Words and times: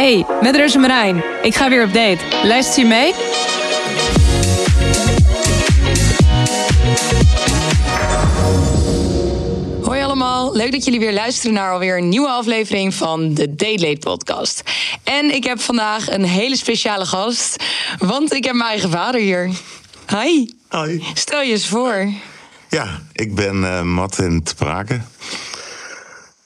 Hey, 0.00 0.26
met 0.42 0.56
Rus 0.56 0.74
en 0.74 0.80
Marijn. 0.80 1.22
Ik 1.42 1.54
ga 1.54 1.68
weer 1.68 1.84
op 1.84 1.92
date. 1.92 2.18
Luistert 2.44 2.76
je 2.76 2.84
mee? 2.84 3.12
Hoi 9.82 10.02
allemaal, 10.02 10.56
leuk 10.56 10.72
dat 10.72 10.84
jullie 10.84 11.00
weer 11.00 11.12
luisteren 11.12 11.54
naar 11.54 11.72
alweer 11.72 11.98
een 11.98 12.08
nieuwe 12.08 12.28
aflevering 12.28 12.94
van 12.94 13.34
de 13.34 13.54
Date 13.54 13.80
Late 13.80 13.98
podcast. 13.98 14.62
En 15.04 15.34
ik 15.34 15.44
heb 15.44 15.60
vandaag 15.60 16.10
een 16.10 16.24
hele 16.24 16.56
speciale 16.56 17.06
gast, 17.06 17.64
want 17.98 18.32
ik 18.32 18.44
heb 18.44 18.54
mijn 18.54 18.68
eigen 18.68 18.90
vader 18.90 19.20
hier. 19.20 19.50
Hi, 20.08 20.46
Hoi. 20.68 21.04
stel 21.14 21.42
je 21.42 21.52
eens 21.52 21.66
voor. 21.66 22.12
Ja, 22.68 23.02
ik 23.12 23.34
ben 23.34 23.64
eh 23.64 23.82
Martin 23.82 24.42
te 24.42 24.54
Praken. 24.54 25.08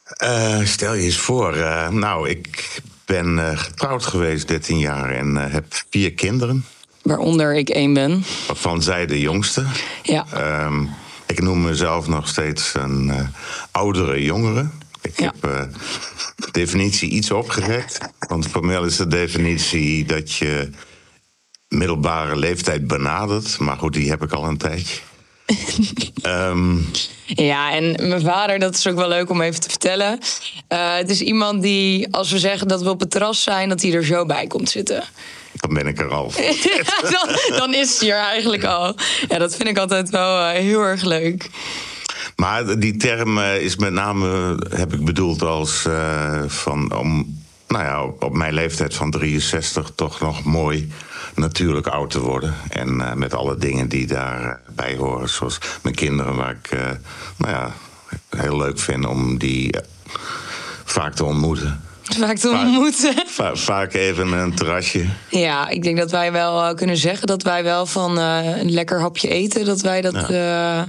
Eh, 0.05 0.61
stel 0.65 0.95
je 0.95 1.03
eens 1.03 1.17
voor. 1.17 1.55
eh, 1.57 1.89
nou, 1.89 2.29
ik 2.29 2.81
ben 3.07 3.39
eh, 3.51 3.59
getrouwd 3.59 4.05
geweest 4.07 4.49
13 4.49 4.79
jaar 4.79 5.11
en 5.11 5.37
eh, 5.45 5.53
heb 5.53 5.65
vier 5.91 6.13
kinderen. 6.13 6.65
Waaronder 7.03 7.55
ik 7.57 7.69
één 7.69 7.93
ben. 7.95 8.25
Waarvan 8.47 8.83
zij 8.83 9.07
de 9.07 9.21
jongste. 9.21 9.65
Ja, 10.03 10.27
Ehm, 10.33 10.85
ik 11.27 11.41
noem 11.43 11.63
mezelf 11.63 12.09
nog 12.09 12.29
steeds 12.29 12.75
een 12.75 13.11
eh, 13.11 13.27
oudere 13.71 14.23
jongere. 14.23 14.67
Ik 15.01 15.21
Ja. 15.21 15.25
heb 15.41 15.41
de 16.37 16.51
definitie 16.51 17.11
iets 17.11 17.31
opgerekt. 17.31 17.99
Want 18.19 18.47
formeel 18.49 18.85
is 18.85 18.97
de 18.97 19.07
definitie 19.07 20.05
dat 20.05 20.33
je 20.35 20.71
middelbare 21.69 22.37
leeftijd 22.37 22.87
benadert. 22.87 23.59
Maar 23.59 23.77
goed, 23.77 23.93
die 23.93 24.09
heb 24.11 24.23
ik 24.23 24.33
al 24.33 24.45
een 24.45 24.57
tijdje. 24.57 25.01
Ehm, 26.23 26.77
ja, 27.27 27.73
en 27.73 28.09
mijn 28.09 28.21
vader, 28.21 28.59
dat 28.59 28.75
is 28.75 28.87
ook 28.87 28.97
wel 28.97 29.09
leuk 29.09 29.31
om 29.31 29.41
even 29.41 29.61
te 29.61 29.69
vertellen. 29.69 30.19
Eh, 30.69 30.97
het 30.97 31.11
is 31.11 31.21
iemand 31.21 31.63
die, 31.63 32.13
als 32.13 32.31
we 32.31 32.39
zeggen 32.39 32.69
dat 32.69 32.83
we 32.83 32.91
op 32.91 33.01
het 33.01 33.11
terras 33.11 33.43
zijn, 33.43 33.69
dat 33.69 33.83
hij 33.83 33.93
er 33.93 34.05
zo 34.05 34.27
bij 34.27 34.47
komt 34.47 34.71
zitten. 34.71 35.05
dan 35.53 35.75
ben 35.75 35.87
ik 35.87 35.99
er 35.99 36.09
al. 36.09 36.33
dan, 37.17 37.57
dan 37.59 37.75
is 37.75 38.01
hij 38.01 38.11
er 38.11 38.19
eigenlijk 38.19 38.65
al. 38.65 38.97
Ja, 39.29 39.39
dat 39.39 39.57
vind 39.57 39.69
ik 39.69 39.79
altijd 39.79 40.11
wel 40.11 40.39
eh, 40.41 40.61
heel 40.61 40.81
erg 40.81 41.03
leuk. 41.03 41.51
Maar 42.37 42.79
die 42.79 42.97
term 42.97 43.39
eh, 43.39 43.63
is 43.63 43.77
met 43.77 43.93
name, 43.93 44.59
heb 44.69 44.93
ik 44.93 45.05
bedoeld 45.05 45.43
als 45.43 45.87
van 46.47 46.97
om, 46.97 47.43
nou 47.75 47.85
ja, 47.85 48.27
op 48.27 48.33
mijn 48.35 48.55
leeftijd 48.55 48.95
van 48.95 49.11
63 49.11 49.91
toch 49.95 50.21
nog 50.21 50.45
mooi 50.45 50.93
natuurlijk 51.35 51.87
oud 51.87 52.11
te 52.11 52.21
worden. 52.21 52.55
En 52.69 53.01
eh, 53.01 53.13
met 53.13 53.35
alle 53.35 53.57
dingen 53.57 53.89
die 53.89 54.07
daarbij 54.07 54.97
horen, 54.97 55.29
zoals 55.29 55.59
mijn 55.83 55.95
kinderen, 55.95 56.37
waar 56.37 56.57
ik, 56.63 56.71
eh, 56.71 56.91
nou 57.37 57.53
ja, 57.53 57.73
heel 58.37 58.57
leuk 58.57 58.79
vind 58.79 59.07
om 59.07 59.39
die 59.39 59.73
eh, 59.73 59.81
vaak 60.85 61.15
te 61.15 61.25
ontmoeten. 61.25 61.81
Vaak 62.03 62.37
te 62.37 62.49
ontmoeten. 62.49 63.15
Va- 63.27 63.57
vaak 63.57 63.93
even 63.93 64.33
een 64.33 64.55
terrasje. 64.55 65.07
Ja, 65.29 65.69
ik 65.69 65.83
denk 65.83 65.97
dat 65.97 66.11
wij 66.11 66.33
wel 66.33 66.63
eh, 66.63 66.75
kunnen 66.75 66.97
zeggen 66.97 67.27
dat 67.27 67.43
wij 67.43 67.65
wel 67.65 67.87
van 67.87 68.19
eh, 68.19 68.57
een 68.59 68.71
lekker 68.71 69.01
hapje 69.01 69.29
eten, 69.29 69.65
dat 69.65 69.81
wij 69.81 70.01
dat 70.01 70.31
eh, 70.31 70.83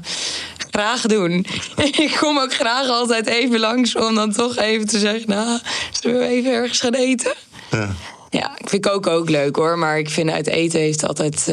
graag 0.76 1.02
doen. 1.02 1.46
ik 2.06 2.16
kom 2.20 2.40
ook 2.40 2.54
graag 2.54 2.88
altijd 2.88 3.28
even 3.28 3.60
langs 3.60 3.96
om 3.96 4.16
dan 4.16 4.32
toch 4.32 4.58
even 4.58 4.88
te 4.88 5.00
zeggen, 5.00 5.30
nou, 5.30 5.60
zullen 6.02 6.20
we 6.20 6.26
even 6.26 6.52
ergens 6.52 6.80
gaan 6.80 6.94
eten? 6.94 7.34
Ja, 7.72 7.96
Ja, 8.40 8.52
ik 8.58 8.70
vind 8.70 8.86
koken 8.88 9.12
ook 9.12 9.30
leuk 9.30 9.56
hoor, 9.56 9.78
maar 9.78 9.98
ik 9.98 10.10
vind 10.10 10.30
uit 10.30 10.48
eten 10.48 10.80
heeft 10.80 11.08
altijd, 11.08 11.36
is 11.36 11.46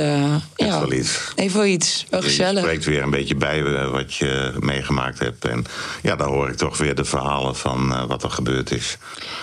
ja, 0.56 0.80
wel 0.80 0.92
iets. 0.92 1.32
even 1.34 1.56
wel 1.56 1.66
iets, 1.66 2.06
wel 2.10 2.20
Je 2.20 2.26
gezellig. 2.26 2.62
spreekt 2.62 2.84
weer 2.84 3.02
een 3.02 3.10
beetje 3.10 3.34
bij 3.34 3.62
eh, 3.64 3.90
wat 3.90 4.14
je 4.14 4.52
meegemaakt 4.60 5.18
hebt. 5.18 5.44
En 5.44 5.64
ja, 6.02 6.16
dan 6.16 6.28
hoor 6.28 6.48
ik 6.48 6.56
toch 6.56 6.78
weer 6.78 6.94
de 6.94 7.04
verhalen 7.04 7.56
van 7.56 7.92
eh, 7.92 8.04
wat 8.06 8.22
er 8.22 8.30
gebeurd 8.30 8.70
is. 8.70 8.96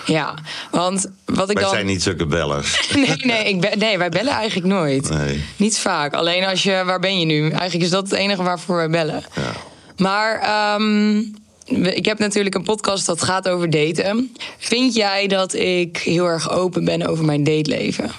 Ja, 0.06 0.34
want 0.72 1.10
wat 1.26 1.50
ik 1.50 1.56
Wij 1.56 1.64
dan... 1.64 1.74
zijn 1.74 1.86
niet 1.86 2.04
zulke 2.04 2.26
bellers. 2.26 2.78
Nee, 2.96 3.16
nee, 3.18 3.44
ik 3.48 3.62
ben, 3.62 3.80
nee, 3.80 3.98
wij 3.98 4.10
bellen 4.10 4.34
eigenlijk 4.34 4.68
nooit. 4.68 5.10
Nee. 5.10 5.44
Niet 5.56 5.78
vaak. 5.80 6.14
Alleen 6.14 6.46
als 6.46 6.64
je, 6.64 6.82
waar 6.86 7.00
ben 7.00 7.20
je 7.20 7.26
nu? 7.26 7.42
Eigenlijk 7.50 7.84
is 7.84 7.90
dat 7.90 8.10
het 8.10 8.20
enige 8.20 8.44
waarvoor 8.44 8.76
wij 8.76 8.90
bellen. 8.90 9.24
Ja. 9.36 9.52
Maar 9.98 10.40
ehm, 10.40 11.22
ik 11.70 12.06
heb 12.06 12.20
natuurlijk 12.20 12.56
een 12.56 12.64
podcast 12.64 13.06
dat 13.06 13.24
gaat 13.24 13.50
over 13.50 13.70
daten. 13.70 14.36
Vind 14.58 14.94
jij 14.94 15.28
dat 15.28 15.54
ik 15.54 15.98
heel 15.98 16.26
erg 16.26 16.52
open 16.52 16.86
ben 16.86 17.08
over 17.08 17.26
mijn 17.26 17.44
dateleven? 17.44 18.12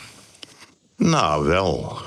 Nou, 0.96 1.44
wel. 1.44 1.98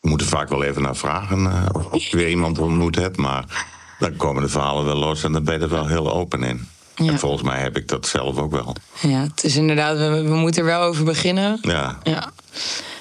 We 0.00 0.08
moeten 0.08 0.26
vaak 0.26 0.48
wel 0.48 0.62
even 0.62 0.82
naar 0.82 0.96
vragen 0.96 1.46
eh, 1.46 1.84
of 1.90 2.02
je 2.04 2.16
weer 2.16 2.28
iemand 2.28 2.58
ontmoet 2.58 2.96
hebt. 2.96 3.16
Maar 3.16 3.66
dan 3.98 4.16
komen 4.16 4.42
de 4.42 4.48
verhalen 4.48 4.84
wel 4.84 4.96
los 4.96 5.24
en 5.24 5.32
dan 5.32 5.44
ben 5.44 5.54
je 5.54 5.60
er 5.60 5.68
wel 5.70 5.86
heel 5.86 6.12
open 6.12 6.42
in. 6.42 6.68
Ja. 6.96 7.12
En 7.12 7.18
volgens 7.18 7.42
mij 7.42 7.60
heb 7.60 7.76
ik 7.76 7.88
dat 7.88 8.06
zelf 8.06 8.38
ook 8.38 8.50
wel. 8.50 8.74
Ja, 9.00 9.22
het 9.22 9.44
is 9.44 9.56
inderdaad, 9.56 9.96
we, 9.96 10.22
we 10.22 10.34
moeten 10.34 10.60
er 10.60 10.68
wel 10.68 10.82
over 10.82 11.04
beginnen. 11.04 11.58
Ja. 11.62 11.98
Ja, 12.02 12.32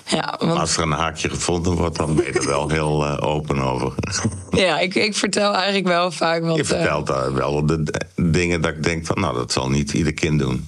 ja 0.10 0.36
want 0.40 0.60
Als 0.60 0.78
er 0.78 0.84
een 0.84 0.92
haakje 0.92 1.30
gevonden 1.30 1.74
wordt, 1.74 1.96
dan 1.96 2.16
ben 2.16 2.26
je 2.26 2.32
er 2.32 2.48
wel 2.48 2.70
heel 2.70 3.06
eh, 3.06 3.28
open 3.28 3.60
over. 3.60 3.94
ja, 4.66 4.80
ik, 4.80 4.96
ik 4.96 5.16
vertel 5.16 5.54
eigenlijk 5.54 5.88
wel 5.88 6.12
vaak 6.12 6.44
wat... 6.44 6.56
Je 6.56 6.66
vertelt 6.66 7.08
daar 7.08 7.34
wel 7.34 7.66
de 7.66 7.84
dingen 8.16 8.62
dat 8.62 8.72
ik 8.72 8.84
denk 8.84 9.06
van... 9.06 9.20
nou, 9.20 9.36
dat 9.36 9.52
zal 9.52 9.70
niet 9.70 9.94
ieder 9.94 10.14
kind 10.14 10.40
doen. 10.40 10.68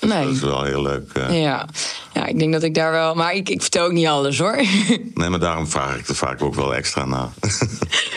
Nee. 0.00 0.24
Dat 0.24 0.32
is 0.34 0.40
wel 0.40 0.62
heel 0.62 0.82
leuk. 0.82 1.10
eh. 1.12 1.42
Ja. 1.42 1.66
ja, 2.14 2.26
ik 2.26 2.38
denk 2.38 2.52
dat 2.52 2.62
ik 2.62 2.74
daar 2.74 2.90
wel... 2.92 3.14
Maar 3.14 3.34
ik, 3.34 3.48
ik 3.48 3.60
vertel 3.62 3.84
ook 3.84 3.92
niet 3.92 4.06
alles 4.06 4.38
hoor. 4.38 4.56
Nee, 5.14 5.28
maar 5.28 5.38
daarom 5.40 5.66
vraag 5.68 5.96
ik 5.98 6.08
er 6.08 6.14
vaak 6.14 6.42
ook 6.42 6.54
wel 6.54 6.74
extra 6.74 7.04
naar. 7.04 7.28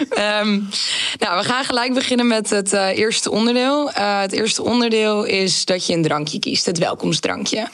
Ehm, 0.10 0.60
nou, 1.20 1.38
we 1.40 1.44
gaan 1.44 1.64
gelijk 1.64 1.94
beginnen 1.94 2.28
met 2.28 2.50
het 2.50 2.74
eh, 2.74 2.98
eerste 2.98 3.32
onderdeel. 3.32 3.92
Eh, 3.92 4.20
het 4.20 4.32
eerste 4.32 4.64
onderdeel 4.64 5.24
is 5.24 5.66
dat 5.66 5.86
je 5.86 5.94
een 5.94 6.02
drankje 6.02 6.40
kiest, 6.40 6.66
het 6.66 6.78
welkomstdrankje. 6.78 7.68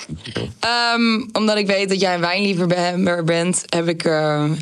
Ehm, 0.59 1.25
omdat 1.31 1.57
ik 1.57 1.67
weet 1.67 1.89
dat 1.89 1.99
jij 2.01 2.13
een 2.13 2.19
wijnliefhebber 2.21 3.23
bent, 3.23 3.63
heb 3.65 3.87
ik 3.87 4.05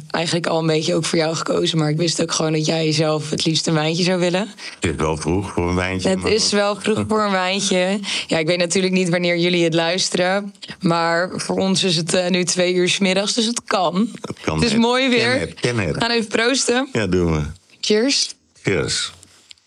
eigenlijk 0.10 0.48
al 0.48 0.60
een 0.60 0.68
beetje 0.68 0.96
ook 0.96 1.06
voor 1.06 1.18
jou 1.18 1.36
gekozen. 1.36 1.78
Maar 1.78 1.90
ik 1.90 1.98
wist 1.98 2.22
ook 2.22 2.32
gewoon 2.32 2.52
dat 2.52 2.66
jij 2.66 2.92
zelf 2.92 3.30
het 3.30 3.46
liefst 3.46 3.68
een 3.68 3.74
wijntje 3.74 4.04
zou 4.04 4.20
willen. 4.20 4.50
Het 4.80 4.90
is 4.92 4.96
wel 4.96 5.18
vroeg 5.18 5.52
voor 5.52 5.70
een 5.70 5.76
wijntje. 5.76 6.10
Het 6.10 6.22
maar 6.22 6.32
is 6.32 6.52
wel 6.52 6.76
vroeg 6.76 7.04
voor 7.08 7.24
een 7.24 7.32
wijntje. 7.46 8.00
Ja, 8.28 8.38
ik 8.38 8.48
weet 8.48 8.58
natuurlijk 8.60 8.94
niet 8.94 9.10
wanneer 9.10 9.35
jullie 9.40 9.64
het 9.64 9.74
luisteren. 9.74 10.54
Maar 10.80 11.30
voor 11.36 11.58
ons 11.58 11.84
is 11.84 11.96
het 11.96 12.14
eh, 12.14 12.28
nu 12.30 12.44
twee 12.44 12.74
uur 12.74 12.90
's 12.90 12.98
middags, 12.98 13.34
dus 13.34 13.46
het 13.46 13.62
kan. 13.66 14.10
Het 14.22 14.40
kan 14.42 14.56
het 14.60 14.66
is 14.66 14.76
mooi 14.76 15.10
weer. 15.10 15.32
Ken 15.32 15.40
het, 15.40 15.54
ken 15.60 15.78
het. 15.80 15.96
We 15.96 16.02
gaan 16.02 16.12
even 16.12 16.28
proosten. 16.28 16.90
Ja, 16.92 17.08
doen 17.08 17.32
we. 17.32 17.42
Cheers. 17.82 18.34
Cheers. 18.64 19.12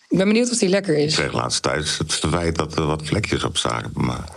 Ik 0.09 0.17
ben 0.19 0.27
benieuwd 0.27 0.51
of 0.51 0.59
die 0.59 0.69
lekker 0.69 0.97
Ik 0.99 1.05
is. 1.07 1.15
kreeg 1.15 1.33
laatst 1.33 1.63
thuis 1.63 1.99
het 1.99 2.15
verwijt 2.15 2.57
dat 2.57 2.77
er 2.77 2.87
wat 2.87 3.03
vlekjes 3.05 3.45
op 3.45 3.57
zagen. 3.57 3.91
Maar 3.95 4.37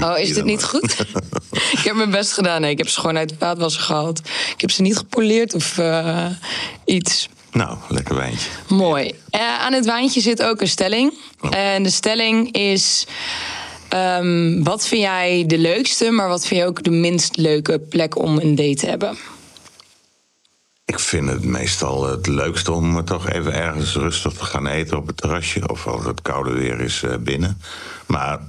Oh, 0.00 0.18
is 0.18 0.34
dit 0.34 0.44
niet 0.44 0.60
maar. 0.60 0.68
goed? 0.70 0.96
ik 1.78 1.80
heb 1.84 1.94
mijn 1.94 2.10
best 2.10 2.32
gedaan. 2.32 2.60
Nee, 2.60 2.70
ik 2.70 2.78
heb 2.78 2.88
ze 2.88 3.00
gewoon 3.00 3.16
uit 3.18 3.28
de 3.28 3.34
vaatwasser 3.38 3.82
gehaald. 3.82 4.18
Ik 4.54 4.60
heb 4.60 4.70
ze 4.70 4.82
niet 4.82 4.96
gepoleerd 4.96 5.54
of 5.54 5.78
eh, 5.78 6.26
iets. 6.84 7.28
nou, 7.52 7.78
lekker 7.88 8.14
wijntje. 8.14 8.48
Mooi. 8.68 9.14
Eh, 9.30 9.58
aan 9.58 9.72
het 9.72 9.84
wijntje 9.84 10.20
zit 10.20 10.42
ook 10.42 10.60
een 10.60 10.68
stelling. 10.68 11.12
En 11.50 11.82
de 11.82 11.90
stelling 11.90 12.52
is... 12.52 13.06
ehm, 13.88 14.62
wat 14.62 14.86
vind 14.86 15.02
jij 15.02 15.44
de 15.46 15.58
leukste, 15.58 16.10
maar 16.10 16.28
wat 16.28 16.46
vind 16.46 16.60
je 16.60 16.66
ook 16.66 16.82
de 16.82 16.90
minst 16.90 17.36
leuke 17.36 17.78
plek 17.78 18.18
om 18.18 18.38
een 18.38 18.54
date 18.54 18.74
te 18.74 18.86
hebben? 18.86 19.16
Ik 20.84 20.98
vind 20.98 21.28
het 21.28 21.44
meestal 21.44 22.06
het 22.10 22.26
leukste 22.26 22.72
om 22.72 23.04
toch 23.04 23.28
even 23.28 23.52
ergens 23.52 23.94
rustig 23.94 24.32
te 24.32 24.44
gaan 24.44 24.66
eten 24.66 24.96
op 24.96 25.06
het 25.06 25.16
terrasje. 25.16 25.68
Of 25.68 25.86
als 25.86 26.04
het 26.04 26.22
koude 26.22 26.50
weer 26.50 26.80
is 26.80 27.02
eh, 27.02 27.16
binnen. 27.16 27.60
Maar 28.06 28.40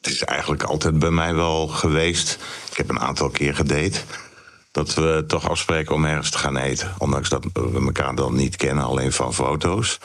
het 0.00 0.14
is 0.14 0.24
eigenlijk 0.24 0.62
altijd 0.62 0.98
bij 0.98 1.10
mij 1.10 1.34
wel 1.34 1.68
geweest. 1.68 2.38
Ik 2.70 2.76
heb 2.76 2.88
een 2.90 3.00
aantal 3.00 3.28
keer 3.28 3.54
gedate. 3.54 4.00
Dat 4.70 4.94
we 4.94 5.24
toch 5.26 5.48
afspreken 5.48 5.94
om 5.94 6.04
ergens 6.04 6.30
te 6.30 6.38
gaan 6.38 6.56
eten. 6.56 6.94
Ondanks 6.98 7.28
dat 7.28 7.44
we 7.52 7.82
elkaar 7.84 8.14
dan 8.14 8.34
niet 8.34 8.56
kennen, 8.56 8.84
alleen 8.84 9.12
van 9.12 9.34
foto's. 9.34 9.98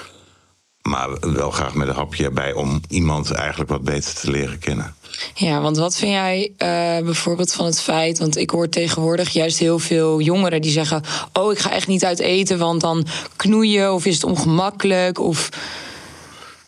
Maar 0.81 1.19
wel 1.19 1.51
graag 1.51 1.73
met 1.73 1.87
een 1.87 1.95
hapje 1.95 2.23
erbij 2.23 2.53
om 2.53 2.81
iemand 2.87 3.31
eigenlijk 3.31 3.69
wat 3.69 3.81
beter 3.81 4.13
te 4.13 4.31
leren 4.31 4.59
kennen. 4.59 4.95
Ja, 5.33 5.61
want 5.61 5.77
wat 5.77 5.95
vind 5.95 6.11
jij 6.11 6.51
eh, 6.57 7.05
bijvoorbeeld 7.05 7.53
van 7.53 7.65
het 7.65 7.81
feit... 7.81 8.19
want 8.19 8.37
ik 8.37 8.49
hoor 8.49 8.69
tegenwoordig 8.69 9.29
juist 9.29 9.57
heel 9.57 9.79
veel 9.79 10.21
jongeren 10.21 10.61
die 10.61 10.71
zeggen... 10.71 11.03
oh, 11.33 11.51
ik 11.51 11.59
ga 11.59 11.71
echt 11.71 11.87
niet 11.87 12.05
uit 12.05 12.19
eten, 12.19 12.57
want 12.57 12.81
dan 12.81 13.05
knoeien 13.35 13.93
of 13.93 14.05
is 14.05 14.13
het 14.13 14.23
ongemakkelijk... 14.23 15.19
of 15.19 15.49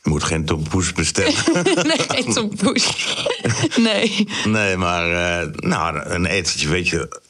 Je 0.03 0.09
moet 0.09 0.23
geen 0.23 0.45
tompoes 0.45 0.93
bestellen. 0.93 1.33
nee, 2.15 2.33
Tom 2.33 2.55
Poes. 2.55 3.15
nee. 3.75 4.27
Nee, 4.45 4.77
maar 4.77 5.11
eh, 5.41 5.47
nou, 5.55 5.99
een 6.05 6.25
etentje, 6.25 6.69
weet 6.69 6.87
je. 6.87 7.21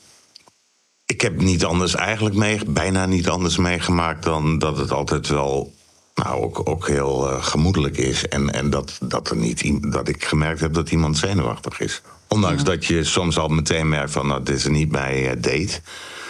Ik 1.06 1.21
heb 1.21 1.41
niet 1.41 1.65
anders 1.65 1.95
eigenlijk 1.95 2.35
mee, 2.35 2.59
bijna 2.68 3.06
niet 3.06 3.30
anders 3.30 3.57
meegemaakt 3.57 4.24
dan 4.24 4.59
dat 4.59 4.77
het 4.77 4.91
altijd 4.91 5.27
wel. 5.27 5.72
Nou, 6.15 6.44
ook, 6.44 6.62
ook 6.69 6.88
heel 6.88 7.30
eh, 7.30 7.44
gemoedelijk 7.44 7.98
is. 7.98 8.27
En, 8.27 8.54
en 8.54 8.69
dat, 8.69 8.98
dat, 9.01 9.30
er 9.30 9.36
niet, 9.36 9.92
dat 9.92 10.07
ik 10.07 10.24
gemerkt 10.25 10.60
heb 10.60 10.74
dat 10.74 10.89
iemand 10.92 11.18
zenuwachtig 11.18 11.80
is. 11.80 12.01
Ondanks 12.27 12.63
dat 12.63 12.86
je 12.86 13.04
soms 13.04 13.38
al 13.38 13.48
meteen 13.48 13.89
merkt 13.89 14.12
van, 14.12 14.27
nou, 14.27 14.44
dit 14.44 14.56
is 14.56 14.68
niet 14.68 14.89
bij 14.89 15.30
eh, 15.30 15.33
date. 15.42 15.81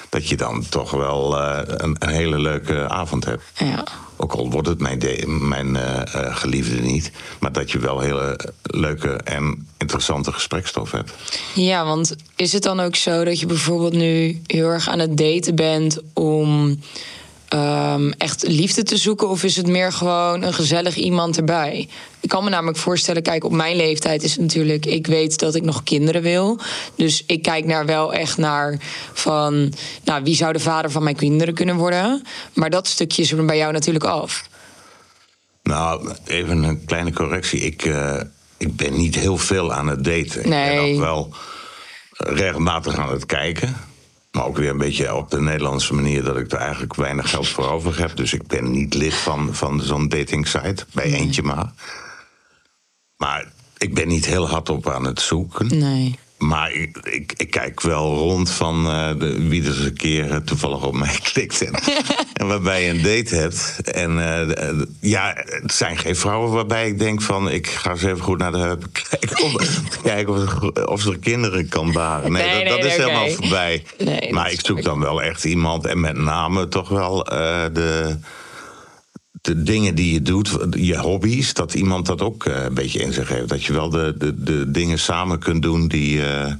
dat 0.09 0.29
je 0.29 0.37
dan 0.37 0.65
toch 0.69 0.91
wel 0.91 1.37
eh, 1.39 1.59
een, 1.65 1.95
een 1.99 2.09
hele 2.09 2.39
leuke 2.39 2.89
avond 2.89 3.25
hebt. 3.25 3.43
Ja. 3.57 3.83
Ook 4.17 4.33
al 4.33 4.49
wordt 4.51 4.67
het 4.67 4.79
mijn, 4.79 4.99
de- 4.99 5.23
mijn 5.27 5.77
geliefde 6.35 6.81
niet. 6.81 7.11
Maar 7.39 7.51
dat 7.51 7.71
je 7.71 7.79
wel 7.79 7.99
hele 7.99 8.39
leuke 8.61 9.09
en 9.13 9.67
interessante 9.77 10.31
gesprekstof 10.31 10.91
hebt. 10.91 11.11
Ja, 11.53 11.85
want 11.85 12.15
is 12.35 12.53
het 12.53 12.63
dan 12.63 12.79
ook 12.79 12.95
zo 12.95 13.23
dat 13.23 13.39
je 13.39 13.45
bijvoorbeeld 13.45 13.93
nu 13.93 14.41
heel 14.47 14.67
erg 14.67 14.89
aan 14.89 14.99
het 14.99 15.17
daten 15.17 15.55
bent 15.55 15.99
om 16.13 16.79
ehm, 17.53 18.11
echt 18.17 18.47
liefde 18.47 18.83
te 18.83 18.97
zoeken? 18.97 19.29
Of 19.29 19.43
is 19.43 19.55
het 19.55 19.67
meer 19.67 19.91
gewoon 19.91 20.41
een 20.41 20.53
gezellig 20.53 20.95
iemand 20.95 21.37
erbij? 21.37 21.87
Ik 22.19 22.29
kan 22.29 22.43
me 22.43 22.49
namelijk 22.49 22.77
voorstellen, 22.77 23.21
kijk, 23.21 23.43
op 23.43 23.51
mijn 23.51 23.75
leeftijd 23.75 24.23
is 24.23 24.31
het 24.31 24.41
natuurlijk, 24.41 24.85
ik 24.85 25.07
weet 25.07 25.39
dat 25.39 25.55
ik 25.55 25.63
nog 25.63 25.83
kinderen 25.83 26.21
wil. 26.21 26.59
Dus 26.95 27.23
ik 27.27 27.41
kijk 27.41 27.65
naar 27.65 27.85
wel 27.85 28.13
echt 28.13 28.37
naar 28.37 28.77
van, 29.13 29.73
nou, 30.03 30.23
wie 30.23 30.35
zou 30.35 30.53
de 30.53 30.59
vader 30.59 30.91
van 30.91 31.03
mijn 31.03 31.15
kinderen 31.15 31.53
kunnen 31.53 31.75
worden? 31.75 32.21
Maar 32.53 32.69
dat 32.69 32.87
stukje 32.87 33.21
is 33.21 33.31
er 33.31 33.45
bij 33.45 33.57
jou 33.57 33.71
natuurlijk 33.71 34.05
af. 34.05 34.43
Nou, 35.63 36.13
even 36.25 36.63
een 36.63 36.85
kleine 36.85 37.13
correctie. 37.13 37.59
Ik, 37.59 37.85
eh, 37.85 38.21
ik 38.57 38.75
ben 38.75 38.97
niet 38.97 39.15
heel 39.15 39.37
veel 39.37 39.73
aan 39.73 39.87
het 39.87 40.03
daten. 40.03 40.43
Ik 40.43 40.49
ben 40.49 40.79
ook 40.79 40.99
wel 40.99 41.33
regelmatig 42.17 42.97
aan 42.97 43.11
het 43.11 43.25
kijken. 43.25 43.75
Maar 44.33 44.45
ook 44.45 44.57
weer 44.57 44.69
een 44.69 44.77
beetje 44.77 45.15
op 45.15 45.31
de 45.31 45.41
Nederlandse 45.41 45.93
manier 45.93 46.23
dat 46.23 46.37
ik 46.37 46.51
er 46.51 46.57
eigenlijk 46.57 46.95
weinig 46.95 47.29
geld 47.29 47.47
voor 47.47 47.69
over 47.69 47.99
heb. 47.99 48.15
Dus 48.15 48.33
ik 48.33 48.47
ben 48.47 48.71
niet 48.71 48.93
lid 48.93 49.13
van, 49.13 49.55
van 49.55 49.81
zo'n 49.81 50.07
dating 50.07 50.47
site. 50.47 50.85
Bij 50.91 51.13
eentje 51.13 51.41
maar. 51.41 51.71
Maar 53.17 53.51
ik 53.77 53.93
ben 53.93 54.07
niet 54.07 54.25
heel 54.25 54.49
hard 54.49 54.69
op 54.69 54.89
aan 54.89 55.03
het 55.03 55.21
zoeken. 55.21 55.77
Nee. 55.77 56.19
Maar 56.47 56.71
ik, 56.71 56.97
ik, 57.03 57.33
ik 57.37 57.51
kijk 57.51 57.81
wel 57.81 58.15
rond 58.15 58.49
van 58.51 58.85
eh, 58.89 59.09
de, 59.19 59.47
wie 59.47 59.61
er 59.61 59.67
eens 59.67 59.77
een 59.79 59.93
keer 59.97 60.31
eh, 60.31 60.37
toevallig 60.37 60.85
op 60.85 60.93
mij 60.95 61.17
klikt. 61.33 61.61
En, 61.65 61.73
en 62.33 62.47
waarbij 62.47 62.83
je 62.83 62.89
een 62.89 63.01
date 63.01 63.35
hebt. 63.35 63.81
En 63.91 64.19
eh, 64.39 64.81
ja, 64.99 65.33
het 65.45 65.73
zijn 65.73 65.97
geen 65.97 66.15
vrouwen 66.15 66.51
waarbij 66.51 66.87
ik 66.87 66.99
denk 66.99 67.21
van... 67.21 67.49
ik 67.49 67.67
ga 67.67 67.91
eens 67.91 68.03
even 68.03 68.21
goed 68.23 68.37
naar 68.37 68.51
de 68.51 68.57
heupen 68.57 68.91
kijken 69.09 69.43
of, 69.43 69.79
kijken 70.03 70.33
of, 70.33 70.39
ze- 70.49 70.87
of 70.87 71.01
ze 71.01 71.17
kinderen 71.19 71.69
kan 71.69 71.91
baren. 71.91 72.31
Nee, 72.31 72.43
Nee, 72.45 72.53
dat, 72.53 72.73
nee, 72.73 72.81
dat 72.81 72.91
is 72.91 72.97
helemaal 72.97 73.29
voorbij. 73.29 73.83
Maar 74.29 74.51
ik 74.51 74.59
zoek 74.65 74.83
dan 74.83 74.99
wel 74.99 75.21
echt 75.21 75.43
iemand. 75.45 75.85
En 75.85 75.99
met 75.99 76.17
name 76.17 76.67
toch 76.67 76.89
wel 76.89 77.23
de 77.73 78.17
de 79.43 79.63
dingen 79.63 79.95
die 79.95 80.13
je 80.13 80.21
doet, 80.21 80.57
je 80.71 80.97
hobby's, 80.97 81.53
dat 81.53 81.73
iemand 81.73 82.05
dat 82.05 82.21
ook 82.21 82.45
eh, 82.45 82.63
een 82.63 82.73
beetje 82.73 82.99
in 82.99 83.13
zich 83.13 83.29
heeft. 83.29 83.49
Dat 83.49 83.63
je 83.63 83.73
wel 83.73 83.89
de, 83.89 84.15
de, 84.17 84.43
de 84.43 84.71
dingen 84.71 84.99
samen 84.99 85.39
kunt 85.39 85.61
doen 85.61 85.87
die, 85.87 86.25
eh, 86.25 86.53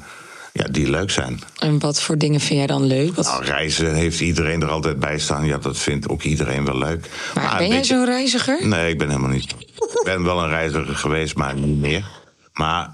ja, 0.53 0.65
die 0.71 0.89
leuk 0.89 1.12
zijn. 1.12 1.41
En 1.57 1.80
wat 1.80 2.01
voor 2.01 2.18
dingen 2.18 2.39
vind 2.39 2.57
jij 2.59 2.68
dan 2.68 2.83
leuk? 2.85 3.15
Wat... 3.15 3.25
Nou, 3.25 3.44
reizen 3.44 3.94
heeft 3.94 4.19
iedereen 4.19 4.62
er 4.62 4.69
altijd 4.69 5.00
bij 5.00 5.19
staan. 5.19 5.45
Ja, 5.45 5.57
dat 5.57 5.77
vindt 5.77 6.09
ook 6.09 6.24
iedereen 6.24 6.65
wel 6.65 6.77
leuk. 6.77 7.09
maar 7.35 7.57
ben 7.57 7.68
jij 7.68 7.77
beetje- 7.77 7.95
zo'n 7.95 8.06
reiziger? 8.06 8.68
Nee, 8.68 8.91
ik 8.91 8.97
ben 8.97 9.07
helemaal 9.07 9.30
niet. 9.30 9.51
Ik 9.75 10.01
ben 10.03 10.24
wel 10.24 10.44
een 10.44 10.50
reiziger 10.50 10.95
geweest, 10.95 11.35
maar 11.35 11.56
niet 11.56 11.80
meer. 11.80 12.06
Maar 12.53 12.94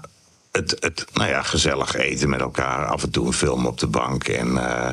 het, 0.52 0.76
het 0.80 1.04
nou 1.12 1.28
ja, 1.28 1.42
gezellig 1.42 1.96
eten 1.96 2.28
met 2.28 2.40
elkaar. 2.40 2.86
Af 2.86 3.02
en 3.02 3.10
toe 3.10 3.26
een 3.26 3.32
film 3.32 3.66
op 3.66 3.78
de 3.78 3.86
bank. 3.86 4.24
En 4.28 4.56
eh, 4.56 4.90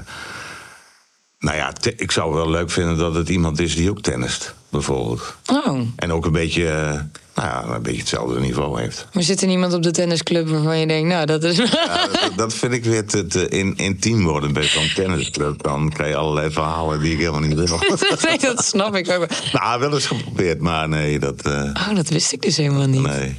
nou 1.39 1.57
ja, 1.57 1.73
ik 1.97 2.11
zou 2.11 2.33
wel 2.33 2.49
leuk 2.49 2.71
vinden 2.71 2.97
dat 2.97 3.15
het 3.15 3.29
iemand 3.29 3.59
is 3.59 3.75
die 3.75 3.89
ook 3.89 4.01
tennist, 4.01 4.53
bijvoorbeeld. 4.69 5.35
Oh, 5.51 5.79
En 5.95 6.11
ook 6.11 6.25
een 6.25 6.31
beetje, 6.31 6.67
eh, 6.69 6.91
nou 7.35 7.47
ja, 7.47 7.75
een 7.75 7.81
beetje 7.81 7.99
hetzelfde 7.99 8.39
niveau 8.39 8.79
heeft. 8.81 9.07
maar 9.13 9.23
zit 9.23 9.41
er 9.41 9.47
niemand 9.47 9.73
op 9.73 9.83
de 9.83 9.91
tennisclub 9.91 10.47
waarvan 10.49 10.79
je 10.79 10.87
denkt, 10.87 11.09
nou, 11.09 11.25
dat 11.25 11.43
is. 11.43 11.57
Ja, 11.57 12.07
dat, 12.21 12.31
dat 12.35 12.53
vind 12.53 12.73
ik 12.73 12.83
weer 12.83 13.05
te, 13.05 13.27
te 13.27 13.47
in, 13.49 13.75
intiem 13.75 14.23
worden 14.23 14.53
bij 14.53 14.63
zo'n 14.63 14.91
tennisclub. 14.95 15.63
Dan 15.63 15.89
krijg 15.93 16.09
je 16.11 16.15
allerlei 16.17 16.51
verhalen 16.51 16.99
die 16.99 17.11
ik 17.11 17.17
helemaal 17.19 17.39
niet 17.39 17.53
wil. 17.69 17.79
nee, 18.27 18.37
dat 18.39 18.65
snap 18.65 18.95
ik 18.95 19.09
ook. 19.11 19.27
nou, 19.53 19.79
wel 19.79 19.93
eens 19.93 20.05
geprobeerd, 20.05 20.59
maar 20.61 20.89
nee, 20.89 21.19
dat... 21.19 21.41
eh, 21.41 21.61
Oh, 21.89 21.95
dat 21.95 22.09
wist 22.09 22.31
ik 22.31 22.41
dus 22.41 22.57
helemaal 22.57 22.87
niet. 22.87 23.01
nee. 23.01 23.35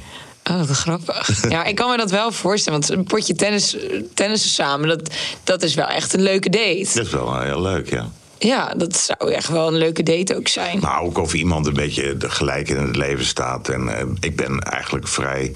Oh, 0.49 0.57
wat 0.67 0.69
grappig. 0.69 1.41
Ja, 1.51 1.63
ik 1.63 1.75
kan 1.75 1.89
me 1.89 1.97
dat 1.97 2.11
wel 2.11 2.31
voorstellen. 2.31 2.79
Want 2.79 2.91
een 2.91 3.03
potje 3.03 3.35
tennis, 3.35 3.75
tennissen 4.13 4.49
samen, 4.49 4.87
dat, 4.87 5.09
dat 5.43 5.63
is 5.63 5.73
wel 5.73 5.87
echt 5.87 6.13
een 6.13 6.21
leuke 6.21 6.49
date. 6.49 6.89
Dat 6.93 7.05
is 7.05 7.11
wel 7.11 7.39
heel 7.39 7.61
leuk, 7.61 7.89
ja. 7.89 8.09
Ja, 8.37 8.73
dat 8.77 8.97
zou 8.97 9.31
echt 9.33 9.47
wel 9.47 9.67
een 9.67 9.77
leuke 9.77 10.03
date 10.03 10.35
ook 10.35 10.47
zijn. 10.47 10.79
Nou, 10.79 11.05
ook 11.05 11.17
of 11.17 11.33
iemand 11.33 11.67
een 11.67 11.73
beetje 11.73 12.15
gelijk 12.19 12.69
in 12.69 12.77
het 12.87 12.95
leven 12.95 13.25
staat. 13.25 13.69
En 13.69 13.97
eh, 13.97 14.05
ik 14.19 14.35
ben 14.35 14.59
eigenlijk 14.59 15.07
vrij... 15.07 15.53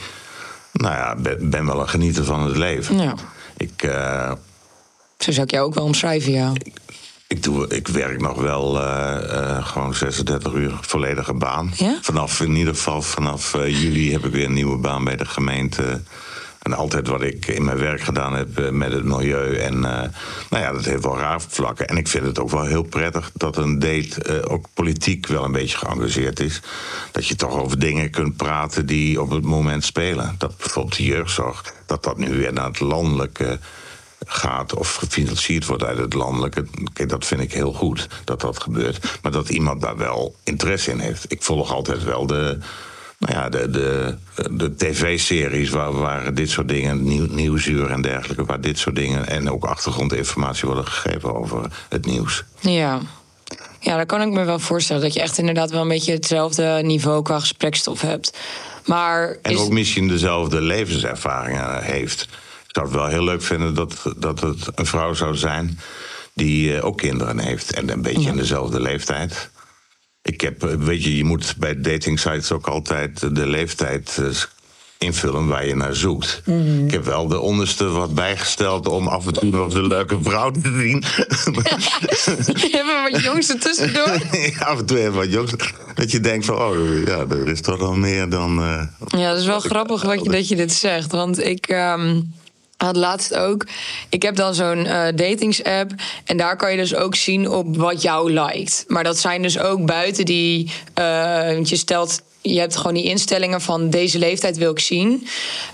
Nou 0.72 0.96
ja, 0.96 1.16
ben, 1.16 1.50
ben 1.50 1.66
wel 1.66 1.80
een 1.80 1.90
genieter 1.90 2.24
van 2.26 2.46
het 2.46 2.58
leven. 2.58 2.98
Ja. 3.00 3.14
Ik... 3.58 3.84
eh, 3.84 4.32
Zo 5.18 5.32
zou 5.32 5.46
ik 5.46 5.52
jou 5.52 5.66
ook 5.66 5.74
wel 5.74 5.84
omschrijven, 5.84 6.32
ja. 6.32 6.52
Ik, 6.54 6.74
doe, 7.42 7.68
ik 7.68 7.88
werk 7.88 8.22
nog 8.22 8.42
wel 8.42 8.82
eh, 8.82 9.58
eh, 9.58 9.66
gewoon 9.66 9.94
36 9.94 10.54
uur 10.54 10.78
volledige 10.82 11.34
baan. 11.34 11.72
Ja? 11.76 11.98
Vanaf, 12.02 12.42
in 12.42 12.56
ieder 12.56 12.76
geval 12.76 13.02
vanaf 13.02 13.54
eh, 13.54 13.82
juli 13.82 14.12
heb 14.12 14.26
ik 14.26 14.32
weer 14.32 14.46
een 14.46 14.54
nieuwe 14.54 14.78
baan 14.78 15.04
bij 15.04 15.16
de 15.16 15.26
gemeente. 15.26 16.02
En 16.62 16.74
altijd 16.74 17.08
wat 17.08 17.22
ik 17.22 17.48
in 17.48 17.66
mijn 17.66 17.78
werk 17.78 18.02
gedaan 18.02 18.34
heb 18.36 18.72
met 18.72 18.92
het 18.92 19.04
milieu. 19.04 19.56
En 19.56 19.80
nou 19.80 20.12
ja, 20.50 20.72
dat 20.72 20.86
heeft 20.86 21.04
wel 21.04 21.18
raar 21.18 21.42
vlakken. 21.48 21.88
En 21.88 21.98
ik 21.98 22.08
vind 22.08 22.26
het 22.26 22.40
ook 22.40 22.50
wel 22.50 22.66
heel 22.66 22.84
prettig 22.84 23.32
dat 23.34 23.58
een 23.58 23.80
date 23.80 24.48
ook 24.50 24.66
politiek 24.74 25.28
wel 25.28 25.44
een 25.44 25.52
beetje 25.52 25.78
geëngageerd 25.78 26.40
is. 26.40 26.62
Dat 27.12 27.28
je 27.28 27.36
toch 27.36 27.60
over 27.60 27.80
dingen 27.80 28.10
kunt 28.10 28.38
praten 28.38 28.86
die 28.86 29.22
op 29.22 29.30
het 29.30 29.44
moment 29.44 29.84
spelen. 29.84 30.36
Dat 30.38 30.58
bijvoorbeeld 30.58 30.98
de 30.98 31.04
jeugdzorg, 31.04 31.74
dat 31.86 32.04
dat 32.04 32.18
nu 32.18 32.38
weer 32.38 32.54
naar 32.54 32.68
het 32.68 32.80
landelijke 32.80 33.60
gaat 34.26 34.76
of 34.76 34.96
gefinancierd 34.96 35.66
wordt 35.66 35.84
uit 35.84 35.98
het 35.98 36.14
landelijke. 36.14 36.66
Kijk, 36.94 37.10
dat 37.10 37.26
vind 37.26 37.42
ik 37.42 37.54
heel 37.54 37.74
goed 37.74 38.08
dat 38.24 38.42
dat 38.42 38.62
gebeurt. 38.62 39.20
Maar 39.22 39.32
dat 39.32 39.50
iemand 39.50 39.82
daar 39.82 39.98
wel 39.98 40.36
interesse 40.44 40.92
in 40.92 41.00
heeft. 41.00 41.32
Ik 41.32 41.42
volg 41.44 41.72
altijd 41.72 42.04
wel 42.04 42.28
de, 42.28 42.58
nou 43.20 43.34
ja, 43.34 43.50
de, 43.50 43.70
de, 43.70 44.18
de 44.52 44.76
tv-series 44.76 45.70
waar, 45.70 45.92
waar 45.92 46.34
dit 46.34 46.50
soort 46.50 46.68
dingen, 46.68 47.04
nieuw, 47.04 47.26
nieuwsuur 47.30 47.90
en 47.90 48.02
dergelijke, 48.02 48.46
waar 48.46 48.62
dit 48.62 48.78
soort 48.78 48.96
dingen 48.96 49.28
en 49.28 49.52
ook 49.52 49.66
achtergrondinformatie 49.66 50.68
worden 50.68 50.88
gegeven 50.88 51.36
over 51.36 51.86
het 51.90 52.06
nieuws. 52.06 52.44
Ja. 52.60 53.00
Ja, 53.80 53.96
daar 53.96 54.06
kan 54.06 54.22
ik 54.22 54.30
me 54.30 54.44
wel 54.44 54.60
voorstellen. 54.60 55.02
Dat 55.02 55.14
je 55.14 55.22
echt 55.22 55.38
inderdaad 55.38 55.72
wel 55.72 55.82
een 55.82 55.88
beetje 55.88 56.12
hetzelfde 56.12 56.80
niveau 56.84 57.22
qua 57.22 57.40
gesprekstof 57.40 58.02
hebt. 58.02 58.38
Maar 58.86 59.38
En 59.42 59.52
is... 59.52 59.60
ook 59.60 59.72
misschien 59.72 60.08
dezelfde 60.08 60.62
levenservaringen 60.62 61.84
heeft. 61.84 62.28
Ik 62.74 62.80
zou 62.80 62.92
het 62.92 63.02
wel 63.02 63.08
heel 63.08 63.24
leuk 63.24 63.42
vinden 63.42 63.74
dat, 63.74 64.04
dat 64.18 64.40
het 64.40 64.70
een 64.76 64.86
vrouw 64.86 65.14
zou 65.14 65.36
zijn 65.36 65.80
die 66.34 66.76
eh, 66.76 66.86
ook 66.86 66.98
kinderen 66.98 67.40
heeft. 67.40 67.74
En 67.74 67.90
een 67.90 68.02
beetje 68.02 68.30
in 68.30 68.38
dezelfde 68.38 68.82
leeftijd. 68.82 69.50
Ik 70.22 70.42
heb, 70.42 70.64
eh, 70.64 70.76
weet 70.76 71.04
je, 71.04 71.18
je 71.18 71.24
moet 71.24 71.56
bij 71.58 71.82
dating 71.82 72.20
sites 72.20 72.52
ook 72.52 72.68
altijd 72.68 73.36
de 73.36 73.48
leeftijd 73.48 74.18
eh, 74.22 74.28
invullen 74.98 75.48
waar 75.48 75.66
je 75.66 75.76
naar 75.76 75.96
zoekt. 75.96 76.42
Ik 76.86 76.92
heb 76.92 77.06
wel 77.06 77.28
de 77.28 77.40
onderste 77.40 77.90
wat 77.90 78.14
bijgesteld 78.14 78.88
om 78.88 79.08
af 79.08 79.28
en 79.28 79.34
toe 79.34 79.50
nog 79.50 79.74
de 79.74 79.88
leuke 79.88 80.18
vrouw 80.22 80.52
te 80.52 80.62
zien. 80.62 81.04
Even 82.78 83.12
wat 83.12 83.22
jongste 83.24 83.58
tussendoor. 83.58 84.22
af 84.70 84.80
en 84.80 84.86
toe 84.86 85.00
even 85.00 85.14
wat 85.14 85.32
jongens. 85.32 85.54
Dat 85.94 86.12
je 86.12 86.20
denkt 86.20 86.46
van, 86.46 86.56
oh 86.56 87.06
ja, 87.06 87.26
er 87.30 87.48
is 87.48 87.62
toch 87.62 87.80
wel 87.80 87.96
meer 87.96 88.30
dan... 88.30 88.56
Ja, 89.08 89.30
dat 89.30 89.40
is 89.40 89.46
wel 89.46 89.60
grappig 89.60 90.02
wat 90.02 90.24
je, 90.24 90.30
dat 90.30 90.48
je 90.48 90.56
dit 90.56 90.74
zegt. 90.74 91.12
Want 91.12 91.44
ik 91.44 91.68
ehm, 91.68 92.22
had 92.84 92.96
laatst 92.96 93.36
ook... 93.36 93.66
Ik 94.10 94.22
heb 94.22 94.36
dan 94.36 94.54
zo'n 94.54 94.86
eh 94.86 95.16
datings-app. 95.16 95.92
En 96.26 96.38
daar 96.38 96.56
kan 96.56 96.72
je 96.72 96.78
dus 96.78 96.96
ook 96.96 97.16
zien 97.16 97.50
op 97.50 97.78
wat 97.78 98.02
jou 98.02 98.34
lijkt. 98.34 98.84
Maar 98.88 99.04
dat 99.04 99.18
zijn 99.18 99.42
dus 99.42 99.60
ook 99.60 99.86
buiten 99.86 100.26
die... 100.26 100.72
eh, 100.94 101.64
je 101.64 101.76
stelt... 101.76 102.22
Je 102.46 102.60
hebt 102.60 102.76
gewoon 102.76 102.94
die 102.94 103.04
instellingen 103.04 103.62
van 103.62 103.90
deze 103.90 104.20
leeftijd 104.20 104.58
wil 104.58 104.72
ik 104.72 104.80
zien. 104.80 105.28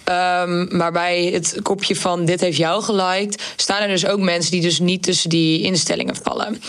Ehm, 0.03 0.77
maar 0.77 0.91
bij 0.91 1.25
het 1.33 1.59
kopje 1.61 1.95
van 1.95 2.25
dit 2.25 2.39
heeft 2.39 2.57
jou 2.57 2.83
geliked... 2.83 3.41
staan 3.55 3.81
er 3.81 3.87
dus 3.87 4.05
ook 4.05 4.19
mensen 4.19 4.51
die 4.51 4.61
dus 4.61 4.79
niet 4.79 5.03
tussen 5.03 5.29
die 5.29 5.61
instellingen 5.61 6.15
vallen. 6.23 6.61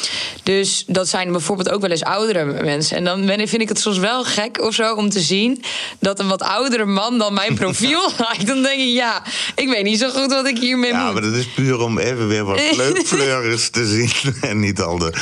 Dus 0.42 0.85
dat 0.87 1.09
zijn 1.09 1.33
bijvoorbeeld 1.33 1.71
ook 1.71 1.80
wel 1.80 1.90
eens 1.90 2.04
oudere 2.04 2.45
mensen. 2.45 2.97
En 2.97 3.04
dan 3.04 3.26
ben, 3.26 3.49
vind 3.49 3.62
ik 3.62 3.69
het 3.69 3.80
soms 3.80 3.99
wel 3.99 4.25
gek 4.25 4.61
of 4.62 4.75
zo 4.75 4.95
om 4.95 5.11
te 5.11 5.21
zien... 5.21 5.62
dat 5.99 6.21
een 6.21 6.28
wat 6.28 6.42
oudere 6.42 6.85
man 6.85 7.19
dan 7.19 7.35
mijn 7.35 7.54
profiel 7.54 8.00
lijkt. 8.19 8.47
Dan 8.47 8.62
denk 8.62 8.80
ik, 8.80 8.95
ja, 8.95 9.23
ik 9.54 9.69
weet 9.69 9.85
niet 9.85 9.99
zo 9.99 10.11
goed 10.11 10.33
wat 10.33 10.47
ik 10.47 10.59
hiermee 10.59 10.90
Ja, 10.90 11.04
moet. 11.04 11.12
maar 11.12 11.23
dat 11.23 11.35
is 11.35 11.47
puur 11.47 11.80
om 11.80 11.99
even 11.99 12.28
weer 12.28 12.45
wat 12.45 12.61
leukfleurs 12.76 13.71
te 13.71 13.87
zien. 13.87 14.11
En 14.50 14.61
niet 14.61 14.80
al 14.80 14.99
de 14.99 15.12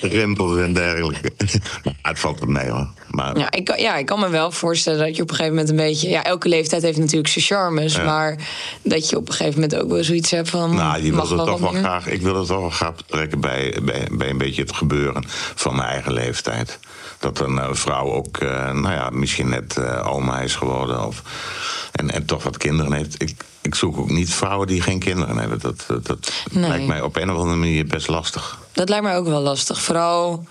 rimpels 0.00 0.58
en 0.58 0.72
dergelijke. 0.72 1.32
Maar 1.84 1.94
het 2.02 2.18
valt 2.18 2.40
er 2.40 2.48
mee 2.48 2.68
hoor. 2.70 2.88
Maar 3.16 3.38
Ja 3.38 3.50
ik, 3.50 3.64
kan- 3.64 3.78
ja, 3.80 3.96
ik 3.96 4.06
kan 4.06 4.20
me 4.20 4.28
wel 4.28 4.50
voorstellen 4.50 4.98
dat 5.06 5.16
je 5.16 5.22
op 5.22 5.30
een 5.30 5.34
gegeven 5.36 5.56
moment 5.56 5.70
een 5.70 5.84
beetje... 5.86 6.08
Ja, 6.08 6.24
elke 6.24 6.48
leeftijd 6.48 6.82
heeft 6.82 6.98
natuurlijk 6.98 7.28
zijn 7.28 7.44
charmes. 7.44 7.96
Maar 7.96 8.36
dat 8.82 9.10
je 9.10 9.16
op 9.16 9.28
een 9.28 9.34
gegeven 9.34 9.60
moment 9.60 9.80
ook 9.82 9.90
wel 9.90 10.04
zoiets 10.04 10.30
hebt 10.30 10.48
van... 10.50 10.74
nou, 10.74 11.02
je 11.04 11.10
wil 11.12 11.20
het 11.28 11.46
toch 11.46 11.60
wel 11.60 11.72
graag, 11.72 12.06
ik 12.06 12.22
wil 12.22 12.36
het 12.36 12.46
toch 12.46 12.60
wel 12.60 12.70
graag 12.70 12.94
betrekken 12.96 13.40
bij, 13.40 13.78
bij, 13.82 14.08
bij 14.12 14.30
een 14.30 14.38
beetje 14.38 14.62
het 14.62 14.72
gebeuren 14.76 15.24
van 15.54 15.76
mijn 15.76 15.88
eigen 15.88 16.12
leeftijd. 16.12 16.78
dat 17.18 17.40
een 17.40 17.58
eh, 17.58 17.68
vrouw 17.72 18.12
ook, 18.12 18.36
eh, 18.38 18.48
nou 18.72 18.90
ja, 18.94 19.10
misschien 19.10 19.48
net 19.48 19.76
eh, 19.76 20.12
oma 20.14 20.40
is 20.40 20.54
geworden. 20.54 21.06
Of, 21.06 21.22
en, 21.92 22.10
en 22.10 22.24
toch 22.24 22.42
wat 22.42 22.56
kinderen 22.56 22.92
heeft. 22.92 23.22
Ik, 23.22 23.34
ik 23.62 23.74
zoek 23.74 23.98
ook 23.98 24.10
niet 24.10 24.34
vrouwen 24.34 24.66
die 24.66 24.80
geen 24.82 24.98
kinderen 24.98 25.36
hebben. 25.38 25.60
Dat, 25.60 25.84
dat, 25.88 26.06
dat 26.06 26.32
Nee. 26.50 26.68
lijkt 26.68 26.86
mij 26.86 27.00
op 27.00 27.16
een 27.16 27.30
of 27.30 27.36
andere 27.36 27.56
manier 27.56 27.86
best 27.86 28.08
lastig. 28.08 28.58
Dat 28.72 28.88
lijkt 28.88 29.04
mij 29.04 29.16
ook 29.16 29.26
wel 29.26 29.40
lastig. 29.40 29.80
Vooral. 29.82 30.44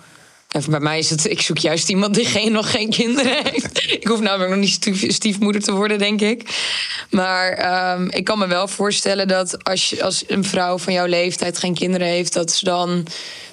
Bij 0.69 0.79
mij 0.79 0.99
is 0.99 1.09
het, 1.09 1.29
ik 1.29 1.41
zoek 1.41 1.57
juist 1.57 1.89
iemand 1.89 2.13
die 2.13 2.25
geen, 2.25 2.51
nog 2.51 2.71
geen 2.71 2.89
kinderen 2.89 3.43
heeft. 3.43 3.83
Ik 3.99 4.07
hoef 4.07 4.19
namelijk 4.19 4.49
nog 4.49 4.59
niet 4.59 4.69
stief- 4.69 5.13
stiefmoeder 5.13 5.61
te 5.61 5.73
worden, 5.73 5.97
denk 5.97 6.21
ik. 6.21 6.49
Maar 7.09 7.51
ehm, 7.51 8.07
ik 8.09 8.23
kan 8.23 8.39
me 8.39 8.47
wel 8.47 8.67
voorstellen 8.67 9.27
dat 9.27 9.63
als, 9.63 9.89
je, 9.89 10.03
als 10.03 10.23
een 10.27 10.43
vrouw 10.43 10.77
van 10.77 10.93
jouw 10.93 11.05
leeftijd 11.05 11.57
geen 11.57 11.73
kinderen 11.73 12.07
heeft, 12.07 12.33
dat 12.33 12.51
ze 12.51 12.65
dan 12.65 13.07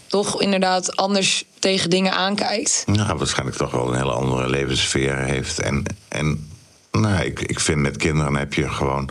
toch 0.06 0.42
inderdaad 0.42 0.97
anders 0.97 1.44
tegen 1.59 1.90
dingen 1.90 2.12
aankijkt. 2.12 2.85
Nou, 2.87 3.18
waarschijnlijk 3.18 3.56
toch 3.56 3.71
wel 3.71 3.88
een 3.88 3.99
hele 3.99 4.12
andere 4.12 4.50
levenssfeer 4.50 5.16
heeft. 5.16 5.59
En, 5.59 5.85
en 6.09 6.50
nou, 6.90 7.25
ik, 7.25 7.40
ik 7.40 7.61
vind 7.61 7.78
met 7.78 7.97
kinderen 7.97 8.35
heb 8.35 8.54
je 8.54 8.68
gewoon. 8.68 9.09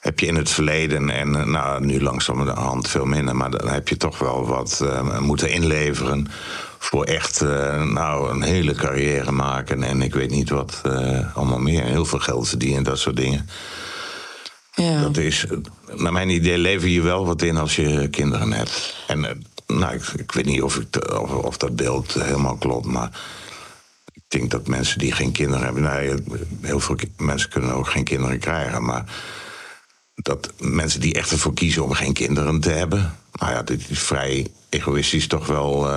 Heb 0.00 0.20
je 0.20 0.26
in 0.26 0.36
het 0.36 0.50
verleden 0.50 1.10
en 1.10 1.50
nou, 1.50 1.84
nu 1.84 2.02
langzamerhand 2.02 2.88
veel 2.88 3.04
minder, 3.04 3.36
maar 3.36 3.50
dan 3.50 3.68
heb 3.68 3.88
je 3.88 3.96
toch 3.96 4.18
wel 4.18 4.46
wat 4.46 4.80
eh, 4.82 5.18
moeten 5.18 5.50
inleveren. 5.50 6.28
Voor 6.82 7.04
echt 7.04 7.40
eh, 7.40 7.82
nou, 7.82 8.30
een 8.30 8.42
hele 8.42 8.74
carrière 8.74 9.30
maken 9.30 9.82
en 9.82 10.02
ik 10.02 10.14
weet 10.14 10.30
niet 10.30 10.50
wat 10.50 10.80
eh, 10.82 11.36
allemaal 11.36 11.58
meer. 11.58 11.84
Heel 11.84 12.04
veel 12.04 12.18
geld 12.18 12.48
verdienen, 12.48 12.82
dat 12.82 12.98
soort 12.98 13.16
dingen. 13.16 13.48
Ja. 14.74 15.02
Dat 15.02 15.16
is, 15.16 15.46
naar 15.96 16.12
mijn 16.12 16.28
idee, 16.28 16.58
lever 16.58 16.88
je 16.88 17.00
wel 17.00 17.26
wat 17.26 17.42
in 17.42 17.56
als 17.56 17.76
je 17.76 18.08
kinderen 18.08 18.52
hebt. 18.52 18.94
En 19.06 19.24
eh, 19.24 19.34
nou, 19.66 19.94
ik, 19.94 20.06
ik 20.06 20.32
weet 20.32 20.44
niet 20.44 20.62
of, 20.62 20.76
ik, 20.76 21.12
of, 21.20 21.30
of 21.30 21.56
dat 21.56 21.76
beeld 21.76 22.14
helemaal 22.14 22.56
klopt, 22.56 22.86
maar 22.86 23.20
ik 24.12 24.22
denk 24.28 24.50
dat 24.50 24.66
mensen 24.66 24.98
die 24.98 25.12
geen 25.12 25.32
kinderen 25.32 25.64
hebben, 25.64 25.82
nou, 25.82 26.22
heel 26.60 26.80
veel 26.80 26.96
mensen 27.16 27.50
kunnen 27.50 27.74
ook 27.74 27.88
geen 27.88 28.04
kinderen 28.04 28.38
krijgen, 28.38 28.84
maar 28.84 29.04
dat 30.14 30.52
mensen 30.58 31.00
die 31.00 31.14
echt 31.14 31.30
ervoor 31.30 31.54
kiezen 31.54 31.84
om 31.84 31.92
geen 31.92 32.12
kinderen 32.12 32.60
te 32.60 32.70
hebben, 32.70 33.18
nou 33.32 33.52
ja, 33.52 33.62
dit 33.62 33.90
is 33.90 34.00
vrij 34.00 34.46
egoïstisch 34.68 35.26
toch 35.26 35.46
wel 35.46 35.90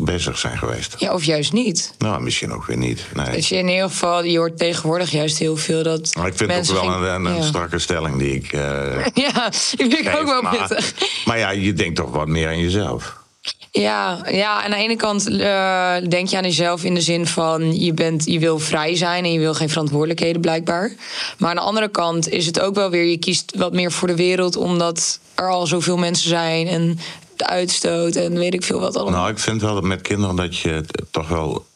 bezig 0.00 0.38
zijn 0.38 0.58
geweest. 0.58 0.94
ja, 0.98 1.12
of 1.12 1.24
juist 1.24 1.52
niet. 1.52 1.94
Nou, 1.98 2.22
misschien 2.22 2.52
ook 2.52 2.64
weer 2.66 2.76
niet. 2.76 3.00
Nee. 3.14 3.30
Dus 3.30 3.48
je 3.48 3.56
in 3.56 3.68
ieder 3.68 3.88
geval, 3.88 4.24
je 4.24 4.38
hoort 4.38 4.58
tegenwoordig 4.58 5.10
juist 5.10 5.38
heel 5.38 5.56
veel 5.56 5.82
dat. 5.82 6.14
Maar 6.14 6.26
ik 6.26 6.36
vind 6.36 6.52
het 6.52 6.76
ook 6.76 6.82
wel 6.84 7.04
een, 7.14 7.24
een, 7.24 7.34
ja. 7.34 7.42
strakke 7.42 7.78
stelling 7.78 8.18
die 8.18 8.34
ik. 8.34 8.52
eh, 8.52 9.06
Ja, 9.24 9.48
die 9.50 9.90
vind 9.90 9.98
ik 9.98 10.16
ook 10.20 10.26
wel 10.26 10.42
maar, 10.42 10.56
pittig. 10.66 10.94
maar 11.24 11.38
ja, 11.38 11.50
je 11.50 11.72
denkt 11.72 11.96
toch 11.96 12.10
wat 12.10 12.26
meer 12.28 12.48
aan 12.48 12.58
jezelf. 12.60 13.22
Ja, 13.70 14.18
ja, 14.30 14.62
aan 14.64 14.70
de 14.70 14.76
ene 14.76 14.96
kant 14.96 15.26
eh, 15.28 15.94
denk 16.08 16.28
je 16.28 16.36
aan 16.36 16.42
jezelf 16.42 16.84
in 16.84 16.94
de 16.94 17.00
zin 17.00 17.26
van 17.26 17.80
je, 17.80 17.92
bent, 17.94 18.24
je 18.24 18.38
wil 18.38 18.58
vrij 18.58 18.96
zijn 18.96 19.24
en 19.24 19.32
je 19.32 19.38
wil 19.38 19.54
geen 19.54 19.68
verantwoordelijkheden 19.68 20.40
blijkbaar. 20.40 20.92
Maar 21.38 21.50
aan 21.50 21.56
de 21.56 21.62
andere 21.62 21.88
kant 21.88 22.28
is 22.28 22.46
het 22.46 22.60
ook 22.60 22.74
wel 22.74 22.90
weer, 22.90 23.04
je 23.04 23.18
kiest 23.18 23.52
wat 23.56 23.72
meer 23.72 23.92
voor 23.92 24.08
de 24.08 24.16
wereld 24.16 24.56
omdat 24.56 25.18
er 25.34 25.50
al 25.50 25.66
zoveel 25.66 25.96
mensen 25.96 26.28
zijn 26.28 26.66
en 26.66 26.98
de 27.38 27.46
uitstoot 27.46 28.14
en 28.16 28.38
weet 28.38 28.54
ik 28.54 28.64
veel 28.64 28.80
wat 28.80 28.96
allemaal. 28.96 29.20
Nou, 29.20 29.32
ik 29.32 29.38
vind 29.38 29.60
wel 29.60 29.74
dat 29.74 29.82
met 29.84 30.00
kinderen 30.00 30.36
dat 30.36 30.58
je 30.58 30.84
toch 31.10 31.28
wel 31.28 31.66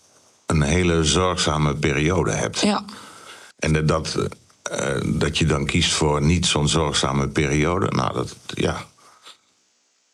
een 0.46 0.62
hele 0.62 1.04
zorgzame 1.04 1.74
periode 1.74 2.30
hebt. 2.30 2.60
Ja, 2.60 2.84
En 3.58 3.86
dat, 3.86 4.16
eh, 4.62 4.94
dat 5.04 5.38
je 5.38 5.46
dan 5.46 5.66
kiest 5.66 5.92
voor 5.92 6.22
niet 6.22 6.46
zo'n 6.46 6.68
zorgzame 6.68 7.28
periode. 7.28 7.86
Nou, 7.90 8.14
dat 8.14 8.36
ja. 8.46 8.84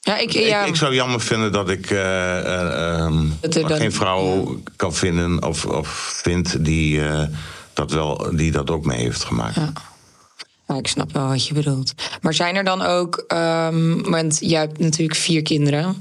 ja, 0.00 0.16
ik, 0.18 0.30
ja, 0.30 0.62
Ik, 0.62 0.68
ik 0.68 0.76
zou 0.76 0.94
jammer 0.94 1.20
vinden 1.20 1.52
dat 1.52 1.68
ik 1.68 1.90
eh, 1.90 2.38
eh, 2.38 2.98
ehm, 2.98 3.26
Dat 3.40 3.54
er 3.54 3.68
dan- 3.68 3.78
geen 3.78 3.92
vrouw 3.92 4.56
kan 4.76 4.94
vinden 4.94 5.42
of, 5.44 5.64
of 5.66 5.88
vind 6.22 6.64
die, 6.64 7.02
dat 7.72 7.90
wel, 7.90 8.26
die 8.36 8.50
dat 8.50 8.70
ook 8.70 8.84
mee 8.84 8.98
heeft 8.98 9.24
gemaakt. 9.24 9.54
Ja, 9.54 9.72
ik 10.78 10.86
snap 10.86 11.12
wel 11.12 11.28
wat 11.28 11.46
je 11.46 11.54
bedoelt. 11.54 11.92
Maar 12.22 12.34
zijn 12.34 12.56
er 12.56 12.64
dan 12.64 12.82
ook, 12.82 13.24
ehm, 13.28 14.02
want 14.10 14.38
jij 14.40 14.60
hebt 14.60 14.78
natuurlijk 14.78 15.18
vier 15.18 15.42
kinderen. 15.42 15.98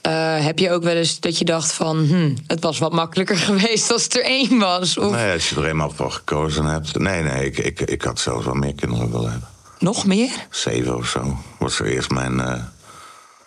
eh, 0.00 0.44
heb 0.44 0.58
je 0.58 0.70
ook 0.70 0.82
wel 0.82 0.94
eens 0.94 1.20
dat 1.20 1.38
je 1.38 1.44
dacht 1.44 1.72
van, 1.72 2.06
hm, 2.06 2.34
het 2.46 2.62
was 2.62 2.78
wat 2.78 2.92
makkelijker 2.92 3.36
geweest 3.48 3.92
als 3.92 4.02
het 4.04 4.14
er 4.16 4.24
één 4.24 4.58
was? 4.58 4.98
Of 4.98 5.12
Nee, 5.12 5.32
als 5.32 5.48
je 5.48 5.56
er 5.56 5.66
eenmaal 5.66 5.90
voor 5.90 6.10
gekozen 6.12 6.64
hebt. 6.64 6.98
Nee, 6.98 7.22
nee, 7.22 7.44
ik, 7.44 7.58
ik, 7.58 7.80
ik 7.80 8.02
had 8.02 8.20
zelfs 8.20 8.44
wel 8.44 8.54
meer 8.54 8.74
kinderen 8.74 9.10
willen 9.10 9.30
hebben. 9.30 9.48
nog 9.78 10.06
meer? 10.06 10.30
Zeven 10.50 10.96
of 10.96 11.08
zo. 11.08 11.36
Was 11.58 11.78
er 11.80 11.86
eerst 11.86 12.10
mijn. 12.10 12.40
eh, 12.40 12.62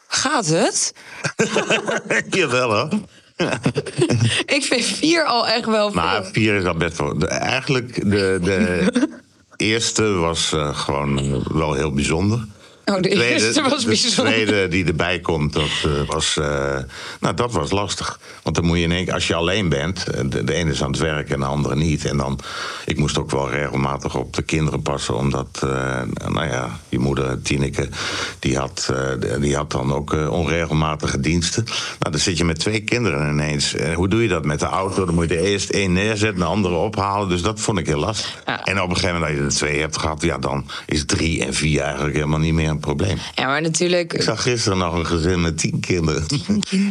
Gaat 0.08 0.46
het? 0.46 0.94
Jawel 2.30 2.72
hoor. 2.76 2.90
Ik 4.46 4.64
vind 4.64 4.84
vier 4.86 5.24
al 5.26 5.48
echt 5.48 5.66
wel 5.66 5.92
veel. 5.92 6.02
Maar 6.02 6.26
vier 6.26 6.56
is 6.56 6.64
al 6.66 6.74
best 6.76 6.98
wel. 6.98 7.20
de- 7.20 7.28
eigenlijk 7.28 7.96
de, 7.96 8.40
de 8.42 8.88
eerste 9.58 10.04
was 10.04 10.54
eh, 10.54 10.78
gewoon 10.78 11.44
wel 11.54 11.74
heel 11.74 11.92
bijzonder. 11.92 12.46
Oh, 12.90 13.02
de 13.02 13.10
eerste 13.10 13.62
was 13.62 13.82
de 13.82 13.88
bijzonder. 13.88 14.34
tweede 14.34 14.68
die 14.68 14.86
erbij 14.86 15.20
komt, 15.20 15.54
dat 15.54 15.64
eh, 15.64 15.92
was. 16.08 16.38
eh, 16.38 16.78
nou, 17.20 17.36
dat 17.36 17.52
was 17.52 17.72
lastig. 17.72 18.20
Want 18.44 18.56
dan 18.56 18.66
moet 18.66 18.78
je 18.78 18.84
in 18.84 18.92
één 18.92 19.06
keer, 19.06 19.14
als 19.14 19.28
je 19.28 19.36
alleen 19.36 19.70
bent, 19.70 20.08
eh, 20.10 20.22
de, 20.26 20.44
de 20.44 20.54
ene 20.54 20.72
is 20.72 20.84
aan 20.84 20.92
het 20.92 21.00
werk 21.00 21.30
en 21.30 21.40
de 21.40 21.46
andere 21.46 21.76
niet. 21.76 22.06
En 22.06 22.18
dan, 22.18 22.40
ik 22.86 22.98
moest 22.98 23.18
ook 23.18 23.32
wel 23.32 23.50
regelmatig 23.50 24.16
op 24.16 24.34
de 24.34 24.42
kinderen 24.42 24.82
passen, 24.82 25.16
omdat, 25.16 25.60
nou 26.28 26.46
ja, 26.46 26.80
je 26.90 27.00
moeder, 27.00 27.42
Tineke, 27.42 27.90
die 28.40 28.58
had, 28.58 28.94
die 29.40 29.56
had 29.56 29.72
dan 29.72 29.94
ook 29.94 30.12
onregelmatige 30.30 31.20
diensten. 31.20 31.64
Nou, 32.00 32.12
dan 32.12 32.20
zit 32.20 32.38
je 32.38 32.46
met 32.46 32.60
twee 32.60 32.80
kinderen 32.80 33.30
ineens. 33.30 33.76
Hoe 33.96 34.08
doe 34.08 34.22
je 34.22 34.28
dat 34.28 34.46
met 34.46 34.60
de 34.60 34.66
auto? 34.66 35.06
Dan 35.06 35.16
moet 35.16 35.30
je 35.30 35.42
eerst 35.42 35.70
één 35.70 35.94
neerzetten, 35.94 36.40
de 36.40 36.46
andere 36.46 36.76
ophalen. 36.76 37.30
Dus 37.30 37.42
dat 37.42 37.60
vond 37.60 37.78
ik 37.78 37.86
heel 37.88 38.00
lastig. 38.00 38.42
Ja. 38.46 38.64
En 38.64 38.82
op 38.82 38.90
een 38.90 38.96
gegeven 38.96 39.20
moment, 39.20 39.32
als 39.32 39.40
je 39.40 39.46
er 39.46 39.68
twee 39.68 39.80
hebt 39.80 39.98
gehad, 39.98 40.22
ja, 40.22 40.38
dan 40.38 40.70
is 40.86 41.06
drie 41.06 41.46
en 41.46 41.54
vier 41.54 41.82
eigenlijk 41.82 42.16
helemaal 42.16 42.40
niet 42.40 42.54
meer 42.54 42.77
een 42.78 42.96
probleem. 42.96 43.18
Ja, 43.36 43.46
maar 43.46 43.62
natuurlijk. 43.62 44.14
Ik 44.14 44.22
zag 44.22 44.42
gisteren 44.42 44.78
nog 44.78 44.94
een 44.94 45.06
gezin 45.06 45.42
met 45.42 45.58
tien 45.58 45.80
kinderen. 45.80 46.26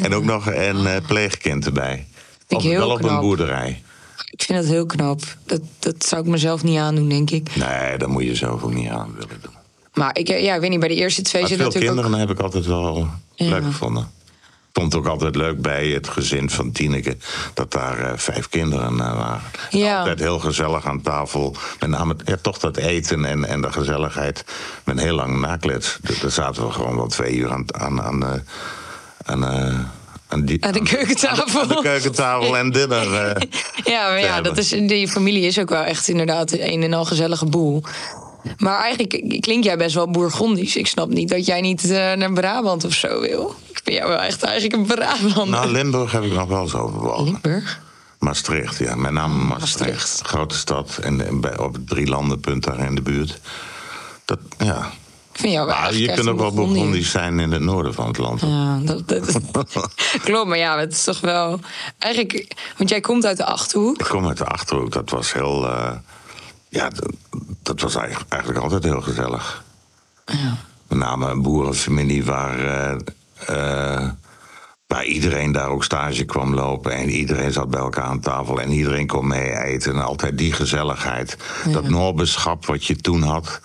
en 0.02 0.14
ook 0.14 0.24
nog 0.24 0.46
een 0.46 0.86
eh, 0.86 0.96
pleegkind 1.06 1.66
erbij. 1.66 2.06
ik 2.48 2.56
Op- 2.56 2.62
wel 2.62 2.90
op 2.90 3.04
een 3.04 3.20
boerderij. 3.20 3.82
Ik 4.30 4.42
vind 4.42 4.58
dat 4.58 4.68
heel 4.68 4.86
knap. 4.86 5.20
Dat, 5.46 5.60
dat 5.78 6.04
zou 6.04 6.22
ik 6.22 6.28
mezelf 6.28 6.62
niet 6.62 6.78
aandoen, 6.78 7.08
denk 7.08 7.30
ik. 7.30 7.56
Nee, 7.56 7.98
dat 7.98 8.08
moet 8.08 8.22
je 8.22 8.34
zelf 8.34 8.62
ook 8.62 8.74
niet 8.74 8.88
aan 8.88 9.12
willen 9.14 9.38
doen. 9.42 9.52
Maar 9.94 10.18
ik, 10.18 10.28
ja, 10.28 10.54
ik 10.54 10.60
weet 10.60 10.70
niet, 10.70 10.80
bij 10.80 10.88
de 10.88 10.94
eerste 10.94 11.22
twee 11.22 11.46
zit 11.46 11.56
veel 11.56 11.64
natuurlijk 11.66 11.92
kinderen 11.94 12.20
ook... 12.20 12.28
heb 12.28 12.36
ik 12.38 12.42
altijd 12.44 12.66
wel 12.66 13.08
Ja. 13.34 13.48
leuk 13.48 13.64
gevonden. 13.64 14.10
Het 14.84 14.94
ook 14.94 15.06
altijd 15.06 15.36
leuk 15.36 15.60
bij 15.62 15.88
het 15.88 16.08
gezin 16.08 16.50
van 16.50 16.72
Tineke... 16.72 17.16
dat 17.54 17.72
daar 17.72 17.98
eh, 17.98 18.12
vijf 18.16 18.48
kinderen 18.48 19.00
eh, 19.00 19.16
waren. 19.16 19.42
Ja. 19.70 19.98
Altijd 19.98 20.18
heel 20.18 20.38
gezellig 20.38 20.86
aan 20.86 21.02
tafel. 21.02 21.56
Met 21.80 21.90
name 21.90 22.16
ja, 22.24 22.36
toch 22.42 22.58
dat 22.58 22.76
eten 22.76 23.24
en, 23.24 23.44
en 23.44 23.60
de 23.60 23.72
gezelligheid. 23.72 24.44
Met 24.84 25.00
heel 25.00 25.14
lang 25.14 25.40
naklets. 25.40 25.98
Daar 26.20 26.30
zaten 26.30 26.66
we 26.66 26.72
gewoon 26.72 26.96
wel 26.96 27.06
twee 27.06 27.36
uur 27.36 27.50
aan, 27.50 27.64
aan, 27.74 28.02
aan, 28.02 28.24
eh, 28.24 28.40
aan, 29.24 29.44
aan, 30.28 30.44
die, 30.44 30.64
Aan 30.64 30.72
de 30.72 30.82
keukentafel. 30.82 31.60
Aan 31.60 31.68
de 31.68 31.80
keukentafel 31.82 32.56
en 32.56 32.72
dinner. 32.72 33.06
Ja, 33.84 34.08
maar 34.08 34.20
ja, 34.20 34.40
dat 34.40 34.58
is, 34.58 34.68
die 34.68 35.08
familie 35.08 35.46
is 35.46 35.58
ook 35.58 35.68
wel 35.68 35.82
echt 35.82 36.08
inderdaad 36.08 36.52
een 36.52 36.82
en 36.82 36.92
al 36.92 37.04
gezellige 37.04 37.46
boel. 37.46 37.82
Maar 38.58 38.80
eigenlijk 38.80 39.40
klink 39.40 39.64
jij 39.64 39.76
best 39.76 39.94
wel 39.94 40.10
Bourgondisch. 40.10 40.76
Ik 40.76 40.86
snap 40.86 41.08
niet 41.08 41.28
dat 41.28 41.46
jij 41.46 41.60
niet 41.60 41.90
eh, 41.90 42.12
naar 42.12 42.32
Brabant 42.32 42.84
of 42.84 42.92
zo 42.92 43.20
wil. 43.20 43.54
Ik 43.66 43.80
vind 43.84 43.96
jou 43.96 44.08
wel 44.08 44.20
echt 44.20 44.42
eigenlijk 44.42 44.74
een 44.74 44.96
Brabant. 44.96 45.50
Nou, 45.50 45.70
Limburg 45.70 46.12
heb 46.12 46.22
ik 46.22 46.32
nog 46.32 46.48
wel 46.48 46.62
eens 46.62 46.74
overwogen. 46.74 47.24
Limburg? 47.24 47.80
Maastricht, 48.18 48.78
ja. 48.78 48.94
Met 48.94 49.12
name 49.12 49.44
Maastricht. 49.44 49.90
Maastricht. 49.90 50.28
Grote 50.28 50.54
stad. 50.56 50.98
En, 51.02 51.40
bij, 51.40 51.58
op 51.58 51.72
het 51.72 51.88
drie 51.88 52.06
landenpunt 52.06 52.64
daar 52.64 52.78
in 52.78 52.94
de 52.94 53.02
buurt. 53.02 53.40
Dat, 54.24 54.38
ja. 54.58 54.90
Ik 55.32 55.42
vind 55.42 55.52
jou 55.52 55.66
wel 55.66 55.76
Maar 55.76 55.94
je 55.94 56.12
kunt 56.12 56.28
ook 56.28 56.38
wel. 56.38 56.52
Bourgondisch 56.52 57.10
zijn 57.10 57.38
in 57.38 57.52
het 57.52 57.62
noorden 57.62 57.94
van 57.94 58.06
het 58.06 58.18
land. 58.18 58.40
Ja, 58.40 58.78
dat, 58.82 59.08
dat, 59.08 59.40
klopt. 60.24 60.48
Maar 60.48 60.58
ja, 60.58 60.78
het 60.78 60.92
is 60.92 61.04
toch 61.04 61.20
wel... 61.20 61.60
Eigenlijk, 61.98 62.54
want 62.76 62.90
jij 62.90 63.00
komt 63.00 63.26
uit 63.26 63.36
de 63.36 63.44
Achterhoek. 63.44 63.98
Ik 63.98 64.06
kom 64.06 64.26
uit 64.26 64.38
de 64.38 64.44
Achterhoek. 64.44 64.92
Dat 64.92 65.10
was 65.10 65.32
heel... 65.32 65.66
eh, 65.66 65.92
ja, 66.68 66.88
dat, 66.88 67.12
dat 67.62 67.80
was 67.80 67.94
eigenlijk, 67.94 68.32
eigenlijk 68.32 68.62
altijd 68.62 68.84
heel 68.84 69.00
gezellig. 69.00 69.64
Ja. 70.24 70.56
Met 70.88 70.98
name 70.98 71.30
een 71.30 71.42
boerenfamilie 71.42 72.24
waar, 72.24 72.58
eh, 72.58 72.96
eh, 73.46 74.10
waar 74.86 75.04
iedereen 75.04 75.52
daar 75.52 75.68
ook 75.68 75.84
stage 75.84 76.24
kwam 76.24 76.54
lopen. 76.54 76.92
En 76.92 77.10
iedereen 77.10 77.52
zat 77.52 77.70
bij 77.70 77.80
elkaar 77.80 78.04
aan 78.04 78.20
tafel 78.20 78.60
en 78.60 78.70
iedereen 78.70 79.06
kon 79.06 79.26
mee 79.26 79.56
eten. 79.56 79.92
En 79.92 80.04
altijd 80.04 80.38
die 80.38 80.52
gezelligheid. 80.52 81.36
Dat 81.72 81.88
noorbeschap 81.88 82.66
wat 82.66 82.84
je 82.84 82.96
toen 82.96 83.22
had. 83.22 83.60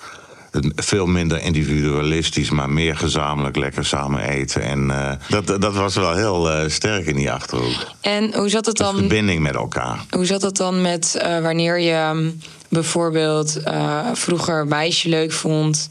Veel 0.76 1.06
minder 1.06 1.42
individualistisch, 1.42 2.50
maar 2.50 2.70
meer 2.70 2.98
gezamenlijk 2.98 3.56
lekker 3.56 3.86
samen 3.86 4.22
eten. 4.30 4.62
En 4.62 4.92
eh, 4.92 5.12
dat, 5.30 5.62
dat 5.62 5.74
was 5.74 5.96
wel 5.96 6.14
heel 6.14 6.52
eh, 6.52 6.70
sterk 6.70 7.06
in 7.06 7.16
die 7.16 7.32
achterhoek. 7.32 7.86
En 8.02 8.36
hoe 8.36 8.50
zat 8.50 8.66
het 8.66 8.78
De 8.78 8.84
dan... 8.84 8.96
verbinding 8.98 9.42
met 9.42 9.56
elkaar. 9.56 10.06
Hoe 10.10 10.26
zat 10.26 10.42
het 10.42 10.58
dan 10.58 10.82
met 10.82 11.22
wanneer 11.42 11.80
je 11.80 12.12
mm, 12.14 12.40
bijvoorbeeld 12.72 13.64
eh, 13.64 14.08
vroeger 14.14 14.60
een 14.60 14.68
meisje 14.68 15.10
leuk 15.10 15.32
vond... 15.32 15.88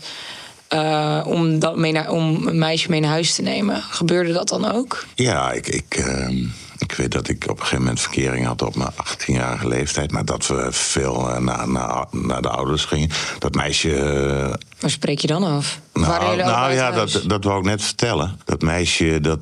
eh, 0.68 1.22
om, 1.24 1.58
dat 1.58 1.76
mee 1.76 1.92
naar, 1.92 2.10
om 2.10 2.46
een 2.46 2.58
meisje 2.58 2.90
mee 2.90 3.00
naar 3.00 3.10
huis 3.10 3.34
te 3.34 3.42
nemen? 3.42 3.82
Gebeurde 3.82 4.32
dat 4.32 4.48
dan 4.48 4.72
ook? 4.72 5.04
Ja, 5.14 5.52
ik, 5.52 5.68
ik, 5.68 5.94
ehm, 5.94 6.44
Ik 6.78 6.92
weet 6.92 7.12
dat 7.12 7.28
ik 7.28 7.42
op 7.44 7.50
een 7.50 7.58
gegeven 7.58 7.78
moment 7.78 8.00
verkering 8.00 8.46
had 8.46 8.62
op 8.62 8.76
mijn 8.76 8.92
18-jarige 8.92 9.68
leeftijd. 9.68 10.10
Maar 10.12 10.24
dat 10.24 10.46
we 10.46 10.66
veel 10.70 11.30
eh, 11.30 11.38
naar, 11.38 11.68
naar, 11.68 12.04
naar 12.10 12.42
de 12.42 12.48
ouders 12.48 12.84
gingen. 12.84 13.10
Dat 13.38 13.54
meisje. 13.54 14.58
Waar 14.80 14.90
spreek 14.90 15.18
je 15.18 15.26
dan 15.26 15.44
af? 15.44 15.80
Nou, 15.92 16.36
nou 16.36 16.72
ja, 16.72 16.90
dat, 16.90 17.22
dat 17.26 17.44
wou 17.44 17.58
ik 17.58 17.64
net 17.64 17.82
vertellen. 17.82 18.40
Dat 18.44 18.62
meisje 18.62 19.18
dat, 19.20 19.40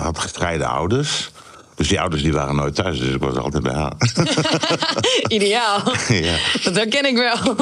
had 0.00 0.18
gescheiden 0.18 0.68
ouders. 0.68 1.30
Dus 1.74 1.88
die 1.88 2.00
ouders 2.00 2.22
die 2.22 2.32
waren 2.32 2.56
nooit 2.56 2.74
thuis, 2.74 2.98
dus 2.98 3.14
ik 3.14 3.20
was 3.20 3.36
altijd 3.36 3.62
bij 3.62 3.74
haar. 3.74 3.92
Ideaal. 5.28 5.92
ja. 6.08 6.36
Dat 6.62 6.76
herken 6.76 7.04
ik 7.04 7.16
wel. 7.16 7.56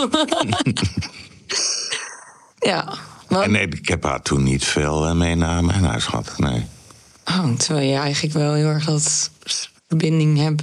ja. 2.72 2.94
Maar, 3.28 3.42
En 3.42 3.50
nee, 3.50 3.68
ik 3.68 3.88
heb 3.88 4.02
haar 4.02 4.22
toen 4.22 4.42
niet 4.42 4.64
veel 4.64 5.06
eh, 5.06 5.14
mee 5.14 5.34
naar 5.34 5.64
mijn 5.64 5.84
huis 5.84 6.04
gehad. 6.04 6.32
Nee. 6.36 6.66
oh, 7.24 7.54
terwijl 7.56 7.88
je 7.88 7.96
eigenlijk 7.96 8.34
wel 8.34 8.52
heel 8.52 8.66
erg 8.66 8.84
dat 8.84 9.30
verbinding 9.88 10.38
hebt. 10.38 10.62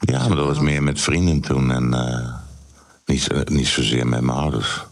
Ja, 0.00 0.28
maar 0.28 0.36
dat 0.36 0.46
was 0.46 0.58
meer 0.58 0.82
met 0.82 1.00
vrienden 1.00 1.40
toen 1.40 1.70
en 1.70 1.94
eh, 1.94 2.34
niet, 3.06 3.48
niet 3.48 3.66
zozeer 3.68 4.06
met 4.06 4.20
mijn 4.20 4.38
ouders. 4.38 4.84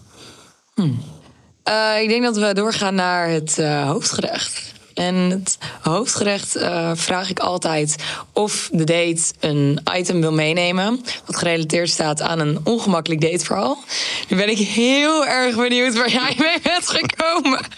Eh, 1.63 2.01
ik 2.03 2.09
denk 2.09 2.23
dat 2.23 2.37
we 2.37 2.55
doorgaan 2.55 2.95
naar 2.95 3.29
het 3.29 3.57
hoofdgerecht. 3.85 4.73
En 4.95 5.15
het 5.15 5.59
hoofdgerecht 5.81 6.57
eh, 6.57 6.91
vraag 6.95 7.31
ik 7.31 7.39
altijd 7.39 7.97
of 8.33 8.69
de 8.73 8.85
date 8.85 9.23
een 9.41 9.81
item 9.97 10.21
wil 10.21 10.33
meenemen. 10.33 11.01
Wat 11.27 11.37
gerelateerd 11.37 11.91
staat 11.91 12.23
aan 12.23 12.39
een 12.39 12.61
ongemakkelijk 12.65 13.21
dateverhaal. 13.21 13.85
Nu 14.29 14.37
ben 14.37 14.51
ik 14.51 14.59
heel 14.59 15.27
erg 15.27 15.57
benieuwd 15.57 15.95
waar 15.97 16.11
jij 16.11 16.35
mee 16.39 16.59
bent 16.63 16.89
gekomen. 16.89 17.61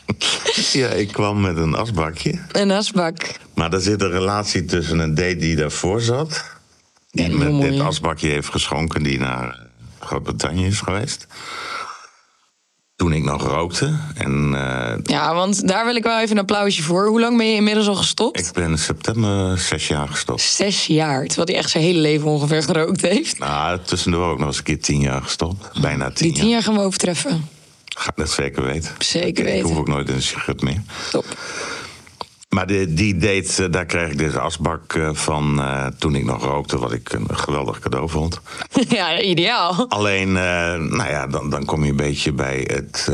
Ja, 0.72 0.88
ik 0.88 1.08
kwam 1.08 1.40
met 1.40 1.56
een 1.56 1.74
asbakje. 1.74 2.38
Een 2.52 2.70
asbak. 2.70 3.16
Maar 3.54 3.72
er 3.72 3.80
zit 3.80 4.02
een 4.02 4.10
relatie 4.10 4.64
tussen 4.64 4.98
een 4.98 5.14
date 5.14 5.36
die 5.36 5.56
daarvoor 5.56 6.00
zat. 6.00 6.44
Die 7.10 7.30
Ja, 7.30 7.36
me 7.36 7.70
dit 7.70 7.80
asbakje 7.80 8.28
heeft 8.28 8.48
geschonken, 8.48 9.02
die 9.02 9.18
naar 9.18 9.48
eh, 9.48 10.06
Groot-Brittannië 10.06 10.66
is 10.66 10.80
geweest. 10.80 11.26
Toen 12.96 13.12
ik 13.12 13.24
nog 13.24 13.42
rookte. 13.46 13.96
En 14.14 14.54
eh, 14.54 14.96
Ja, 15.02 15.34
want 15.34 15.68
daar 15.68 15.84
wil 15.84 15.94
ik 15.96 16.02
wel 16.02 16.18
even 16.20 16.36
een 16.36 16.42
applausje 16.42 16.82
voor. 16.82 17.06
Hoe 17.06 17.20
lang 17.20 17.36
ben 17.36 17.46
je 17.46 17.54
inmiddels 17.54 17.86
al 17.88 17.94
gestopt? 17.94 18.38
ik 18.38 18.52
ben 18.52 18.70
in 18.70 18.78
september 18.78 19.58
zes 19.58 19.88
jaar 19.88 20.08
gestopt. 20.08 20.40
Zes 20.40 20.86
jaar, 20.86 21.26
terwijl 21.26 21.46
hij 21.46 21.56
echt 21.56 21.70
zijn 21.70 21.84
hele 21.84 21.98
leven 21.98 22.26
ongeveer 22.26 22.62
gerookt 22.62 23.00
heeft. 23.00 23.38
Nou, 23.38 23.78
tussendoor 23.84 24.30
ook 24.30 24.38
nog 24.38 24.46
eens 24.46 24.56
een 24.58 24.62
keer 24.64 24.80
tien 24.80 25.00
jaar 25.00 25.22
gestopt. 25.22 25.80
Bijna 25.80 26.10
tien, 26.10 26.28
Die 26.32 26.40
tien 26.40 26.48
jaar 26.48 26.62
gaan 26.62 26.74
we 26.74 26.80
overtreffen. 26.80 27.48
Ga 27.84 28.10
ik 28.10 28.16
dat 28.16 28.30
zeker 28.30 28.62
weten. 28.62 28.90
Zeker 28.98 29.28
Ik- 29.28 29.38
Ik 29.38 29.44
weten. 29.44 29.68
hoef 29.68 29.78
ook 29.78 29.88
nooit 29.88 30.08
een 30.08 30.22
sigaret 30.22 30.62
meer. 30.62 30.82
Top. 31.10 31.24
Maar 32.54 32.66
die, 32.66 32.94
die 32.94 33.16
date, 33.16 33.64
eh, 33.64 33.70
daar 33.70 33.86
kreeg 33.86 34.10
ik 34.10 34.18
deze 34.18 34.40
asbak 34.40 34.94
eh, 34.94 35.08
van 35.12 35.60
eh, 35.60 35.86
toen 35.98 36.14
ik 36.14 36.24
nog 36.24 36.44
rookte, 36.44 36.78
wat 36.78 36.92
ik 36.92 37.12
een 37.12 37.36
geweldig 37.38 37.78
cadeau 37.78 38.08
vond. 38.08 38.40
ja, 38.88 39.20
ideaal. 39.20 39.86
Alleen, 39.88 40.32
nou 40.32 41.08
ja, 41.08 41.26
dan, 41.26 41.50
dan 41.50 41.64
kom 41.64 41.84
je 41.84 41.90
een 41.90 41.96
beetje 41.96 42.32
bij 42.32 42.68
het, 42.72 43.10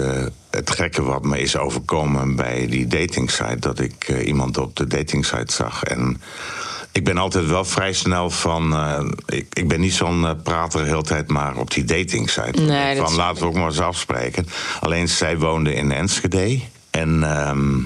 het 0.50 0.70
gekke 0.70 1.02
wat 1.02 1.24
me 1.24 1.40
is 1.40 1.56
overkomen 1.56 2.36
bij 2.36 2.66
die 2.66 2.86
datingsite. 2.86 3.58
Dat 3.58 3.80
ik 3.80 4.08
iemand 4.24 4.58
op 4.58 4.76
de 4.76 4.86
datingsite 4.86 5.52
zag. 5.52 5.82
En 5.82 6.20
ik 6.92 7.04
ben 7.04 7.16
altijd 7.16 7.46
wel 7.46 7.64
vrij 7.64 7.92
snel 7.92 8.30
van. 8.30 8.74
ik, 9.26 9.46
ik 9.52 9.68
ben 9.68 9.80
niet 9.80 9.94
zo'n 9.94 10.26
prater 10.42 10.80
de 10.80 10.88
hele 10.88 11.02
tijd 11.02 11.28
maar 11.28 11.56
op 11.56 11.70
die 11.70 11.84
datingsite. 11.84 12.60
Nee, 12.60 12.96
dat 12.96 13.08
van 13.08 13.16
laten 13.16 13.42
we 13.42 13.48
ook 13.48 13.54
maar 13.54 13.66
eens 13.66 13.80
afspreken. 13.80 14.46
Alleen 14.80 15.08
zij 15.08 15.38
woonde 15.38 15.74
in 15.74 15.92
Enschede. 15.92 16.60
En. 16.90 17.22
ehm, 17.22 17.78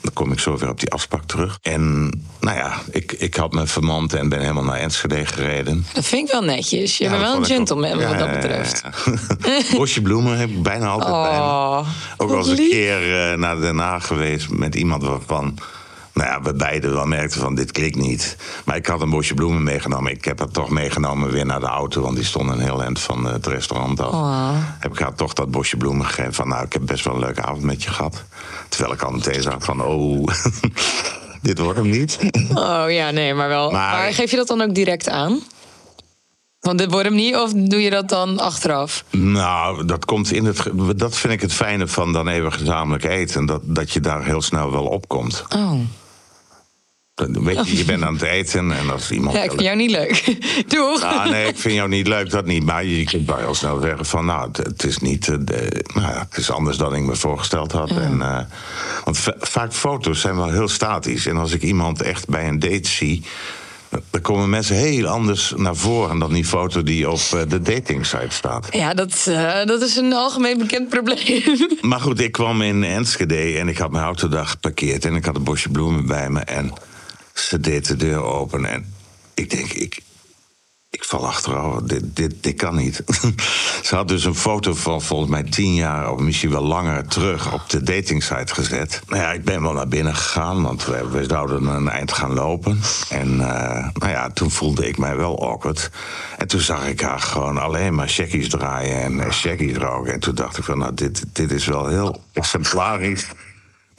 dan 0.00 0.12
kom 0.12 0.32
ik 0.32 0.38
zo 0.38 0.56
weer 0.56 0.68
op 0.68 0.80
die 0.80 0.90
afspraak 0.92 1.24
terug. 1.24 1.58
En 1.62 2.02
nou 2.40 2.56
ja, 2.56 2.72
ik, 2.90 3.12
ik 3.12 3.34
had 3.34 3.52
me 3.52 3.66
vermand 3.66 4.12
en 4.14 4.28
ben 4.28 4.40
helemaal 4.40 4.64
naar 4.64 4.78
Enschede 4.78 5.26
gereden. 5.26 5.86
Dat 5.94 6.04
vind 6.04 6.26
ik 6.26 6.32
wel 6.32 6.42
netjes. 6.42 6.98
Je 6.98 7.04
Ja, 7.04 7.10
bent 7.10 7.22
wel 7.22 7.32
een 7.32 7.38
ook- 7.38 7.46
gentleman 7.46 8.02
wat 8.02 8.18
dat 8.18 8.30
betreft. 8.30 8.82
ja. 9.44 9.60
Bosje 9.78 10.02
bloemen 10.02 10.38
heb 10.38 10.48
ik 10.50 10.62
bijna 10.62 10.86
altijd 10.86 11.10
bij 11.22 11.30
me. 11.30 11.36
Oh, 11.38 11.86
Ook 12.16 12.32
eens 12.32 12.48
een 12.48 12.56
keer 12.56 13.30
eh, 13.30 13.38
naar 13.38 13.60
Den 13.60 13.78
Haag 13.78 14.06
geweest 14.06 14.48
met 14.50 14.74
iemand 14.74 15.02
waarvan... 15.02 15.58
Nou 16.12 16.28
ja, 16.28 16.42
we 16.42 16.54
beiden 16.54 16.94
wel 16.94 17.06
merkten 17.06 17.40
van 17.40 17.54
dit 17.54 17.72
klikt 17.72 17.96
niet. 17.96 18.36
Maar 18.64 18.76
ik 18.76 18.86
had 18.86 19.00
een 19.00 19.10
bosje 19.10 19.34
bloemen 19.34 19.62
meegenomen. 19.62 20.12
Ik 20.12 20.24
heb 20.24 20.38
het 20.38 20.52
toch 20.52 20.70
meegenomen 20.70 21.30
weer 21.30 21.46
naar 21.46 21.60
de 21.60 21.66
auto... 21.66 22.02
want 22.02 22.16
die 22.16 22.24
stond 22.24 22.50
een 22.50 22.60
heel 22.60 22.82
eind 22.82 23.00
van 23.00 23.24
het 23.24 23.46
restaurant 23.46 24.00
af. 24.00 24.12
Oh. 24.12 24.50
Heb 24.78 24.92
ik 24.92 24.98
haar 24.98 25.14
toch 25.14 25.32
dat 25.32 25.50
bosje 25.50 25.76
bloemen 25.76 26.06
gegeven 26.06 26.34
van... 26.34 26.48
nou, 26.48 26.64
ik 26.64 26.72
heb 26.72 26.86
best 26.86 27.04
wel 27.04 27.14
een 27.14 27.20
leuke 27.20 27.42
avond 27.42 27.62
met 27.62 27.82
je 27.82 27.90
gehad. 27.90 28.24
Terwijl 28.68 28.92
ik 28.92 29.02
al 29.02 29.10
meteen 29.10 29.42
zag 29.42 29.64
van... 29.64 29.84
oh, 29.84 30.26
dit 31.42 31.58
wordt 31.58 31.78
hem 31.78 31.90
niet. 31.90 32.18
Oh 32.54 32.84
ja, 32.88 33.10
nee, 33.10 33.34
maar 33.34 33.48
wel. 33.48 33.70
Maar... 33.70 33.98
Maar- 33.98 34.12
geef 34.12 34.30
je 34.30 34.36
dat 34.36 34.46
dan 34.46 34.60
ook 34.60 34.74
direct 34.74 35.08
aan? 35.08 35.40
Want 36.60 36.78
dit 36.78 36.90
wordt 36.90 37.06
hem 37.06 37.16
niet, 37.16 37.36
of 37.36 37.52
doe 37.52 37.82
je 37.82 37.90
dat 37.90 38.08
dan 38.08 38.38
achteraf? 38.38 39.04
Nou, 39.10 39.84
dat 39.84 40.04
komt 40.04 40.32
in 40.32 40.44
het. 40.44 40.70
Dat 40.96 41.16
vind 41.16 41.32
ik 41.32 41.40
het 41.40 41.52
fijne 41.52 41.88
van 41.88 42.12
dan 42.12 42.28
even 42.28 42.52
gezamenlijk 42.52 43.04
eten. 43.04 43.46
Dat, 43.46 43.60
dat 43.64 43.92
je 43.92 44.00
daar 44.00 44.24
heel 44.24 44.42
snel 44.42 44.70
wel 44.70 44.84
op 44.84 45.08
komt. 45.08 45.44
Oh. 45.56 45.80
Weet 47.28 47.66
je, 47.66 47.76
je 47.76 47.84
bent 47.84 48.02
aan 48.02 48.12
het 48.12 48.22
eten 48.22 48.72
en 48.72 48.90
als 48.90 49.10
iemand. 49.10 49.36
Ja, 49.36 49.42
ik 49.42 49.50
vind 49.50 49.62
jou 49.62 49.76
niet 49.76 49.90
leuk. 49.90 50.36
Doeg. 50.74 51.02
Ah, 51.02 51.30
nee, 51.30 51.46
ik 51.48 51.56
vind 51.58 51.74
jou 51.74 51.88
niet 51.88 52.06
leuk, 52.06 52.30
dat 52.30 52.46
niet. 52.46 52.64
Maar 52.64 52.84
je 52.84 53.04
kunt 53.04 53.26
wel 53.26 53.36
heel 53.36 53.54
snel 53.54 53.80
zeggen 53.80 54.06
van, 54.06 54.24
nou, 54.26 54.48
het, 54.48 54.56
het 54.56 54.84
is 54.84 54.98
niet, 54.98 55.28
eh, 55.28 55.36
de- 55.40 55.84
nou 55.94 56.12
het 56.18 56.36
is 56.36 56.50
anders 56.50 56.76
dan 56.76 56.94
ik 56.94 57.02
me 57.02 57.16
voorgesteld 57.16 57.72
had. 57.72 57.90
En, 57.90 58.22
eh, 58.22 58.38
want 59.04 59.18
va- 59.18 59.34
vaak 59.38 59.72
foto's 59.72 60.20
zijn 60.20 60.36
wel 60.36 60.50
heel 60.50 60.68
statisch. 60.68 61.26
En 61.26 61.36
als 61.36 61.52
ik 61.52 61.62
iemand 61.62 62.02
echt 62.02 62.28
bij 62.28 62.48
een 62.48 62.58
date 62.58 62.88
zie, 62.88 63.22
dan 64.10 64.20
komen 64.20 64.50
mensen 64.50 64.76
heel 64.76 65.06
anders 65.06 65.52
naar 65.56 65.76
voren 65.76 66.18
dan 66.18 66.32
die 66.32 66.44
foto 66.44 66.82
die 66.82 67.10
op 67.10 67.20
eh, 67.34 67.40
de 67.48 67.60
datingsite 67.62 68.26
staat. 68.28 68.66
Ja, 68.70 68.94
dat, 68.94 69.30
dat 69.64 69.82
is 69.82 69.96
een 69.96 70.12
algemeen 70.12 70.58
bekend 70.58 70.88
probleem. 70.88 71.42
Maar 71.80 72.00
goed, 72.00 72.20
ik 72.20 72.32
kwam 72.32 72.62
in 72.62 72.84
Enschede 72.84 73.58
en 73.58 73.68
ik 73.68 73.78
had 73.78 73.90
mijn 73.90 74.04
auto 74.04 74.28
daar 74.28 74.46
geparkeerd 74.46 75.04
en 75.04 75.14
ik 75.14 75.24
had 75.24 75.36
een 75.36 75.42
bosje 75.42 75.68
bloemen 75.68 76.06
bij 76.06 76.30
me 76.30 76.40
en 76.40 76.72
ze 77.40 77.60
deed 77.60 77.86
de 77.86 77.96
deur 77.96 78.22
open 78.22 78.64
en 78.64 78.94
ik 79.34 79.50
denk, 79.50 79.72
ik, 79.72 80.02
ik 80.90 81.04
val 81.04 81.26
achterover, 81.26 81.86
dit, 81.86 82.16
dit, 82.16 82.42
dit 82.42 82.56
kan 82.56 82.76
niet. 82.76 83.02
ze 83.86 83.94
had 83.94 84.08
dus 84.08 84.24
een 84.24 84.34
foto 84.34 84.74
van 84.74 85.02
volgens 85.02 85.30
mij 85.30 85.42
tien 85.42 85.74
jaar 85.74 86.12
of 86.12 86.20
misschien 86.20 86.50
wel 86.50 86.62
langer 86.62 87.06
terug 87.06 87.52
op 87.52 87.70
de 87.70 87.82
datingsite 87.82 88.54
gezet. 88.54 89.00
Nou 89.06 89.22
ja, 89.22 89.32
ik 89.32 89.44
ben 89.44 89.62
wel 89.62 89.72
naar 89.72 89.88
binnen 89.88 90.16
gegaan, 90.16 90.62
want 90.62 90.84
we, 90.84 91.08
we 91.08 91.24
zouden 91.24 91.66
een 91.66 91.88
eind 91.88 92.12
gaan 92.12 92.32
lopen. 92.32 92.80
En 93.08 93.40
eh, 93.40 93.88
nou 93.92 94.10
ja, 94.12 94.30
toen 94.30 94.50
voelde 94.50 94.88
ik 94.88 94.98
mij 94.98 95.16
wel 95.16 95.50
awkward. 95.50 95.90
En 96.38 96.48
toen 96.48 96.60
zag 96.60 96.86
ik 96.86 97.00
haar 97.00 97.20
gewoon 97.20 97.58
alleen 97.58 97.94
maar 97.94 98.08
checkies 98.08 98.48
draaien 98.48 99.20
en 99.20 99.32
checkies 99.32 99.76
roken. 99.76 100.12
En 100.12 100.20
toen 100.20 100.34
dacht 100.34 100.58
ik 100.58 100.64
van, 100.64 100.78
nou, 100.78 100.94
dit, 100.94 101.24
dit 101.32 101.50
is 101.50 101.66
wel 101.66 101.86
heel 101.86 102.22
exemplarisch. 102.32 103.26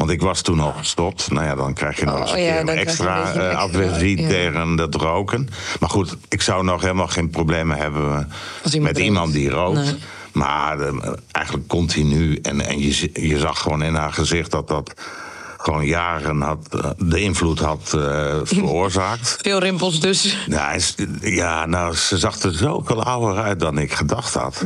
Want 0.02 0.14
ik 0.14 0.22
was 0.22 0.42
toen 0.42 0.60
al 0.60 0.74
gestopt. 0.78 1.32
Nou 1.32 1.46
ja, 1.46 1.56
dan 1.56 1.74
krijg 1.74 2.00
je 2.00 2.06
nog 2.06 2.20
eens 2.20 2.32
Oh, 2.32 2.38
een 2.38 2.44
ja, 2.44 2.52
keer 2.52 2.66
dan 2.66 2.70
een 2.70 2.80
je 2.80 2.86
extra 2.86 3.36
een 3.36 3.58
aversie 3.58 4.22
ja. 4.22 4.28
tegen 4.28 4.76
dat 4.76 4.96
roken. 4.96 5.50
Maar 5.80 5.90
goed, 5.90 6.18
ik 6.30 6.42
zou 6.42 6.64
nog 6.64 6.82
helemaal 6.82 7.08
geen 7.08 7.30
problemen 7.30 7.78
hebben 7.78 8.32
iemand 8.72 8.94
met 8.94 9.04
iemand 9.04 9.34
die 9.34 9.50
rookt. 9.50 9.84
Nee. 9.84 9.96
Maar 10.32 10.80
eh, 10.80 11.12
eigenlijk 11.32 11.68
continu. 11.68 12.40
En, 12.42 12.62
en 12.62 12.80
je, 12.80 13.10
je 13.14 13.38
zag 13.38 13.60
gewoon 13.60 13.84
in 13.84 13.94
haar 13.94 14.14
gezicht 14.14 14.52
dat 14.52 14.68
dat 14.68 14.94
gewoon 15.62 15.86
jaren 15.86 16.42
had, 16.42 16.68
eh, 16.72 16.90
de 16.98 17.22
invloed 17.22 17.60
had 17.60 17.94
eh, 17.96 18.36
veroorzaakt. 18.44 19.38
Veel 19.42 19.60
rimpels 19.60 20.00
dus. 20.00 20.38
Ja, 20.48 20.76
ja, 21.22 21.66
nou, 21.66 21.96
ze 21.96 22.18
zag 22.18 22.40
er 22.40 22.54
zoveel 22.54 23.04
ouder 23.04 23.44
uit 23.44 23.60
dan 23.60 23.78
ik 23.78 23.94
gedacht 23.94 24.34
had. 24.34 24.64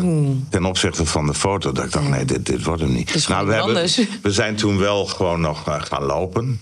Ten 0.49 0.65
opzichte 0.65 1.05
van 1.05 1.25
de 1.25 1.33
foto. 1.33 1.71
Dat 1.71 1.85
ik 1.85 1.91
dacht, 1.91 2.09
nee, 2.09 2.25
dit, 2.25 2.45
dit 2.45 2.63
wordt 2.63 2.81
hem 2.81 2.93
niet. 2.93 3.15
is 3.15 3.27
nou, 3.27 3.47
we, 3.47 3.53
hebben, 3.53 3.89
we 4.21 4.31
zijn 4.31 4.55
toen 4.55 4.77
wel 4.77 5.05
gewoon 5.05 5.41
nog 5.41 5.67
eh, 5.67 5.81
gaan 5.81 6.03
lopen. 6.03 6.61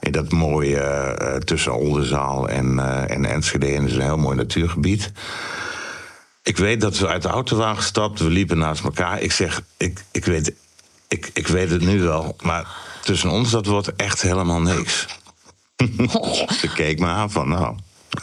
In 0.00 0.12
dat 0.12 0.32
mooie 0.32 1.40
tussen 1.44 1.74
Oldenzaal 1.74 2.48
en, 2.48 2.78
en 3.08 3.24
Enschede. 3.24 3.66
En 3.66 3.80
dat 3.80 3.90
is 3.90 3.96
een 3.96 4.02
heel 4.02 4.16
mooi 4.16 4.36
natuurgebied. 4.36 5.12
Ik 6.42 6.56
weet 6.56 6.80
dat 6.80 6.98
we 6.98 7.06
uit 7.06 7.22
de 7.22 7.28
auto 7.28 7.56
waren 7.56 7.76
gestapt. 7.76 8.20
We 8.20 8.28
liepen 8.28 8.58
naast 8.58 8.84
elkaar. 8.84 9.20
Ik 9.20 9.32
zeg, 9.32 9.62
ik, 9.76 10.04
ik, 10.10 10.24
weet, 10.24 10.52
ik, 11.08 11.30
ik 11.32 11.46
weet 11.46 11.70
het 11.70 11.80
nu 11.80 12.02
wel. 12.02 12.36
Maar 12.42 12.66
tussen 13.02 13.30
ons, 13.30 13.50
dat 13.50 13.66
wordt 13.66 13.96
echt 13.96 14.22
helemaal 14.22 14.60
niks. 14.60 15.06
Ze 16.60 16.68
keek 16.74 16.98
me 16.98 17.06
aan 17.06 17.30
van, 17.30 17.48
nou, 17.48 17.74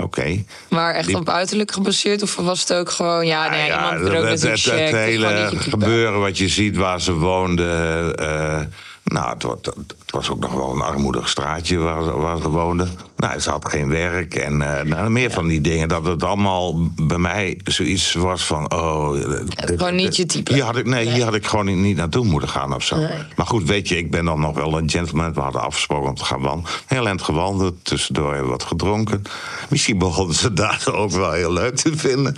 oké. 0.03 0.43
Maar 0.69 0.93
echt 0.93 1.07
Die- 1.07 1.15
op 1.15 1.29
uiterlijk 1.29 1.71
gebaseerd? 1.71 2.21
Of 2.21 2.35
was 2.35 2.59
het 2.59 2.73
ook 2.73 2.89
gewoon, 2.89 3.25
ja, 3.27 3.49
nee, 3.49 3.65
Ja, 3.65 3.75
iemand 3.75 4.07
er 4.09 4.17
ook 4.17 4.27
het, 4.29 4.41
het, 4.41 4.63
het 4.65 4.91
hele 4.91 5.51
gebeuren 5.55 6.19
wat 6.19 6.37
je 6.37 6.47
ziet 6.47 6.75
waar 6.77 7.01
ze 7.01 7.13
woonden. 7.13 8.15
eh, 8.15 8.59
nou, 9.08 9.30
het, 9.34 9.43
wa- 9.43 9.56
het 9.63 9.96
was 10.12 10.30
ook 10.30 10.39
nog 10.39 10.54
wel 10.54 10.72
een 10.76 10.82
armoedig 10.82 11.30
straatje 11.30 11.78
waar, 11.78 12.04
ze- 12.04 12.17
waar 12.17 12.38
ze 12.41 12.50
woonden. 12.50 12.89
Nou, 13.17 13.39
ze 13.39 13.50
had 13.50 13.70
geen 13.70 13.89
werk 13.89 14.36
en 14.36 14.78
eh, 14.78 14.84
nou, 14.86 15.10
meer 15.10 15.32
van 15.32 15.48
die 15.48 15.62
dingen. 15.62 15.88
Dat 15.88 16.06
het 16.06 16.24
allemaal 16.24 16.76
bij 17.02 17.17
mij 17.17 17.60
zoiets 17.63 18.13
was 18.13 18.46
van... 18.46 18.72
Oh, 18.74 19.12
dit- 19.13 19.54
gewoon 19.78 19.96
niet 19.96 20.15
je 20.15 20.26
type. 20.26 20.54
Hier 20.54 20.63
had 20.63 20.76
ik, 20.78 20.86
nee, 20.86 21.10
hier 21.10 21.24
had 21.24 21.34
ik 21.36 21.46
gewoon 21.48 21.82
niet 21.82 21.98
naartoe 21.98 22.26
moeten 22.26 22.50
gaan 22.50 22.74
of 22.76 22.84
zo. 22.84 22.96
Nee. 22.96 23.10
Maar 23.36 23.46
goed, 23.48 23.63
weet 23.63 23.88
je, 23.88 23.98
ik 23.98 24.12
ben 24.12 24.26
dan 24.26 24.39
nog 24.39 24.56
wel 24.56 24.78
een 24.78 24.89
gentleman. 24.89 25.34
We 25.34 25.39
hadden 25.41 25.62
afgesproken 25.62 26.10
om 26.10 26.15
te 26.15 26.26
gaan 26.26 26.41
wandelen. 26.41 26.72
Heel 26.86 27.08
eind 27.08 27.22
gewandeld, 27.22 27.76
tussendoor 27.86 28.28
hebben 28.28 28.43
we 28.46 28.52
wat 28.52 28.63
gedronken. 28.63 29.22
Misschien 29.70 29.98
begonnen 29.98 30.36
ze 30.36 30.54
daar 30.54 30.84
ook 30.93 31.12
wel 31.12 31.32
heel 31.32 31.54
leuk 31.54 31.76
te 31.76 31.98
vinden. 31.98 32.36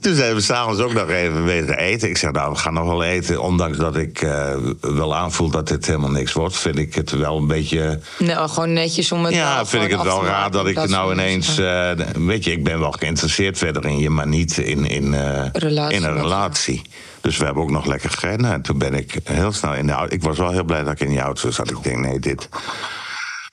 Toen 0.00 0.14
zijn 0.14 0.34
we 0.34 0.40
s'avonds 0.40 0.80
ook 0.80 0.92
nog 0.92 1.10
even 1.10 1.44
bezig 1.44 1.76
eten. 1.76 2.08
Ik 2.08 2.16
zeg, 2.16 2.32
nou, 2.32 2.52
we 2.52 2.58
gaan 2.58 2.74
nog 2.74 2.86
wel 2.86 3.02
eten. 3.02 3.42
Ondanks 3.42 3.78
dat 3.78 3.96
ik 3.96 4.22
eh, 4.22 4.54
wel 4.80 5.14
aanvoel 5.14 5.50
dat 5.50 5.68
dit 5.68 5.86
helemaal 5.86 6.10
niks 6.10 6.32
wordt... 6.32 6.56
vind 6.56 6.78
ik 6.78 6.94
het 6.94 7.10
wel 7.10 7.36
een 7.36 7.46
beetje... 7.46 8.00
Nou, 8.18 8.48
gewoon 8.48 8.72
netjes 8.72 9.12
om 9.12 9.24
het 9.24 9.34
Ja, 9.34 9.66
vind 9.66 9.84
ik 9.84 9.90
het 9.90 10.02
wel 10.02 10.24
raar 10.24 10.50
dat 10.50 10.66
ik 10.66 10.88
nou 10.88 11.12
ineens... 11.12 11.58
eh, 11.58 11.90
weet 12.14 12.44
je, 12.44 12.52
ik 12.52 12.64
ben 12.64 12.80
wel 12.80 12.92
geïnteresseerd 12.92 13.58
verder 13.58 13.84
in 13.84 13.98
je... 13.98 14.10
maar 14.10 14.26
niet 14.26 14.58
in, 14.58 14.86
in, 14.86 15.14
eh, 15.14 15.44
Relatie 15.52 15.96
in 15.96 16.04
een 16.04 16.16
relatie. 16.20 16.82
Dus 17.20 17.36
we 17.36 17.44
hebben 17.44 17.62
ook 17.62 17.70
nog 17.70 17.86
lekker 17.86 18.10
gereden. 18.10 18.52
En 18.52 18.62
toen 18.62 18.78
ben 18.78 18.94
ik 18.94 19.18
heel 19.24 19.52
snel 19.52 19.74
in 19.74 19.86
de 19.86 19.92
auto... 19.92 20.14
Ik 20.14 20.22
was 20.22 20.38
wel 20.38 20.50
heel 20.50 20.64
blij 20.64 20.82
dat 20.82 20.92
ik 20.92 21.00
in 21.00 21.08
die 21.08 21.20
auto 21.20 21.50
zat. 21.50 21.70
Ik 21.70 21.82
denk, 21.82 21.98
nee, 21.98 22.18
dit... 22.18 22.48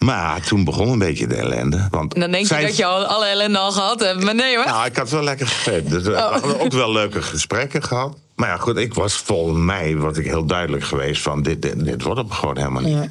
Maar 0.05 0.41
toen 0.41 0.63
begon 0.63 0.87
een 0.89 0.99
beetje 0.99 1.27
de 1.27 1.35
ellende. 1.35 1.87
Want 1.91 2.13
En 2.13 2.19
dan 2.19 2.31
denk 2.31 2.43
je 2.43 2.53
zij- 2.53 2.61
dat 2.65 2.77
je 2.77 2.85
al 2.85 3.05
alle 3.05 3.25
ellende 3.25 3.57
al 3.57 3.71
gehad 3.71 3.99
hebt. 3.99 4.23
Maar 4.23 4.35
nee 4.35 4.55
hoor. 4.55 4.65
nou, 4.65 4.85
ik 4.85 4.95
had 4.95 5.09
wel 5.09 5.23
lekker 5.23 5.47
gegeten. 5.47 5.89
Dus 5.89 6.03
we 6.03 6.11
Oh. 6.13 6.31
hadden 6.31 6.59
ook 6.59 6.71
wel 6.71 6.91
leuke 6.91 7.21
gesprekken 7.21 7.83
gehad. 7.83 8.17
Maar 8.35 8.49
ja, 8.49 8.57
goed, 8.57 8.77
ik 8.77 8.93
was 8.93 9.15
volgens 9.17 9.59
mij 9.59 9.97
was 9.97 10.17
ik 10.17 10.25
heel 10.25 10.45
duidelijk 10.45 10.83
geweest 10.83 11.21
van 11.21 11.41
dit, 11.41 11.61
dit, 11.61 11.85
dit 11.85 12.01
wordt 12.03 12.19
hem 12.19 12.31
gewoon 12.31 12.57
helemaal 12.57 12.81
niet. 12.81 12.93
Ja. 13.03 13.07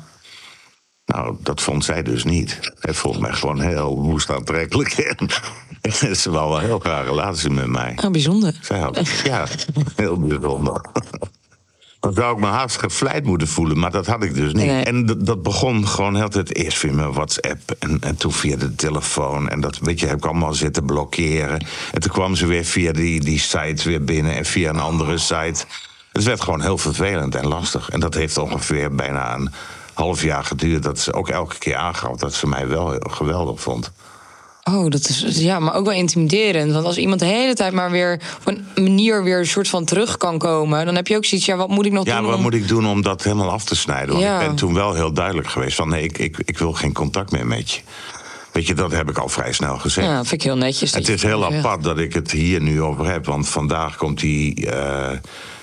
Nou, 1.04 1.36
dat 1.42 1.60
vond 1.60 1.84
zij 1.84 2.02
dus 2.02 2.24
niet. 2.24 2.58
Zij 2.80 2.94
vond 2.94 3.18
mij 3.20 3.32
gewoon 3.32 3.60
heel 3.60 3.96
woest 3.96 4.30
aantrekkelijk. 4.30 4.92
En 6.00 6.16
ze 6.16 6.30
wou 6.30 6.48
wel 6.50 6.58
heel 6.58 6.78
graag 6.78 7.04
relatie 7.04 7.50
met 7.50 7.66
mij. 7.66 7.98
Oh, 8.04 8.10
bijzonder. 8.10 8.58
Zij 8.62 8.78
had, 8.78 9.00
ja, 9.24 9.46
heel 9.96 10.18
bijzonder. 10.18 10.80
Dan 12.00 12.14
zou 12.14 12.34
ik 12.34 12.40
me 12.40 12.46
haast 12.46 12.78
gevleid 12.78 13.24
moeten 13.24 13.48
voelen, 13.48 13.78
maar 13.78 13.90
dat 13.90 14.06
had 14.06 14.22
ik 14.22 14.34
dus 14.34 14.52
niet. 14.52 14.66
Nee. 14.66 14.84
En 14.84 15.06
dat, 15.18 15.42
begon 15.42 15.88
gewoon 15.88 16.16
heel 16.16 16.28
tijd 16.28 16.54
eerst 16.54 16.78
via 16.78 16.92
mijn 16.92 17.12
WhatsApp 17.12 17.70
en, 17.78 17.98
en 18.00 18.16
toen 18.16 18.32
via 18.32 18.56
de 18.56 18.74
telefoon. 18.74 19.48
En 19.48 19.60
dat 19.60 19.78
weet 19.78 20.00
je, 20.00 20.06
heb 20.06 20.16
ik 20.16 20.24
allemaal 20.24 20.54
zitten 20.54 20.84
blokkeren. 20.84 21.66
En 21.92 22.00
toen 22.00 22.12
kwam 22.12 22.34
ze 22.34 22.46
weer 22.46 22.64
via 22.64 22.92
die, 22.92 23.20
die 23.20 23.38
site 23.38 23.88
weer 23.88 24.04
binnen 24.04 24.36
en 24.36 24.44
via 24.44 24.70
een 24.70 24.80
andere 24.80 25.18
site. 25.18 25.64
Het 26.12 26.24
werd 26.24 26.40
gewoon 26.40 26.62
heel 26.62 26.78
vervelend 26.78 27.34
en 27.34 27.46
lastig. 27.46 27.90
En 27.90 28.00
dat 28.00 28.14
heeft 28.14 28.38
ongeveer 28.38 28.94
bijna 28.94 29.34
een 29.34 29.50
half 29.94 30.22
jaar 30.22 30.44
geduurd. 30.44 30.82
Dat 30.82 30.98
ze 30.98 31.12
ook 31.12 31.28
elke 31.28 31.58
keer 31.58 31.76
aangaf 31.76 32.16
dat 32.16 32.34
ze 32.34 32.46
mij 32.46 32.68
wel 32.68 32.96
geweldig 32.98 33.60
vond. 33.60 33.92
Oh, 34.64 34.90
dat 34.90 35.08
is 35.08 35.24
ja, 35.38 35.58
maar 35.58 35.74
ook 35.74 35.84
wel 35.84 35.94
intimiderend. 35.94 36.72
Want 36.72 36.84
als 36.86 36.96
iemand 36.96 37.20
de 37.20 37.26
hele 37.26 37.54
tijd 37.54 37.72
maar 37.72 37.90
weer 37.90 38.20
op 38.40 38.46
een 38.46 38.84
manier 38.84 39.22
weer 39.24 39.38
een 39.38 39.46
soort 39.46 39.68
van 39.68 39.84
terug 39.84 40.16
kan 40.16 40.38
komen, 40.38 40.84
dan 40.86 40.94
heb 40.94 41.06
je 41.06 41.16
ook 41.16 41.24
zoiets. 41.24 41.46
Ja, 41.46 41.56
wat 41.56 41.68
moet 41.68 41.86
ik 41.86 41.92
nog 41.92 42.06
Ja, 42.06 42.16
doen? 42.16 42.26
wat 42.26 42.36
om- 42.36 42.42
moet 42.42 42.54
ik 42.54 42.68
doen 42.68 42.86
om 42.86 43.02
dat 43.02 43.22
helemaal 43.22 43.50
af 43.50 43.64
te 43.64 43.76
snijden? 43.76 44.08
Want 44.08 44.20
Ja. 44.24 44.40
ik 44.40 44.46
ben 44.46 44.56
toen 44.56 44.74
wel 44.74 44.94
heel 44.94 45.12
duidelijk 45.12 45.48
geweest 45.48 45.76
van 45.76 45.88
nee, 45.88 46.02
ik, 46.02 46.18
ik, 46.18 46.36
ik 46.44 46.58
wil 46.58 46.72
geen 46.72 46.92
contact 46.92 47.30
meer 47.30 47.46
met 47.46 47.70
je. 47.70 47.80
Weet 48.52 48.66
je, 48.66 48.74
dat 48.74 48.92
heb 48.92 49.10
ik 49.10 49.18
al 49.18 49.28
vrij 49.28 49.52
snel 49.52 49.78
gezegd. 49.78 50.06
Ja, 50.06 50.16
dat 50.16 50.26
vind 50.26 50.40
ik 50.40 50.46
heel 50.46 50.56
netjes. 50.56 50.92
het 50.94 51.08
is 51.08 51.22
heel 51.22 51.44
apart 51.54 51.82
dat 51.82 51.98
ik 51.98 52.14
het 52.14 52.30
hier 52.30 52.60
nu 52.62 52.82
over 52.82 53.06
heb. 53.10 53.26
Want 53.26 53.48
vandaag 53.48 53.96
komt 53.96 54.20
die 54.20 54.70
eh, 54.70 55.18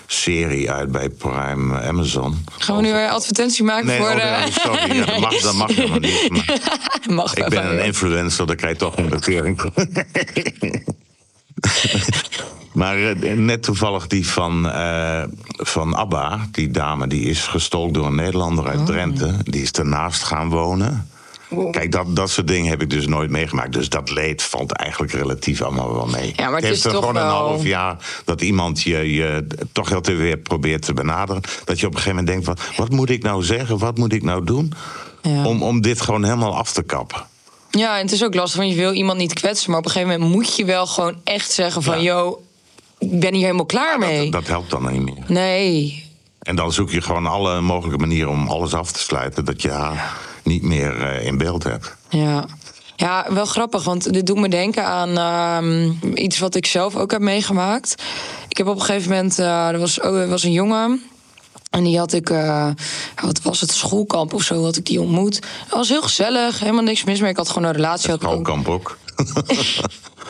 serie 0.07 0.71
uit 0.71 0.91
bij 0.91 1.09
Prime 1.09 1.79
eh, 1.79 1.87
Amazon. 1.87 2.45
Gaan 2.57 2.75
we 2.75 2.81
nu 2.81 2.91
weer 2.91 3.09
advertentie 3.09 3.63
maken 3.63 3.85
Nee, 3.85 3.97
voor 3.97 4.09
oh, 4.09 4.15
de... 4.15 4.39
nee, 4.39 4.51
sorry. 4.51 4.95
Ja, 4.95 5.05
dat, 5.05 5.19
mag, 5.29 5.41
dat 5.41 5.53
mag 5.53 5.75
helemaal 5.75 5.99
niet. 5.99 6.29
Mag 7.09 7.35
ik 7.35 7.49
ben 7.49 7.65
een 7.65 7.85
influencer, 7.85 8.47
dan 8.47 8.55
krijg 8.55 8.73
je 8.73 8.79
toch 8.79 8.97
een 8.97 9.09
bekeuring. 9.09 9.61
maar 12.73 12.97
eh, 12.97 13.37
net 13.37 13.63
toevallig 13.63 14.07
die 14.07 14.27
van, 14.27 14.69
eh, 14.69 15.23
van 15.47 15.95
ABBA, 15.95 16.47
die 16.51 16.71
dame, 16.71 17.07
die 17.07 17.29
is 17.29 17.47
gestolen 17.47 17.93
door 17.93 18.05
een 18.05 18.15
Nederlander 18.15 18.65
Oh. 18.65 18.69
uit 18.69 18.85
Drenthe. 18.85 19.33
Die 19.43 19.61
is 19.61 19.71
ernaast 19.71 20.23
gaan 20.23 20.49
wonen. 20.49 21.09
Kijk, 21.71 21.91
dat, 21.91 22.15
dat 22.15 22.29
soort 22.29 22.47
dingen 22.47 22.69
heb 22.69 22.81
ik 22.81 22.89
dus 22.89 23.07
nooit 23.07 23.29
meegemaakt. 23.29 23.73
Dus 23.73 23.89
dat 23.89 24.11
leed 24.11 24.43
valt 24.43 24.71
eigenlijk 24.71 25.13
relatief 25.13 25.61
allemaal 25.61 25.93
wel 25.93 26.05
mee. 26.05 26.33
Ja, 26.35 26.49
maar 26.49 26.55
het 26.55 26.63
is 26.63 26.69
heeft 26.69 26.81
toch 26.81 26.93
gewoon 26.93 27.15
een 27.15 27.29
half 27.29 27.63
jaar 27.63 28.21
dat 28.25 28.41
iemand 28.41 28.81
je, 28.81 29.13
je 29.13 29.47
toch 29.71 29.89
heel 29.89 30.01
te 30.01 30.13
weer 30.13 30.37
probeert 30.37 30.81
te 30.81 30.93
benaderen. 30.93 31.41
Dat 31.63 31.79
je 31.79 31.85
op 31.85 31.91
een 31.93 31.99
gegeven 31.99 32.23
moment 32.23 32.45
denkt: 32.45 32.45
van, 32.45 32.75
wat 32.75 32.89
moet 32.89 33.09
ik 33.09 33.23
nou 33.23 33.43
zeggen? 33.43 33.77
Wat 33.77 33.97
moet 33.97 34.13
ik 34.13 34.23
nou 34.23 34.43
doen? 34.43 34.73
Ja. 35.21 35.45
Om, 35.45 35.63
om 35.63 35.81
dit 35.81 36.01
gewoon 36.01 36.23
helemaal 36.23 36.55
af 36.55 36.71
te 36.71 36.83
kappen. 36.83 37.25
Ja, 37.71 37.95
en 37.97 38.01
het 38.01 38.11
is 38.11 38.23
ook 38.23 38.33
lastig, 38.35 38.59
want 38.59 38.71
je 38.71 38.77
wil 38.77 38.93
iemand 38.93 39.17
niet 39.17 39.33
kwetsen. 39.33 39.69
Maar 39.69 39.79
op 39.79 39.85
een 39.85 39.91
gegeven 39.91 40.13
moment 40.13 40.35
moet 40.35 40.55
je 40.55 40.65
wel 40.65 40.87
gewoon 40.87 41.15
echt 41.23 41.51
zeggen 41.51 41.83
van... 41.83 42.01
Ja. 42.01 42.13
yo, 42.13 42.41
ik 42.99 43.19
ben 43.19 43.33
hier 43.33 43.43
helemaal 43.43 43.65
klaar 43.65 43.99
mee. 43.99 44.23
Dat, 44.23 44.31
dat 44.31 44.47
helpt 44.47 44.69
dan 44.69 44.91
niet 44.91 45.01
meer. 45.01 45.23
Nee, 45.27 46.05
En 46.39 46.55
dan 46.55 46.73
zoek 46.73 46.91
je 46.91 47.01
gewoon 47.01 47.25
alle 47.25 47.61
mogelijke 47.61 47.99
manieren 47.99 48.31
om 48.31 48.47
alles 48.47 48.73
af 48.73 48.91
te 48.91 48.99
sluiten. 48.99 49.45
Dat 49.45 49.61
je 49.61 49.69
haar 49.69 50.17
niet 50.47 50.63
meer 50.63 51.01
eh, 51.01 51.25
in 51.25 51.37
beeld 51.37 51.63
hebt. 51.63 51.95
Ja. 52.09 52.45
Ja, 52.95 53.25
wel 53.33 53.45
grappig, 53.45 53.83
want 53.83 54.13
dit 54.13 54.25
doet 54.25 54.37
me 54.39 54.49
denken 54.49 54.85
aan 54.85 55.17
ehm, 55.17 55.91
iets 56.15 56.39
wat 56.39 56.55
ik 56.55 56.65
zelf 56.65 56.95
ook 56.95 57.11
heb 57.11 57.21
meegemaakt. 57.21 57.95
Ik 58.49 58.57
heb 58.57 58.67
op 58.67 58.75
een 58.75 58.81
gegeven 58.81 59.09
moment, 59.09 59.39
eh, 59.39 59.67
er 59.67 59.79
was, 59.79 59.99
oh, 60.01 60.19
er 60.19 60.27
was 60.29 60.43
een 60.43 60.51
jongen. 60.51 61.01
En 61.69 61.83
die 61.83 61.97
had 61.97 62.13
ik, 62.13 62.29
eh, 62.29 62.67
wat 63.23 63.41
was 63.41 63.61
het, 63.61 63.71
schoolkamp 63.71 64.33
of 64.33 64.41
zo, 64.41 64.63
had 64.63 64.75
ik 64.75 64.85
die 64.85 65.01
ontmoet. 65.01 65.41
Dat 65.69 65.77
was 65.77 65.89
heel 65.89 66.01
gezellig, 66.01 66.59
helemaal 66.59 66.83
niks 66.83 67.03
mis 67.03 67.19
mee. 67.19 67.29
Ik 67.31 67.37
had 67.37 67.49
gewoon 67.49 67.67
een 67.67 67.75
relatie. 67.75 68.11
ook- 68.13 68.21
Schoolkamp 68.21 68.67
ook. 68.67 68.97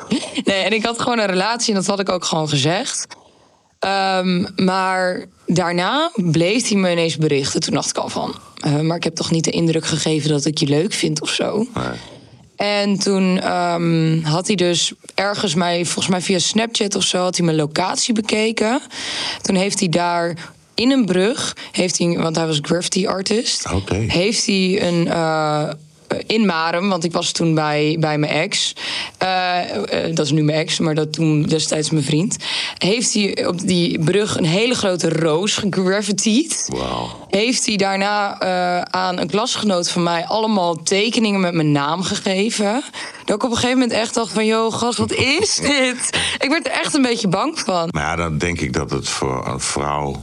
Nee, 0.43 0.62
en 0.63 0.73
ik 0.73 0.86
had 0.86 0.99
gewoon 1.01 1.19
een 1.19 1.25
relatie 1.25 1.69
en 1.73 1.80
dat 1.80 1.88
had 1.89 1.99
ik 1.99 2.10
ook 2.10 2.25
gewoon 2.25 2.49
gezegd. 2.49 3.08
Ehm, 3.80 4.45
maar 4.56 5.25
daarna 5.45 6.12
bleef 6.15 6.67
hij 6.67 6.77
me 6.77 6.91
ineens 6.91 7.17
berichten. 7.17 7.60
Toen 7.60 7.73
dacht 7.73 7.89
ik 7.89 7.97
al 7.97 8.10
van, 8.10 8.36
eh, 8.58 8.80
maar 8.80 8.98
ik 8.98 9.04
heb 9.04 9.15
toch 9.15 9.32
niet 9.32 9.43
de 9.43 9.52
indruk 9.52 9.86
gegeven 9.86 10.30
dat 10.30 10.46
ik 10.46 10.58
je 10.58 10.65
leuk 10.67 10.93
vind 10.93 11.22
of 11.22 11.30
zo. 11.30 11.67
Nee. 11.76 11.86
En 12.56 13.00
toen 13.00 13.39
ehm, 13.41 14.22
had 14.22 14.48
hij 14.48 14.56
dus 14.56 14.93
ergens 15.15 15.56
mij, 15.56 15.86
volgens 15.86 16.08
mij 16.08 16.22
via 16.22 16.39
Snapchat 16.39 16.96
of 16.96 17.04
zo, 17.04 17.17
had 17.24 17.38
hij 17.38 17.46
mijn 17.46 17.58
locatie 17.58 18.13
bekeken. 18.13 18.82
Toen 19.41 19.56
heeft 19.56 19.80
hij 19.80 19.89
daar 19.89 20.52
in 20.76 20.91
een 20.91 21.06
brug, 21.06 21.56
heeft 21.72 21.98
hij, 21.98 22.17
want 22.17 22.36
hij 22.36 22.46
was 22.46 22.60
graffiti 22.62 23.08
artist, 23.08 23.65
heeft 24.08 24.46
hij 24.46 24.88
een. 24.88 25.08
eh, 25.08 25.70
in 26.28 26.46
Marem, 26.46 26.89
want 26.89 27.04
ik 27.04 27.12
was 27.12 27.32
toen 27.32 27.54
bij, 27.54 27.98
bij 28.00 28.17
mijn 28.17 28.32
ex. 28.32 28.76
Eh, 29.17 30.06
eh, 30.06 30.15
dat 30.15 30.26
is 30.26 30.32
nu 30.32 30.43
mijn 30.43 30.58
ex, 30.58 30.80
maar 30.80 30.96
dat 30.96 31.13
toen 31.13 31.43
destijds 31.43 31.89
mijn 31.89 32.04
vriend. 32.04 32.38
Heeft 32.78 33.13
hij 33.13 33.48
op 33.48 33.60
die 33.67 34.00
brug 34.00 34.38
een 34.38 34.46
hele 34.46 34.76
grote 34.76 35.10
roos 35.10 35.56
gegraffitied 35.56 36.70
Wauw. 36.72 37.28
heeft 37.30 37.65
hij 37.65 37.76
daarna 37.76 38.39
eh, 38.39 38.82
aan 38.82 39.20
een 39.20 39.30
klasgenoot 39.30 39.89
van 39.89 40.04
mij 40.04 40.26
allemaal 40.26 40.76
tekeningen 40.76 41.39
met 41.39 41.54
mijn 41.54 41.72
naam 41.72 42.04
gegeven. 42.04 42.84
Dat 43.26 43.36
ik 43.36 43.43
op 43.43 43.50
een 43.50 43.56
gegeven 43.56 43.80
moment 43.80 44.00
echt 44.00 44.13
dacht 44.13 44.32
van, 44.32 44.46
joh, 44.46 44.74
gast, 44.74 44.98
wat 44.98 45.12
is 45.13 45.56
dit? 45.56 46.20
Ik 46.39 46.50
werd 46.50 46.65
er 46.65 46.72
echt 46.72 46.93
een 46.93 47.02
beetje 47.02 47.28
bang 47.28 47.60
van. 47.60 47.88
Maar 47.91 48.04
ja, 48.04 48.15
dan 48.15 48.38
denk 48.38 48.60
ik 48.60 48.74
dat 48.74 48.89
het 48.91 49.10
voor 49.10 49.48
een 49.48 49.60
vrouw 49.60 50.22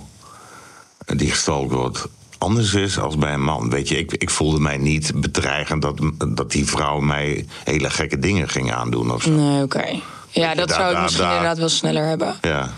die 1.06 1.30
gestalkt 1.30 1.72
wordt 1.72 2.06
anders 2.38 2.74
is 2.74 2.98
als 2.98 3.16
bij 3.16 3.32
een 3.32 3.42
man. 3.44 3.70
Weet 3.70 3.88
je, 3.88 3.98
ik, 3.98 4.12
ik 4.12 4.30
voelde 4.30 4.60
mij 4.60 4.76
niet 4.76 5.12
bedreigend 5.14 5.82
dat, 5.82 6.00
dat 6.28 6.50
die 6.50 6.66
vrouw 6.66 7.00
mij 7.00 7.46
hele 7.64 7.90
gekke 7.90 8.18
dingen 8.18 8.48
ging 8.48 8.72
aandoen 8.72 9.10
of 9.12 9.22
zo. 9.22 9.30
Nee, 9.30 9.62
oké. 9.62 9.84
Ja, 10.30 10.54
dat 10.54 10.68
daar- 10.68 10.76
zou 10.78 10.88
ik 10.88 10.94
daar- 10.94 11.02
misschien 11.02 11.24
daar- 11.24 11.32
inderdaad 11.34 11.58
wel 11.58 11.68
sneller 11.68 12.04
hebben. 12.06 12.34
Ja, 12.40 12.70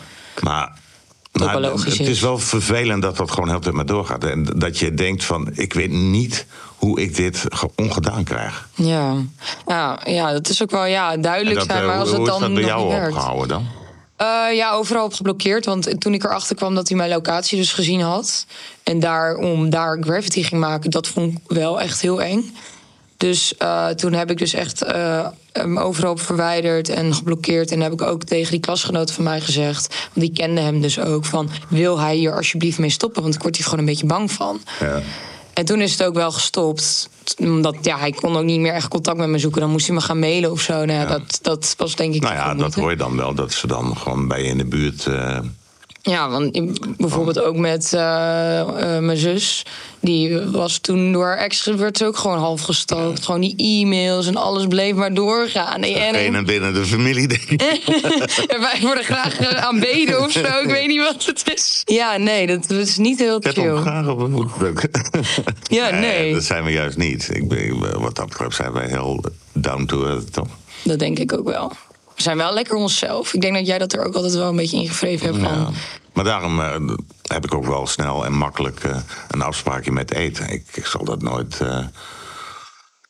maar. 0.42 0.84
Het 1.32 1.98
is. 2.00 2.20
wel 2.20 2.38
vervelend 2.38 3.02
dat 3.02 3.16
dat 3.16 3.30
gewoon 3.30 3.48
heel 3.48 3.58
tijd 3.60 3.74
maar 3.74 3.86
doorgaat. 3.86 4.24
En 4.24 4.44
dat 4.44 4.78
je 4.78 4.94
denkt 4.94 5.24
van, 5.24 5.48
ik 5.52 5.72
weet 5.72 5.90
niet 5.90 6.46
hoe 6.76 7.00
ik 7.00 7.14
dit 7.14 7.44
ge- 7.48 7.70
ongedaan 7.76 8.24
krijg. 8.24 8.68
Ja. 8.74 9.14
Ja, 9.66 9.98
ja, 10.04 10.32
dat 10.32 10.48
is 10.48 10.62
ook 10.62 10.70
wel 10.70 10.84
ja, 10.84 11.16
duidelijk 11.16 11.56
dat, 11.56 11.66
zijn, 11.66 11.80
eh, 11.80 11.86
maar 11.86 11.94
hoe, 11.96 12.02
als 12.04 12.12
het 12.12 12.20
is 12.20 12.26
dan 12.28 12.40
dat 12.40 12.54
bij 12.54 12.62
jou 12.62 13.04
opgehouden 13.06 13.48
dan? 13.48 13.66
Eh, 14.16 14.46
ja, 14.52 14.72
overal 14.72 15.04
op 15.04 15.14
geblokkeerd. 15.14 15.64
Want 15.64 16.00
toen 16.00 16.14
ik 16.14 16.24
erachter 16.24 16.56
kwam 16.56 16.74
dat 16.74 16.88
hij 16.88 16.96
mijn 16.96 17.10
locatie 17.10 17.58
dus 17.58 17.72
gezien 17.72 18.00
had... 18.00 18.46
en 18.82 19.00
daarom 19.00 19.70
daar 19.70 19.98
Gravity 20.00 20.42
ging 20.42 20.60
maken, 20.60 20.90
dat 20.90 21.08
vond 21.08 21.32
ik 21.32 21.38
wel 21.46 21.80
echt 21.80 22.00
heel 22.00 22.22
eng. 22.22 22.54
Dus 23.16 23.56
eh, 23.56 23.88
toen 23.88 24.12
heb 24.12 24.30
ik 24.30 24.38
dus 24.38 24.52
echt 24.52 24.82
eh, 24.82 25.26
hem 25.52 25.78
overal 25.78 26.16
verwijderd 26.16 26.88
en 26.88 27.14
geblokkeerd. 27.14 27.70
En 27.70 27.80
heb 27.80 27.92
ik 27.92 28.02
ook 28.02 28.24
tegen 28.24 28.50
die 28.50 28.60
klasgenoten 28.60 29.14
van 29.14 29.24
mij 29.24 29.40
gezegd... 29.40 29.94
want 30.14 30.26
die 30.26 30.32
kenden 30.32 30.64
hem 30.64 30.80
dus 30.80 30.98
ook, 30.98 31.24
van... 31.24 31.50
wil 31.68 32.00
hij 32.00 32.16
hier 32.16 32.36
alsjeblieft 32.36 32.78
mee 32.78 32.90
stoppen? 32.90 33.22
Want 33.22 33.34
ik 33.34 33.42
word 33.42 33.56
hier 33.56 33.64
gewoon 33.64 33.80
een 33.80 33.86
beetje 33.86 34.06
bang 34.06 34.32
van. 34.32 34.60
Ja. 34.80 35.02
En 35.56 35.64
toen 35.64 35.80
is 35.80 35.92
het 35.92 36.02
ook 36.02 36.14
wel 36.14 36.32
gestopt. 36.32 37.08
Omdat 37.38 37.76
ja, 37.82 37.98
hij 37.98 38.12
kon 38.12 38.36
ook 38.36 38.44
niet 38.44 38.60
meer 38.60 38.72
echt 38.72 38.88
contact 38.88 39.18
met 39.18 39.28
me 39.28 39.38
zoeken. 39.38 39.60
Dan 39.60 39.70
moest 39.70 39.86
hij 39.86 39.94
me 39.94 40.02
gaan 40.02 40.18
mailen 40.18 40.50
of 40.50 40.60
zo. 40.60 40.72
Nou, 40.72 40.90
ja. 40.90 41.04
Dat, 41.04 41.38
dat 41.42 41.74
was 41.76 41.94
denk 41.94 42.14
ik... 42.14 42.22
Nou 42.22 42.34
ja, 42.34 42.54
dat 42.54 42.74
hoor 42.74 42.90
je 42.90 42.96
dan 42.96 43.16
wel. 43.16 43.34
Dat 43.34 43.52
ze 43.52 43.66
dan 43.66 43.96
gewoon 43.96 44.28
bij 44.28 44.42
je 44.42 44.48
in 44.48 44.58
de 44.58 44.64
buurt 44.64 45.06
eh, 45.06 45.38
Ja, 46.06 46.28
want 46.28 46.52
bijvoorbeeld 46.96 47.40
ook 47.40 47.56
met 47.56 47.92
uh, 47.94 48.00
uh, 48.00 48.98
mijn 48.98 49.16
zus. 49.16 49.62
Die 50.00 50.40
was 50.40 50.78
toen 50.78 51.12
door 51.12 51.24
haar 51.24 51.38
ex 51.38 51.64
werd 51.66 52.04
ook 52.04 52.16
gewoon 52.16 52.38
half 52.38 52.60
gestookt. 52.60 53.24
Gewoon 53.24 53.40
die 53.40 53.54
e-mails 53.56 54.26
en 54.26 54.36
alles 54.36 54.66
bleef 54.66 54.94
maar 54.94 55.14
doorgaan. 55.14 55.82
En, 55.82 56.34
en 56.34 56.44
binnen 56.44 56.74
de 56.74 56.84
familie, 56.84 57.28
denk 57.28 57.42
ik. 57.42 57.62
en 58.52 58.60
wij 58.60 58.78
worden 58.80 59.04
graag 59.04 59.40
uh, 59.40 59.48
aanbeden 59.48 60.24
of 60.24 60.30
zo. 60.30 60.40
Ik 60.40 60.68
weet 60.68 60.86
niet 60.86 61.02
wat 61.02 61.24
het 61.24 61.52
is. 61.54 61.82
Ja, 61.84 62.16
nee, 62.16 62.46
dat, 62.46 62.70
is 62.70 62.96
niet 62.96 63.18
heel 63.18 63.40
chill. 63.40 63.76
graag 63.76 64.08
op 64.08 64.18
een 64.18 64.32
voetbuk. 64.32 64.88
ja, 65.62 65.90
nee. 65.90 66.00
nee. 66.00 66.34
Dat 66.34 66.44
zijn 66.44 66.64
we 66.64 66.70
juist 66.70 66.96
niet. 66.96 67.28
Ik 67.32 67.48
ben, 67.48 68.00
wat 68.00 68.14
dat 68.14 68.28
betreft 68.28 68.56
zijn 68.56 68.72
wij 68.72 68.86
heel 68.86 69.24
down 69.52 69.84
to 69.84 70.06
earth, 70.06 70.32
toch? 70.32 70.48
Dat 70.82 70.98
denk 70.98 71.18
ik 71.18 71.32
ook 71.32 71.48
wel. 71.48 71.72
We 72.16 72.22
zijn 72.22 72.36
wel 72.36 72.52
lekker 72.52 72.74
onszelf. 72.74 73.34
Ik 73.34 73.40
denk 73.40 73.54
dat 73.54 73.66
jij 73.66 73.78
dat 73.78 73.92
er 73.92 74.04
ook 74.04 74.14
altijd 74.14 74.34
wel 74.34 74.48
een 74.48 74.56
beetje 74.56 74.76
ingevreven 74.76 75.26
hebt. 75.26 75.38
Van. 75.38 75.74
Maar 76.12 76.24
daarom 76.24 76.60
uh, 76.60 76.74
heb 77.22 77.44
ik 77.44 77.54
ook 77.54 77.66
wel 77.66 77.86
snel 77.86 78.24
en 78.24 78.32
makkelijk 78.32 78.84
uh, 78.84 78.96
een 79.28 79.42
afspraakje 79.42 79.92
met 79.92 80.12
eten. 80.12 80.48
Ik, 80.48 80.64
ik 80.74 80.86
zal 80.86 81.04
dat 81.04 81.22
nooit. 81.22 81.58
Uh, 81.62 81.84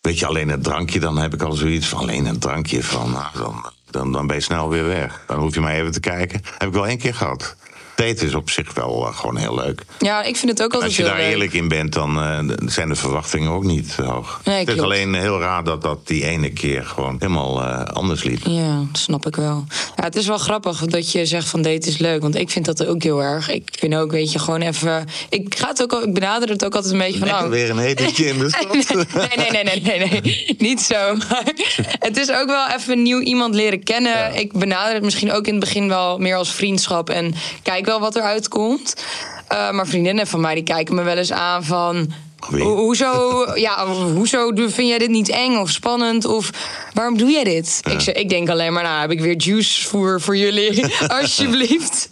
weet 0.00 0.18
je, 0.18 0.26
alleen 0.26 0.48
het 0.48 0.62
drankje, 0.62 1.00
dan 1.00 1.18
heb 1.18 1.34
ik 1.34 1.42
al 1.42 1.52
zoiets 1.52 1.86
van 1.86 1.98
alleen 1.98 2.26
een 2.26 2.38
drankje 2.38 2.82
van. 2.82 3.10
Nou, 3.10 3.26
dan, 3.34 3.70
dan, 3.90 4.12
dan 4.12 4.26
ben 4.26 4.36
je 4.36 4.42
snel 4.42 4.68
weer 4.68 4.86
weg. 4.86 5.24
Dan 5.26 5.38
hoef 5.38 5.54
je 5.54 5.60
maar 5.60 5.74
even 5.74 5.92
te 5.92 6.00
kijken. 6.00 6.40
Heb 6.58 6.68
ik 6.68 6.74
wel 6.74 6.86
één 6.86 6.98
keer 6.98 7.14
gehad 7.14 7.56
daten 7.96 8.26
is 8.26 8.34
op 8.34 8.50
zich 8.50 8.74
wel 8.74 9.06
uh, 9.06 9.16
gewoon 9.16 9.36
heel 9.36 9.54
leuk. 9.54 9.82
Ja, 9.98 10.22
ik 10.22 10.36
vind 10.36 10.50
het 10.50 10.62
ook 10.62 10.72
altijd 10.72 10.84
Als 10.84 10.96
je 10.96 11.02
daar 11.02 11.18
eerlijk 11.18 11.52
in 11.52 11.68
bent, 11.68 11.92
dan 11.92 12.18
uh, 12.18 12.38
zijn 12.66 12.88
de 12.88 12.94
verwachtingen 12.94 13.50
ook 13.50 13.64
niet 13.64 13.94
hoog. 13.94 14.40
Nee, 14.44 14.58
het 14.58 14.68
is 14.68 14.80
alleen 14.80 15.14
heel 15.14 15.40
raar 15.40 15.64
dat 15.64 15.82
dat 15.82 16.06
die 16.06 16.24
ene 16.24 16.50
keer 16.50 16.84
gewoon 16.84 17.16
helemaal 17.18 17.62
uh, 17.62 17.82
anders 17.84 18.24
liep. 18.24 18.46
Ja, 18.46 18.76
dat 18.92 19.00
snap 19.00 19.26
ik 19.26 19.36
wel. 19.36 19.64
Ja, 19.96 20.04
het 20.04 20.16
is 20.16 20.26
wel 20.26 20.38
grappig 20.38 20.84
dat 20.84 21.12
je 21.12 21.26
zegt 21.26 21.48
van 21.48 21.62
daten 21.62 21.88
is 21.88 21.98
leuk. 21.98 22.22
Want 22.22 22.34
ik 22.34 22.50
vind 22.50 22.64
dat 22.64 22.86
ook 22.86 23.02
heel 23.02 23.22
erg. 23.22 23.50
Ik 23.50 23.68
vind 23.78 23.94
ook, 23.94 24.10
weet 24.10 24.32
je, 24.32 24.38
gewoon 24.38 24.60
even... 24.60 25.08
Ik, 25.28 25.54
ga 25.58 25.68
het 25.68 25.82
ook, 25.82 25.92
ik 26.04 26.14
benader 26.14 26.48
het 26.48 26.64
ook 26.64 26.74
altijd 26.74 26.92
een 26.92 26.98
beetje 26.98 27.18
van... 27.18 27.28
Lekker 27.28 27.44
oh, 27.44 27.50
weer 27.50 27.70
een 27.70 27.78
etentje 27.78 28.26
in 28.26 28.38
de 28.38 28.50
stad. 28.50 28.72
nee, 28.72 29.50
nee, 29.50 29.62
nee, 29.62 29.80
nee, 29.82 29.98
nee, 29.98 30.20
nee. 30.20 30.56
Niet 30.58 30.80
zo. 30.80 31.14
Maar 31.28 31.52
het 31.98 32.16
is 32.16 32.30
ook 32.30 32.46
wel 32.46 32.68
even 32.76 33.02
nieuw 33.02 33.20
iemand 33.20 33.54
leren 33.54 33.82
kennen. 33.82 34.12
Ja. 34.12 34.26
Ik 34.26 34.52
benader 34.52 34.94
het 34.94 35.02
misschien 35.02 35.32
ook 35.32 35.46
in 35.46 35.54
het 35.54 35.64
begin 35.64 35.88
wel 35.88 36.18
meer 36.18 36.36
als 36.36 36.54
vriendschap. 36.54 37.10
En 37.10 37.34
kijk 37.62 37.85
wel 37.86 38.00
wat 38.00 38.16
eruit 38.16 38.48
komt. 38.48 39.04
Uh, 39.52 39.70
maar 39.70 39.86
vriendinnen 39.86 40.26
van 40.26 40.40
mij 40.40 40.54
die 40.54 40.62
kijken 40.62 40.94
me 40.94 41.02
wel 41.02 41.16
eens 41.16 41.32
aan 41.32 41.64
van. 41.64 42.12
Ho 42.50 42.76
hoezo, 42.76 43.44
ja, 43.66 43.86
hoezo 43.86 44.50
vind 44.54 44.88
jij 44.88 44.98
dit 44.98 45.08
niet 45.08 45.28
eng 45.28 45.56
of 45.56 45.70
spannend? 45.70 46.24
Of 46.24 46.50
waarom 46.92 47.18
doe 47.18 47.30
jij 47.30 47.44
dit? 47.44 47.80
Ik, 47.90 48.02
ik, 48.02 48.28
denk 48.28 48.48
alleen 48.48 48.72
maar, 48.72 48.82
nou 48.82 49.00
heb 49.00 49.10
ik 49.10 49.20
weer 49.20 49.36
juice 49.36 49.86
voor, 49.86 50.20
voor 50.20 50.36
jullie. 50.36 50.84
Alsjeblieft. 51.20 52.08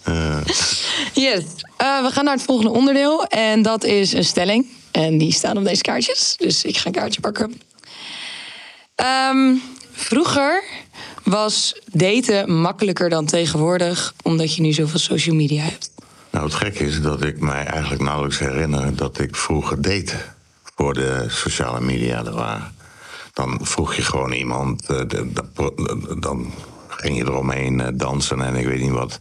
Yes. 1.12 1.42
Uh, 1.82 2.02
we 2.02 2.08
gaan 2.12 2.24
naar 2.24 2.34
het 2.34 2.44
volgende 2.44 2.70
onderdeel. 2.72 3.24
En 3.24 3.62
dat 3.62 3.84
is 3.84 4.12
een 4.12 4.24
stelling. 4.24 4.66
En 4.90 5.18
die 5.18 5.32
staan 5.32 5.56
op 5.56 5.64
deze 5.64 5.82
kaartjes. 5.82 6.34
Dus 6.37 6.64
ik 6.64 6.76
ga 6.76 6.87
een 6.87 6.92
kaartje 6.92 7.20
pakken. 7.20 7.60
Um, 9.30 9.62
vroeger 9.92 10.62
was 11.24 11.80
daten 11.92 12.60
makkelijker 12.60 13.08
dan 13.08 13.26
tegenwoordig, 13.26 14.14
omdat 14.22 14.54
je 14.54 14.62
nu 14.62 14.72
zoveel 14.72 14.98
social 14.98 15.37
media 15.37 15.62
hebt? 15.62 15.90
Nou, 16.30 16.44
het 16.44 16.54
gekke 16.54 16.84
is 16.84 17.00
dat 17.00 17.22
ik 17.22 17.40
mij 17.40 17.64
eigenlijk 17.64 18.02
nauwelijks 18.02 18.38
herinner 18.38 18.96
dat 18.96 19.18
ik 19.18 19.37
vroeger 19.37 19.82
date 19.82 20.14
voor 20.76 20.94
de 20.94 21.24
sociale 21.28 21.80
media 21.80 22.24
er 22.24 22.34
waren. 22.34 22.74
Dan 23.32 23.58
vroeg 23.62 23.94
je 23.94 24.02
gewoon 24.02 24.32
iemand, 24.32 24.90
uh, 24.90 24.98
de, 24.98 25.32
de, 25.32 26.16
dan 26.20 26.52
ging 26.88 27.16
je 27.16 27.22
eromheen 27.22 27.92
dansen 27.94 28.42
en 28.42 28.54
ik 28.54 28.66
weet 28.66 28.80
niet 28.80 28.90
wat. 28.90 29.18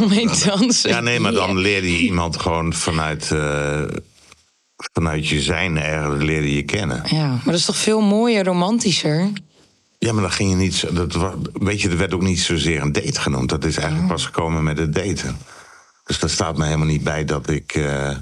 Omheen 0.00 0.30
dansen? 0.46 0.90
Ja, 0.90 1.00
nee, 1.00 1.20
maar 1.20 1.32
dan 1.32 1.58
leerde 1.58 1.92
je 1.92 1.98
iemand 1.98 2.36
gewoon 2.36 2.72
vanuit. 2.72 3.30
Uh, 3.32 3.82
vanuit 4.92 5.28
je 5.28 5.40
zijn 5.40 5.78
ergens 5.78 6.22
leerde 6.22 6.54
je 6.54 6.62
kennen. 6.62 7.02
Ja, 7.06 7.26
maar 7.26 7.40
dat 7.44 7.54
is 7.54 7.64
toch 7.64 7.76
veel 7.76 8.00
mooier, 8.00 8.44
romantischer? 8.44 9.30
Ja, 10.06 10.12
maar 10.12 10.22
dan 10.22 10.32
ging 10.32 10.50
je 10.50 10.56
niet. 10.56 10.94
Dat, 10.94 11.36
weet 11.52 11.80
je, 11.80 11.88
er 11.88 11.96
werd 11.96 12.14
ook 12.14 12.22
niet 12.22 12.40
zozeer 12.40 12.82
een 12.82 12.92
date 12.92 13.20
genoemd. 13.20 13.48
Dat 13.48 13.64
is 13.64 13.76
eigenlijk 13.76 14.08
pas 14.08 14.24
gekomen 14.24 14.62
met 14.62 14.78
het 14.78 14.94
daten. 14.94 15.38
Dus 16.04 16.18
daar 16.18 16.30
staat 16.30 16.56
me 16.56 16.64
helemaal 16.64 16.86
niet 16.86 17.04
bij 17.04 17.24
dat 17.24 17.48
ik. 17.50 17.74
Uh, 17.76 18.16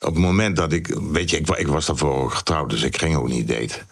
op 0.00 0.14
het 0.14 0.22
moment 0.22 0.56
dat 0.56 0.72
ik. 0.72 0.86
Weet 1.10 1.30
je, 1.30 1.36
ik, 1.36 1.48
ik 1.48 1.66
was 1.66 1.86
daarvoor 1.86 2.30
getrouwd, 2.30 2.70
dus 2.70 2.82
ik 2.82 2.98
ging 2.98 3.16
ook 3.16 3.28
niet 3.28 3.48
daten. 3.48 3.86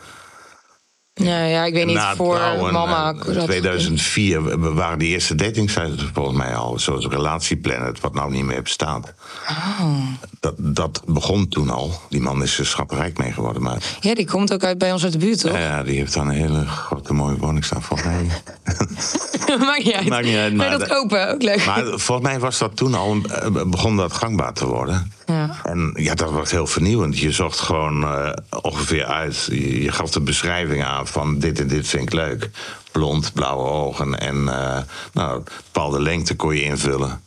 Ja, 1.15 1.45
ja, 1.45 1.65
ik 1.65 1.75
weet 1.75 1.87
niet, 1.87 1.95
Na 1.95 2.17
voor 2.17 2.35
trouwen, 2.35 2.73
mama... 2.73 3.15
Uh, 3.29 3.43
2004 3.43 4.73
waren 4.75 4.99
die 4.99 5.09
eerste 5.09 5.35
datingsites 5.35 6.05
volgens 6.13 6.37
mij 6.37 6.55
al. 6.55 6.79
Zoals 6.79 7.07
Relatieplanet, 7.07 8.01
wat 8.01 8.15
nou 8.15 8.31
niet 8.31 8.45
meer 8.45 8.63
bestaat. 8.63 9.15
Oh. 9.49 10.07
Dat, 10.41 10.55
dat 10.59 11.03
begon 11.07 11.49
toen 11.49 11.71
al. 11.71 12.01
Die 12.09 12.21
man 12.21 12.43
is 12.43 12.59
er 12.59 12.67
schatrijk 12.67 13.19
mee 13.19 13.33
geworden. 13.33 13.63
Maar... 13.63 13.97
Ja, 14.01 14.15
die 14.15 14.27
komt 14.27 14.53
ook 14.53 14.65
uit 14.65 14.79
bij 14.79 14.93
ons 14.93 15.05
uit 15.05 15.13
de 15.13 15.19
buurt, 15.19 15.41
toch? 15.41 15.53
Ja, 15.53 15.83
die 15.83 15.97
heeft 15.97 16.15
dan 16.15 16.29
een 16.29 16.35
hele 16.35 16.67
grote 16.67 17.15
mooie 17.15 17.37
woning 17.37 17.65
staan 17.65 17.83
volgens 17.83 18.09
mij. 18.09 18.27
Maakt 19.67 19.85
niet 19.85 19.95
uit. 19.95 20.09
Maakt 20.09 20.25
niet 20.25 20.37
uit, 20.37 20.55
maar 20.55 20.71
dat 20.71 20.89
kopen, 20.89 21.29
ook 21.29 21.43
leuk. 21.43 21.67
Maar 21.67 21.85
volgens 21.85 22.29
mij 22.29 22.39
was 22.39 22.59
dat 22.59 22.77
toen 22.77 22.95
al, 22.95 23.17
begon 23.67 23.97
dat 23.97 24.13
gangbaar 24.13 24.53
te 24.53 24.67
worden. 24.67 25.13
Ja. 25.27 25.42
En 25.65 25.93
ja, 25.95 26.15
dat 26.15 26.31
was 26.31 26.51
heel 26.51 26.67
vernieuwend. 26.67 27.19
Je 27.19 27.33
zocht 27.33 27.59
gewoon 27.59 28.03
uh, 28.03 28.33
ongeveer 28.63 29.05
uit. 29.05 29.49
Je, 29.51 29.83
je, 29.83 29.93
gaf 29.93 30.11
de 30.11 30.21
beschrijving 30.21 30.85
aan 30.85 31.07
van 31.07 31.39
dit 31.39 31.61
en 31.61 31.69
dit 31.69 31.89
vind 31.89 32.03
ik 32.03 32.13
leuk. 32.13 32.51
Blond, 32.93 33.33
blauwe 33.33 33.69
ogen 33.69 34.19
en 34.21 34.37
uh, 34.37 34.79
nou, 35.13 35.43
bepaalde 35.73 36.01
lengte 36.01 36.37
kon 36.37 36.55
je 36.55 36.63
invullen. 36.63 37.21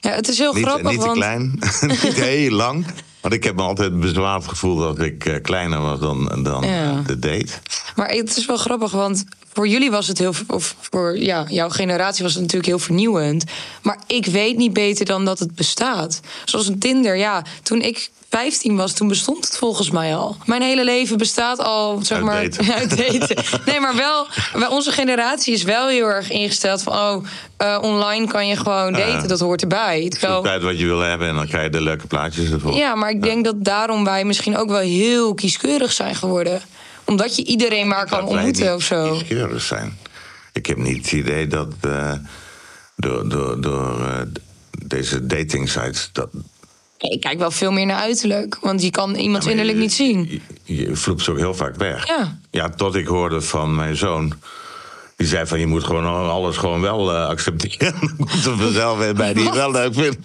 Ja, 0.00 0.10
het 0.10 0.28
is 0.28 0.38
heel 0.38 0.52
niet, 0.52 0.64
grappig. 0.64 0.90
Niet 0.90 1.00
te 1.00 1.06
want... 1.06 1.18
klein, 1.18 1.58
niet 2.02 2.14
heel 2.14 2.50
lang. 2.50 2.86
Want 3.26 3.38
ik 3.38 3.44
heb 3.44 3.56
me 3.56 3.62
altijd 3.62 4.00
bezwaard 4.00 4.48
gevoel 4.48 4.76
dat 4.76 4.98
ik 5.00 5.24
uh, 5.24 5.34
kleiner 5.42 5.80
was 5.80 6.00
dan, 6.00 6.42
dan 6.42 6.64
ja. 6.64 7.02
de 7.06 7.18
date. 7.18 7.52
Maar 7.96 8.08
het 8.08 8.36
is 8.36 8.46
wel 8.46 8.56
grappig, 8.56 8.90
want 8.90 9.24
voor 9.52 9.68
jullie 9.68 9.90
was 9.90 10.06
het 10.06 10.18
heel. 10.18 10.32
Of 10.46 10.76
voor 10.80 11.18
ja, 11.18 11.44
jouw 11.48 11.68
generatie 11.68 12.22
was 12.22 12.32
het 12.32 12.42
natuurlijk 12.42 12.68
heel 12.68 12.78
vernieuwend. 12.78 13.44
Maar 13.82 13.98
ik 14.06 14.26
weet 14.26 14.56
niet 14.56 14.72
beter 14.72 15.04
dan 15.04 15.24
dat 15.24 15.38
het 15.38 15.54
bestaat. 15.54 16.20
Zoals 16.44 16.66
een 16.66 16.78
Tinder, 16.78 17.16
ja. 17.16 17.44
Toen 17.62 17.80
ik 17.80 18.10
15 18.30 18.76
was, 18.76 18.92
toen 18.92 19.08
bestond 19.08 19.44
het 19.44 19.56
volgens 19.56 19.90
mij 19.90 20.16
al. 20.16 20.36
Mijn 20.44 20.62
hele 20.62 20.84
leven 20.84 21.18
bestaat 21.18 21.58
al, 21.58 21.98
zeg 22.02 22.20
maar, 22.20 22.34
uit 22.34 22.56
daten. 22.56 22.74
uit 22.80 23.18
daten. 23.18 23.60
Nee, 23.66 23.80
maar 23.80 23.96
wel, 23.96 24.26
bij 24.52 24.68
onze 24.68 24.92
generatie 24.92 25.54
is 25.54 25.62
wel 25.62 25.88
heel 25.88 26.06
erg 26.06 26.30
ingesteld 26.30 26.82
van, 26.82 26.92
oh, 26.92 27.24
uh, 27.62 27.78
online 27.80 28.26
kan 28.26 28.46
je 28.46 28.56
gewoon 28.56 28.92
daten, 28.92 29.28
dat 29.28 29.40
hoort 29.40 29.62
erbij. 29.62 30.08
Terwijl, 30.08 30.46
uit 30.46 30.62
wat 30.62 30.78
je 30.78 30.86
wil 30.86 31.00
hebben 31.00 31.28
en 31.28 31.34
dan 31.34 31.46
krijg 31.46 31.64
je 31.64 31.70
de 31.70 31.80
leuke 31.80 32.06
plaatjes 32.06 32.50
ervoor. 32.50 32.74
ja, 32.74 32.94
maar 32.94 33.10
ik 33.10 33.22
denk 33.22 33.44
dat 33.44 33.64
daarom 33.64 34.04
wij 34.04 34.24
misschien 34.24 34.56
ook 34.56 34.68
wel 34.68 34.78
heel 34.78 35.34
kieskeurig 35.34 35.92
zijn 35.92 36.14
geworden. 36.14 36.60
Omdat 37.04 37.36
je 37.36 37.44
iedereen 37.44 37.88
maar 37.88 38.06
kan 38.06 38.24
ontmoeten 38.24 38.74
of 38.74 38.82
zo. 38.82 39.12
kieskeurig 39.12 39.62
zijn. 39.62 39.98
Ik 40.52 40.66
heb 40.66 40.76
niet 40.76 40.96
het 40.96 41.12
idee 41.12 41.46
dat 41.46 41.68
eh, 41.80 42.12
door, 42.96 43.28
door, 43.28 43.60
door 43.60 44.00
eh, 44.00 44.20
deze 44.86 45.26
dating 45.26 45.68
sites 45.68 46.08
dat 46.12 46.28
Nee, 46.98 47.10
ik 47.10 47.20
kijk 47.20 47.38
wel 47.38 47.50
veel 47.50 47.72
meer 47.72 47.86
naar 47.86 47.96
uiterlijk. 48.00 48.58
Want 48.60 48.82
je 48.82 48.90
kan 48.90 49.14
Ja, 49.14 49.28
maar 49.28 49.46
innerlijk 49.50 49.76
je- 49.76 49.82
niet 49.82 49.92
zien. 49.92 50.40
Je, 50.64 50.74
je 50.86 50.96
vloept 50.96 51.22
ze 51.22 51.30
ook 51.30 51.36
heel 51.38 51.54
vaak 51.54 51.76
weg. 51.76 52.06
Ja. 52.06 52.38
Ja, 52.50 52.68
tot 52.70 52.94
ik 52.94 53.06
hoorde 53.06 53.40
van 53.40 53.74
mijn 53.74 53.96
zoon. 53.96 54.32
Die 55.16 55.26
zei 55.26 55.46
van 55.46 55.58
je 55.58 55.66
moet 55.66 55.84
gewoon 55.84 56.04
alles 56.30 56.56
gewoon 56.56 56.80
wel 56.80 57.12
eh, 57.14 57.26
accepteren. 57.26 57.94
Dan 58.00 58.16
komt 58.16 58.44
er 58.44 58.56
vanzelf 58.56 58.98
weer 58.98 59.14
bij 59.14 59.32
die 59.34 59.44
je 59.44 59.52
wel 59.52 59.70
leuk 59.70 59.94
vindt. 59.94 60.18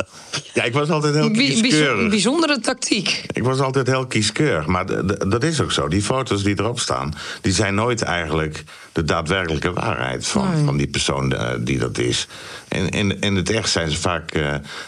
ja, 0.54 0.62
ik 0.62 0.72
was 0.72 0.90
altijd 0.90 1.14
heel 1.14 1.30
kieskeurig. 1.30 2.08
bijzondere 2.10 2.60
tactiek. 2.60 3.24
Ik 3.32 3.42
was 3.42 3.58
altijd 3.60 3.86
heel 3.86 4.06
kieskeurig. 4.06 4.66
Maar 4.66 4.86
dat 5.28 5.42
is 5.44 5.60
ook 5.60 5.72
zo. 5.72 5.88
Die 5.88 6.02
foto's 6.02 6.42
die 6.42 6.58
erop 6.60 6.80
staan, 6.80 7.14
die 7.40 7.52
zijn 7.52 7.74
nooit 7.74 8.02
eigenlijk 8.02 8.64
de 8.92 9.04
daadwerkelijke 9.04 9.72
waarheid 9.72 10.26
van, 10.26 10.50
Nee. 10.54 10.64
van 10.64 10.76
die 10.76 10.86
persoon 10.88 11.32
eh, 11.32 11.48
die 11.60 11.78
dat 11.78 11.98
is. 11.98 12.26
In, 12.68 12.88
in, 12.88 13.20
in 13.20 13.36
het 13.36 13.50
echt 13.50 13.70
zijn 13.70 13.90
ze 13.90 13.96
vaak, 14.00 14.30
eh, 14.30 14.42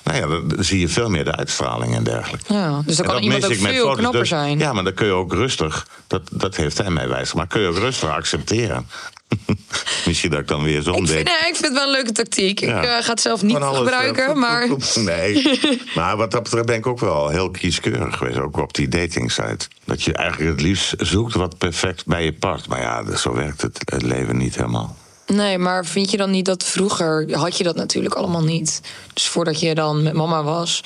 nou 0.05 0.19
ja, 0.19 0.27
dan 0.55 0.65
zie 0.65 0.81
je 0.81 0.89
veel 0.89 1.11
meer 1.11 1.25
de 1.25 1.37
uitstraling 1.37 1.95
en 1.95 2.05
dergelijke. 2.05 2.53
Ja, 2.55 2.83
dus 2.87 2.97
dan 2.97 3.05
En 3.07 3.13
kan 3.13 3.15
dat 3.15 3.33
iemand 3.33 3.45
ook 3.45 3.69
veel 3.69 3.95
knapper 3.95 4.21
Dus- 4.21 4.29
zijn. 4.29 4.59
Ja, 4.59 4.73
maar 4.73 4.85
dan 4.85 4.95
kun 4.95 5.07
je 5.07 5.13
ook 5.13 5.33
rustig, 5.33 5.87
dat, 6.07 6.23
dat 6.33 6.57
heeft 6.57 6.79
hij 6.79 6.91
mij 6.91 7.09
wijs 7.09 7.33
maar 7.33 7.47
kun 7.47 7.61
je 7.61 7.69
ook 7.69 7.79
rustig 7.79 8.09
accepteren. 8.09 8.87
Misschien 10.07 10.31
dat 10.31 10.41
ik 10.41 10.49
dan 10.49 10.63
weer 10.63 10.83
zo'n 10.83 10.95
Ik 10.95 11.09
vind, 11.09 11.25
nee, 11.25 11.37
ik 11.37 11.57
vind 11.57 11.65
het 11.65 11.73
wel 11.73 11.85
een 11.85 11.91
leuke 11.91 12.13
tactiek. 12.13 12.61
Ja. 12.61 12.79
Ik 12.79 12.85
eh, 12.85 13.05
ga 13.05 13.11
het 13.11 13.21
zelf 13.21 13.43
niet 13.43 13.57
eh, 13.57 13.77
gebruiken, 13.77 14.39
maar... 14.39 14.69
Nee, 14.95 15.61
maar 15.95 16.17
wat 16.17 16.31
dat 16.31 16.43
betreft 16.43 16.67
ben 16.67 16.77
ik 16.77 16.87
ook 16.87 17.01
wel 17.01 17.29
heel 17.29 17.51
kieskeurig 17.51 18.17
geweest. 18.17 18.39
Ook 18.39 18.57
op 18.57 18.75
die 18.75 18.89
datingsite. 18.89 19.69
Dat 19.85 20.03
je 20.03 20.13
eigenlijk 20.13 20.51
het 20.51 20.61
liefst 20.61 20.95
zoekt 20.99 21.35
wat 21.35 21.59
perfect 21.59 22.07
bij 22.07 22.25
je 22.25 22.33
past. 22.33 22.69
Maar 22.69 22.81
ja, 22.81 23.17
zo 23.17 23.35
werkt 23.35 23.63
het, 23.63 23.81
het 23.85 24.03
leven 24.03 24.37
niet 24.37 24.57
helemaal. 24.57 24.97
Nee, 25.27 25.59
maar 25.59 25.85
vind 25.87 26.11
je 26.11 26.17
dan 26.17 26.31
niet 26.31 26.45
dat 26.45 26.65
vroeger 26.65 27.37
had 27.37 27.59
je 27.59 27.65
dat 27.65 27.77
natuurlijk 27.77 28.15
allemaal 28.15 28.45
niet? 28.45 28.81
Dus 29.13 29.29
voordat 29.29 29.61
je 29.61 29.75
dan 29.75 30.03
met 30.03 30.13
mama 30.13 30.43
was, 30.43 30.83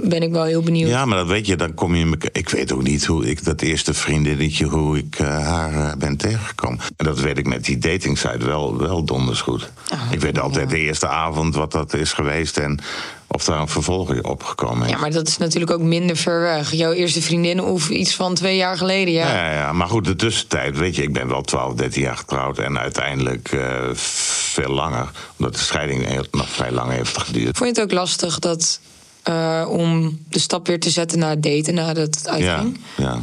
ben 0.00 0.22
ik 0.22 0.32
wel 0.32 0.44
heel 0.44 0.62
benieuwd. 0.62 0.88
Ja, 0.88 1.04
maar 1.04 1.18
dat 1.18 1.26
weet 1.26 1.46
je, 1.46 1.56
dan 1.56 1.74
kom 1.74 1.94
je 1.94 2.00
in 2.00 2.10
elkaar. 2.10 2.30
Ik 2.32 2.48
weet 2.48 2.72
ook 2.72 2.82
niet 2.82 3.04
hoe 3.04 3.26
ik 3.26 3.44
dat 3.44 3.60
eerste 3.60 3.94
vriendinnetje, 3.94 4.66
hoe 4.66 4.98
ik 4.98 5.18
eh, 5.18 5.26
haar 5.26 5.72
eh, 5.74 5.96
ben 5.98 6.16
tegengekomen. 6.16 6.78
En 6.96 7.04
dat 7.04 7.20
weet 7.20 7.38
ik 7.38 7.46
met 7.46 7.64
die 7.64 7.78
datingsite 7.78 8.44
wel, 8.46 8.78
wel 8.78 9.04
donders 9.04 9.40
goed. 9.40 9.70
Oh, 9.92 10.00
ik 10.10 10.20
weet 10.20 10.38
altijd 10.38 10.70
de 10.70 10.78
eerste 10.78 11.08
avond 11.08 11.54
wat 11.54 11.72
dat 11.72 11.94
is 11.94 12.12
geweest 12.12 12.56
en 12.56 12.80
of 13.26 13.44
daar 13.44 13.60
een 13.60 13.68
vervolging 13.68 14.24
op 14.24 14.42
gekomen 14.42 14.86
is. 14.86 14.92
Ja, 14.92 14.98
maar 14.98 15.10
dat 15.10 15.28
is 15.28 15.36
natuurlijk 15.36 15.72
ook 15.72 15.80
minder 15.80 16.16
ver 16.16 16.40
weg. 16.40 16.72
Jouw 16.72 16.92
eerste 16.92 17.22
vriendin 17.22 17.60
of 17.60 17.88
iets 17.88 18.14
van 18.14 18.34
twee 18.34 18.56
jaar 18.56 18.76
geleden, 18.76 19.14
ja. 19.14 19.28
Ja, 19.28 19.52
ja, 19.52 19.72
maar 19.72 19.88
goed, 19.88 20.04
de 20.04 20.16
tussentijd, 20.16 20.78
weet 20.78 20.96
je, 20.96 21.02
ik 21.02 21.12
ben 21.12 21.28
wel 21.28 21.42
12, 21.42 21.74
13 21.74 22.02
jaar 22.02 22.16
getrouwd 22.16 22.58
en 22.58 22.78
uiteindelijk 22.78 23.52
eh, 23.52 23.94
veel 23.94 24.70
langer, 24.70 25.10
omdat 25.38 25.54
de 25.54 25.60
scheiding 25.60 26.26
nog 26.30 26.48
vrij 26.48 26.72
lang 26.72 26.90
heeft 26.90 27.18
geduurd. 27.18 27.56
Vond 27.56 27.76
je 27.76 27.80
het 27.80 27.90
ook 27.90 27.98
lastig 27.98 28.38
dat, 28.38 28.80
eh, 29.24 29.66
om 29.68 30.18
de 30.28 30.38
stap 30.38 30.66
weer 30.66 30.80
te 30.80 30.90
zetten 30.90 31.18
naar 31.18 31.30
het 31.30 31.42
daten 31.42 31.74
nadat 31.74 32.04
het 32.14 32.20
Ja, 32.24 32.30
uitging? 32.30 32.78
ja. 32.96 33.22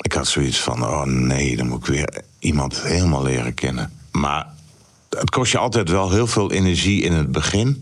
Ik 0.00 0.12
had 0.12 0.26
zoiets 0.28 0.58
van, 0.58 0.82
oh 0.82 1.02
nee, 1.04 1.56
dan 1.56 1.68
moet 1.68 1.78
ik 1.80 1.86
weer 1.86 2.20
iemand 2.38 2.82
helemaal 2.82 3.22
leren 3.22 3.54
kennen. 3.54 3.92
Maar 4.12 4.46
het 5.10 5.30
kost 5.30 5.52
je 5.52 5.58
altijd 5.58 5.88
wel 5.90 6.10
heel 6.10 6.26
veel 6.26 6.52
energie 6.52 7.02
in 7.02 7.12
het 7.12 7.32
begin 7.32 7.80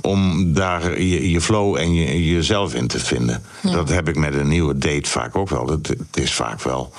om 0.00 0.52
daar 0.54 1.00
je, 1.02 1.30
je 1.30 1.40
flow 1.40 1.76
en 1.76 1.94
je, 1.94 2.30
jezelf 2.32 2.74
in 2.74 2.86
te 2.86 2.98
vinden. 2.98 3.42
Dat 3.62 3.88
heb 3.88 4.08
ik 4.08 4.16
met 4.16 4.34
een 4.34 4.48
nieuwe 4.48 4.78
date 4.78 5.08
vaak 5.10 5.36
ook 5.36 5.48
wel. 5.48 5.66
Het, 5.68 5.88
het 5.88 6.16
is 6.16 6.32
vaak 6.34 6.62
wel. 6.62 6.92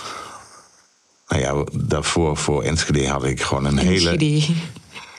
Nou 1.28 1.42
ja, 1.42 1.64
daarvoor 1.74 2.38
voor 2.38 2.64
Enschede 2.64 3.08
had 3.08 3.24
ik 3.24 3.42
gewoon 3.42 3.66
een 3.66 3.78
hele. 3.78 4.18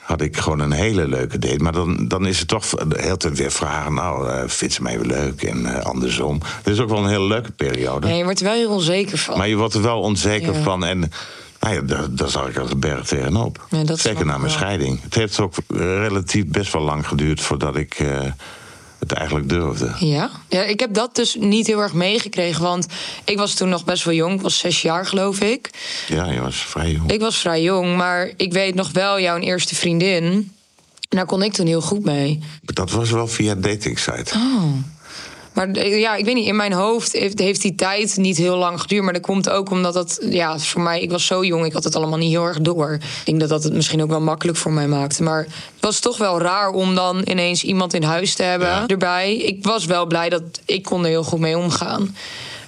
Had 0.01 0.21
ik 0.21 0.37
gewoon 0.37 0.59
een 0.59 0.71
hele 0.71 1.07
leuke 1.07 1.39
date. 1.39 1.57
Maar 1.63 1.71
dan, 1.71 2.07
dan 2.07 2.25
is 2.25 2.39
het 2.39 2.47
toch 2.47 2.65
de 2.69 3.01
hele 3.01 3.17
tijd 3.17 3.37
weer 3.37 3.51
vragen... 3.51 3.93
nou, 3.93 4.29
eh 4.29 4.43
vindt 4.47 4.73
ze 4.73 4.81
mij 4.81 4.99
weer 4.99 5.07
leuk 5.07 5.41
en 5.43 5.65
eh, 5.75 5.85
andersom. 5.85 6.39
Het 6.57 6.67
is 6.67 6.79
ook 6.79 6.89
wel 6.89 6.97
een 6.97 7.09
hele 7.09 7.27
leuke 7.27 7.51
periode. 7.51 8.07
Nee, 8.07 8.17
je 8.17 8.23
wordt 8.23 8.39
er 8.39 8.45
wel 8.45 8.53
heel 8.55 8.69
onzeker 8.71 9.17
van. 9.17 9.37
Maar 9.37 9.47
je 9.47 9.55
wordt 9.55 9.73
er 9.73 9.81
wel 9.81 9.99
onzeker 10.01 10.53
Ja. 10.53 10.61
van. 10.61 10.85
En 10.85 11.11
nou 11.59 11.73
ja, 11.75 11.81
daar, 11.81 12.05
daar 12.09 12.29
zag 12.29 12.47
ik 12.49 12.57
als 12.57 12.71
een 12.71 12.79
berg 12.79 13.05
tegenop. 13.07 13.65
Ja, 13.69 13.95
Zeker 13.95 14.19
na 14.25 14.31
mijn 14.31 14.41
wel. 14.41 14.49
scheiding. 14.49 15.01
Het 15.03 15.15
heeft 15.15 15.39
ook 15.39 15.53
eh, 15.67 15.77
relatief 15.77 16.45
best 16.45 16.73
wel 16.73 16.81
lang 16.81 17.07
geduurd... 17.07 17.41
voordat 17.41 17.75
ik 17.75 18.03
het 19.01 19.11
eigenlijk 19.11 19.49
durfde. 19.49 19.91
Ja? 19.99 20.31
ja, 20.49 20.63
ik 20.63 20.79
heb 20.79 20.93
dat 20.93 21.15
dus 21.15 21.35
niet 21.39 21.67
heel 21.67 21.79
erg 21.79 21.93
meegekregen. 21.93 22.61
Want 22.61 22.85
ik 23.25 23.37
was 23.37 23.53
toen 23.53 23.69
nog 23.69 23.83
best 23.83 24.03
wel 24.03 24.13
jong. 24.13 24.33
Ik 24.33 24.41
was 24.41 24.57
zes 24.57 24.81
jaar, 24.81 25.05
geloof 25.05 25.39
ik. 25.39 25.69
Ja, 26.07 26.31
je 26.31 26.41
was 26.41 26.55
vrij 26.55 26.91
jong. 26.91 27.11
Ik 27.11 27.19
was 27.19 27.37
vrij 27.37 27.61
jong, 27.61 27.95
maar 27.95 28.31
ik 28.37 28.53
weet 28.53 28.75
nog 28.75 28.91
wel 28.91 29.19
jouw 29.19 29.37
eerste 29.37 29.75
vriendin. 29.75 30.23
En 31.09 31.17
daar 31.17 31.25
kon 31.25 31.43
ik 31.43 31.53
toen 31.53 31.67
heel 31.67 31.81
goed 31.81 32.03
mee. 32.03 32.39
Dat 32.61 32.91
was 32.91 33.09
wel 33.11 33.27
via 33.27 33.55
dating 33.55 33.99
site. 33.99 34.33
Oh. 34.35 34.73
Maar 35.53 35.87
ja, 35.87 36.15
ik 36.15 36.25
weet 36.25 36.35
niet, 36.35 36.47
in 36.47 36.55
mijn 36.55 36.73
hoofd 36.73 37.11
heeft, 37.11 37.39
heeft 37.39 37.61
die 37.61 37.75
tijd 37.75 38.17
niet 38.17 38.37
heel 38.37 38.57
lang 38.57 38.81
geduurd. 38.81 39.03
Maar 39.03 39.13
dat 39.13 39.21
komt 39.21 39.49
ook 39.49 39.69
omdat 39.69 39.93
dat, 39.93 40.19
ja, 40.29 40.59
voor 40.59 40.81
mij, 40.81 41.01
ik 41.01 41.11
was 41.11 41.25
zo 41.25 41.43
jong, 41.45 41.65
ik 41.65 41.73
had 41.73 41.83
het 41.83 41.95
allemaal 41.95 42.17
niet 42.17 42.29
heel 42.31 42.45
erg 42.45 42.59
door. 42.61 42.91
Ik 42.93 43.25
denk 43.25 43.39
dat 43.39 43.49
dat 43.49 43.63
het 43.63 43.73
misschien 43.73 44.01
ook 44.03 44.09
wel 44.09 44.21
makkelijk 44.21 44.57
voor 44.57 44.71
mij 44.71 44.87
maakte. 44.87 45.23
Maar 45.23 45.39
het 45.43 45.51
was 45.79 45.99
toch 45.99 46.17
wel 46.17 46.39
raar 46.41 46.69
om 46.69 46.95
dan 46.95 47.21
ineens 47.25 47.63
iemand 47.63 47.93
in 47.93 48.03
huis 48.03 48.33
te 48.33 48.43
hebben 48.43 48.67
Ja. 48.67 48.87
erbij. 48.87 49.35
Ik 49.35 49.65
was 49.65 49.85
wel 49.85 50.05
blij 50.05 50.29
dat 50.29 50.43
ik 50.65 50.83
kon 50.83 51.03
er 51.03 51.09
heel 51.09 51.23
goed 51.23 51.39
mee 51.39 51.57
omgaan. 51.57 52.15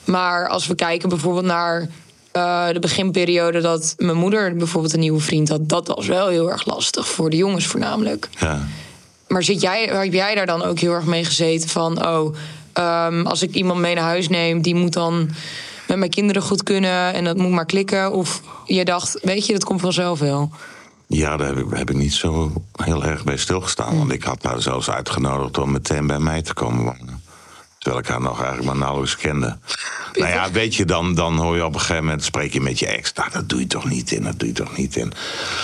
Maar 0.03 0.47
als 0.47 0.67
we 0.67 0.75
kijken 0.75 1.09
bijvoorbeeld 1.09 1.45
naar 1.45 1.89
eh, 2.31 2.67
de 2.71 2.79
beginperiode 2.79 3.61
dat 3.61 3.93
mijn 3.97 4.17
moeder 4.17 4.55
bijvoorbeeld 4.55 4.93
een 4.93 4.99
nieuwe 4.99 5.19
vriend 5.21 5.49
had, 5.49 5.69
dat 5.69 5.87
was 5.87 6.07
wel 6.07 6.27
heel 6.27 6.51
erg 6.51 6.65
lastig 6.65 7.07
voor 7.07 7.29
de 7.29 7.37
jongens 7.37 7.65
voornamelijk. 7.65 8.29
Ja. 8.39 8.67
Maar 9.27 9.43
zit 9.43 9.61
jij, 9.61 9.83
heb 9.85 10.13
jij 10.13 10.35
daar 10.35 10.45
dan 10.45 10.63
ook 10.63 10.79
heel 10.79 10.91
erg 10.91 11.05
mee 11.05 11.25
gezeten 11.25 11.69
van... 11.69 12.05
oh, 12.07 12.35
ehm, 12.73 13.25
als 13.25 13.41
ik 13.41 13.53
iemand 13.53 13.79
mee 13.79 13.95
naar 13.95 14.03
huis 14.03 14.29
neem... 14.29 14.61
die 14.61 14.75
moet 14.75 14.93
dan 14.93 15.29
met 15.87 15.97
mijn 15.97 16.11
kinderen 16.11 16.41
goed 16.41 16.63
kunnen 16.63 17.13
en 17.13 17.23
dat 17.23 17.37
moet 17.37 17.51
maar 17.51 17.65
klikken? 17.65 18.11
Of 18.11 18.41
je 18.65 18.85
dacht, 18.85 19.19
weet 19.21 19.45
je, 19.45 19.53
dat 19.53 19.63
komt 19.63 19.81
vanzelf 19.81 20.19
wel. 20.19 20.51
Ja, 21.07 21.37
daar 21.37 21.47
heb 21.47 21.57
ik, 21.57 21.65
heb 21.69 21.89
ik 21.89 21.95
niet 21.95 22.13
zo 22.13 22.51
heel 22.75 23.03
erg 23.03 23.23
bij 23.23 23.37
stilgestaan. 23.37 23.97
Want 23.97 24.11
ik 24.11 24.23
had 24.23 24.43
haar 24.43 24.61
zelfs 24.61 24.89
uitgenodigd 24.89 25.57
om 25.57 25.71
meteen 25.71 26.07
bij 26.07 26.19
mij 26.19 26.41
te 26.41 26.53
komen 26.53 26.83
wonen. 26.83 27.12
Terwijl 27.83 28.03
ik 28.03 28.09
haar 28.09 28.21
nog 28.21 28.37
eigenlijk 28.37 28.65
maar 28.65 28.77
nauwelijks 28.77 29.15
kende. 29.15 29.57
Nou 30.13 30.31
ja, 30.31 30.51
weet 30.51 30.75
je, 30.75 30.85
dan, 30.85 31.15
dan 31.15 31.37
hoor 31.37 31.55
je 31.55 31.65
op 31.65 31.73
een 31.73 31.79
gegeven 31.79 32.03
moment... 32.03 32.23
spreek 32.23 32.53
je 32.53 32.61
met 32.61 32.79
je 32.79 32.87
ex, 32.87 33.13
nou, 33.13 33.29
dat 33.31 33.49
doe 33.49 33.59
je 33.59 33.67
toch 33.67 33.89
niet 33.89 34.11
in, 34.11 34.23
dat 34.23 34.39
doe 34.39 34.47
je 34.47 34.53
toch 34.53 34.77
niet 34.77 34.95
in. 34.95 35.13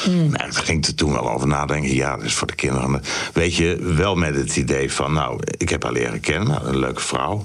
Nou, 0.06 0.32
daar 0.32 0.54
ging 0.54 0.86
er 0.86 0.96
toen 0.96 1.12
wel 1.12 1.32
over 1.32 1.48
nadenken. 1.48 1.96
Ja, 1.96 2.16
dat 2.16 2.26
is 2.26 2.34
voor 2.34 2.48
de 2.48 2.56
kinderen. 2.56 3.02
Weet 3.34 3.56
je, 3.56 3.78
wel 3.96 4.16
met 4.16 4.36
het 4.36 4.56
idee 4.56 4.92
van... 4.92 5.14
nou, 5.14 5.40
ik 5.58 5.70
heb 5.70 5.84
haar 5.84 5.92
leren 5.92 6.20
kennen, 6.20 6.48
nou, 6.48 6.66
een 6.66 6.80
leuke 6.80 7.02
vrouw. 7.02 7.44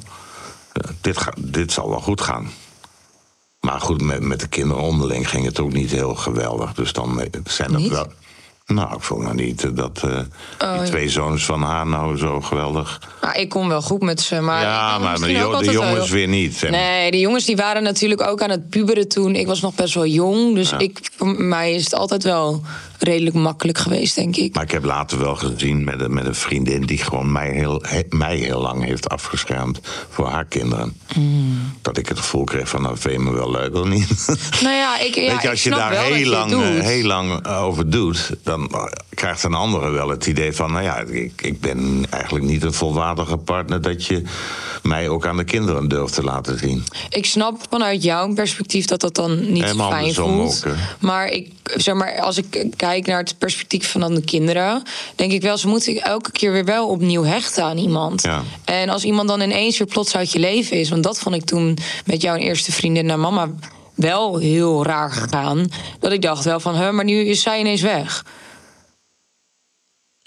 Dit, 1.01 1.19
ga, 1.19 1.33
dit 1.39 1.73
zal 1.73 1.91
wel 1.91 2.01
goed 2.01 2.21
gaan. 2.21 2.51
Maar 3.61 3.81
goed, 3.81 4.03
met, 4.03 4.23
met 4.23 4.41
de 4.41 4.49
kinderen 4.49 4.83
onderling 4.83 5.29
ging 5.29 5.45
het 5.45 5.61
ook 5.61 5.73
niet 5.73 5.91
heel 5.91 6.15
geweldig. 6.15 6.75
Dus 6.75 6.93
dan 6.93 7.21
eh, 7.21 7.41
zijn 7.45 7.73
dat 7.73 7.87
wel... 7.87 8.13
Nou, 8.67 8.95
ik 8.97 9.03
vond 9.03 9.23
nou 9.23 9.35
niet 9.35 9.65
eh, 9.65 9.71
dat 9.75 10.01
Oh, 10.05 10.11
die 10.59 10.81
ja. 10.81 10.83
twee 10.85 11.09
zoons 11.09 11.45
van 11.45 11.63
haar 11.63 11.87
nou 11.87 12.17
zo 12.17 12.41
geweldig... 12.41 13.01
Nou, 13.23 13.39
ik 13.39 13.49
kon 13.49 13.69
wel 13.69 13.83
goed 13.83 14.03
met 14.03 14.21
ze, 14.21 14.41
maar... 14.41 14.63
ja, 14.63 14.99
maar 14.99 15.19
de, 15.21 15.33
jo- 15.33 15.61
jongens 15.63 16.11
weer 16.11 16.29
niet. 16.29 16.67
Nee, 16.71 17.11
de 17.11 17.19
jongens 17.19 17.45
die 17.45 17.57
waren 17.57 17.83
natuurlijk 17.83 18.23
ook 18.23 18.43
aan 18.43 18.51
het 18.51 18.69
puberen 18.69 19.09
toen. 19.09 19.35
Ik 19.35 19.47
was 19.47 19.61
nog 19.61 19.75
best 19.75 19.95
wel 19.95 20.07
jong, 20.07 20.55
dus 20.55 20.71
Ja. 20.71 20.79
ik, 20.79 21.11
voor 21.17 21.27
mij 21.43 21.75
is 21.75 21.85
het 21.85 21.95
altijd 21.95 22.23
wel 22.23 22.63
redelijk 22.99 23.37
makkelijk 23.37 23.79
geweest, 23.79 24.15
denk 24.15 24.37
ik. 24.37 24.55
Maar 24.55 24.65
ik 24.65 24.71
heb 24.71 24.85
later 24.85 25.19
wel 25.19 25.37
gezien 25.37 25.85
met 25.85 26.01
een, 26.01 26.15
met 26.15 26.27
een 26.27 26.35
vriendin... 26.35 26.83
die 26.87 26.99
gewoon 26.99 27.33
mij 27.33 27.51
heel, 27.51 27.83
he- 27.87 28.03
mij 28.09 28.37
heel 28.37 28.61
lang 28.61 28.85
heeft 28.85 29.09
afgeschermd 29.09 29.81
voor 30.11 30.29
haar 30.29 30.45
kinderen. 30.45 30.97
Hmm. 31.13 31.73
Dat 31.83 31.97
ik 31.99 32.09
het 32.09 32.19
gevoel 32.19 32.45
kreeg 32.45 32.69
van, 32.69 32.83
nou, 32.83 32.97
vind 32.99 33.15
je 33.15 33.21
me 33.21 33.33
wel 33.33 33.51
leuk 33.51 33.75
of 33.75 33.85
niet? 33.85 34.27
Nou 34.63 34.75
ja, 34.75 34.99
ik, 35.01 35.15
ja, 35.15 35.33
Weet 35.33 35.43
je, 35.43 35.51
als 35.51 35.63
je 35.63 35.71
daar 35.71 35.93
heel 35.93 36.27
lang, 36.29 36.53
eh, 36.53 36.59
heel 36.85 37.07
lang 37.07 37.47
over 37.47 37.91
doet... 37.91 38.31
dan 38.57 38.91
krijgt 39.15 39.43
een 39.43 39.55
andere 39.55 39.91
wel 39.91 40.09
het 40.09 40.27
idee 40.27 40.53
van... 40.53 40.73
nou 40.73 40.85
ja, 40.85 40.99
ik, 40.99 41.43
ik 41.43 41.61
ben 41.61 42.07
eigenlijk 42.11 42.45
niet 42.45 42.63
een 42.63 42.73
volwaardige 42.73 43.37
partner... 43.37 43.83
dat 43.83 44.07
je 44.07 44.23
mij 44.83 45.09
ook 45.09 45.27
aan 45.27 45.37
de 45.37 45.45
kinderen 45.45 45.89
durft 45.89 46.15
te 46.15 46.23
laten 46.23 46.59
zien. 46.59 46.85
Ik 47.09 47.27
snap 47.27 47.61
vanuit 47.71 48.03
jouw 48.03 48.35
perspectief 48.35 48.87
dat 48.87 49.01
dat 49.01 49.15
dan 49.15 49.53
niet 49.53 49.63
Helemaal 49.63 49.91
fijn 49.91 50.15
voelt. 50.15 50.65
ook, 50.67 50.75
maar, 50.99 51.29
ik, 51.29 51.51
zeg 51.63 51.95
maar 51.95 52.21
als 52.21 52.37
ik 52.37 52.67
kijk 52.77 53.07
naar 53.07 53.19
het 53.19 53.39
perspectief 53.39 53.91
van 53.91 54.01
dan 54.01 54.15
de 54.15 54.25
kinderen... 54.25 54.83
denk 55.15 55.33
ik 55.33 55.43
wel, 55.43 55.59
ze 55.59 55.69
moeten 55.69 56.03
elke 56.03 56.31
keer 56.31 56.53
weer 56.53 56.65
wel 56.65 56.89
opnieuw 56.89 57.25
hechten 57.25 57.65
aan 57.65 57.79
iemand. 57.79 58.23
Ja. 58.23 58.43
En 58.65 58.89
als 58.89 59.05
iemand 59.05 59.29
dan 59.29 59.41
ineens 59.41 59.79
weer 59.79 59.89
plots 59.89 60.17
uit 60.17 60.33
je 60.33 60.39
leven 60.39 60.77
is... 60.77 60.91
want 60.91 61.03
dat 61.03 61.19
vond 61.19 61.35
ik 61.35 61.45
toen 61.45 61.79
met 62.07 62.23
jouw 62.23 62.37
eerste 62.37 62.73
vriendin 62.73 63.07
naar 63.07 63.19
mama 63.19 63.51
wel 63.95 64.39
heel 64.39 64.85
raar 64.85 65.13
gegaan. 65.13 65.67
Dat 66.01 66.13
ik 66.13 66.23
dacht 66.23 66.45
wel 66.45 66.61
van, 66.61 66.75
hè, 66.75 66.93
maar 66.93 67.05
nu 67.05 67.25
is 67.25 67.43
zij 67.43 67.59
ineens 67.59 67.83
weg. 67.83 68.25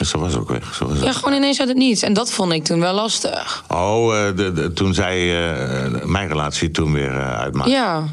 Ze 0.05 0.17
was 0.17 0.36
ook 0.36 0.49
weg. 0.49 0.75
Ze 0.75 0.86
was 0.88 0.99
Ja, 0.99 1.12
gewoon 1.13 1.33
ineens 1.33 1.60
uit 1.60 1.69
het 1.69 1.77
niets. 1.77 2.01
En 2.01 2.13
dat 2.13 2.31
vond 2.31 2.51
ik 2.51 2.63
toen 2.63 2.79
wel 2.79 2.93
lastig. 2.93 3.63
Oh, 3.67 4.17
eh, 4.27 4.36
de, 4.36 4.53
de- 4.53 4.73
toen 4.73 4.93
zij 4.93 5.45
eh, 5.53 6.03
mijn 6.03 6.27
relatie 6.27 6.71
toen 6.71 6.93
weer 6.93 7.12
eh, 7.19 7.39
uitmaakte. 7.39 7.71
Ja. 7.71 8.03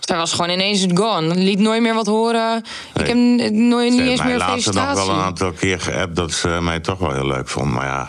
Zij 0.00 0.16
was 0.16 0.32
gewoon 0.32 0.50
ineens 0.50 0.86
gone. 0.94 1.34
Liet 1.34 1.58
nooit 1.58 1.82
meer 1.82 1.94
wat 1.94 2.06
horen. 2.06 2.62
Ik 2.94 3.06
heb 3.06 3.16
nooit, 3.16 3.90
niet 3.90 4.00
Ze 4.00 4.08
eens 4.10 4.22
meer 4.22 4.32
een 4.32 4.38
later 4.38 4.54
nog 4.54 4.62
felicitatie. 4.62 5.06
wel 5.06 5.14
een 5.16 5.22
aantal 5.22 5.52
keer 5.52 5.80
geappt 5.80 6.16
dat 6.16 6.32
ze 6.32 6.48
mij 6.48 6.80
toch 6.80 6.98
wel 6.98 7.12
heel 7.12 7.26
leuk 7.26 7.48
vond. 7.48 7.72
Maar 7.72 7.86
ja, 7.86 8.08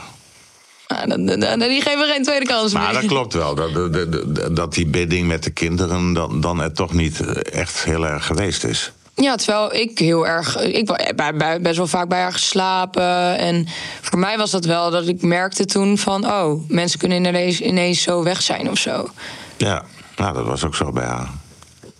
die 1.57 1.81
geven 1.81 2.07
geen 2.07 2.23
tweede 2.23 2.45
kans 2.45 2.73
maar 2.73 2.83
meer. 2.83 2.93
dat 2.93 3.05
klopt 3.05 3.33
wel. 3.33 3.55
Dat, 3.55 3.93
dat, 3.93 4.55
dat- 4.55 4.73
die 4.73 4.87
bidding 4.87 5.27
met 5.27 5.43
de 5.43 5.49
kinderen 5.51 6.13
dan, 6.13 6.41
dan 6.41 6.61
er 6.61 6.73
toch 6.73 6.93
niet 6.93 7.19
echt 7.43 7.83
heel 7.83 8.05
erg 8.07 8.25
geweest 8.25 8.63
is. 8.63 8.91
Ja, 9.15 9.35
terwijl 9.35 9.73
ik 9.73 9.99
heel 9.99 10.27
erg... 10.27 10.57
Ik 10.61 10.85
bij- 11.15 11.35
bij- 11.35 11.61
best 11.61 11.77
wel 11.77 11.87
vaak 11.87 12.07
bij 12.09 12.19
haar 12.21 12.31
geslapen. 12.33 13.37
En 13.37 13.67
voor 14.01 14.19
mij 14.19 14.37
was 14.37 14.51
dat 14.51 14.65
wel 14.65 14.91
dat 14.91 15.07
ik 15.07 15.21
merkte 15.21 15.65
toen 15.65 15.97
van... 15.97 16.25
oh, 16.25 16.69
mensen 16.69 16.99
kunnen 16.99 17.25
ineens, 17.25 17.59
ineens 17.61 18.01
zo 18.01 18.23
weg 18.23 18.41
zijn 18.41 18.69
of 18.69 18.77
zo. 18.77 19.09
Ja, 19.57 19.83
nou, 20.15 20.33
dat 20.33 20.45
was 20.45 20.63
ook 20.63 20.75
zo 20.75 20.91
bij 20.91 21.05
haar. 21.05 21.29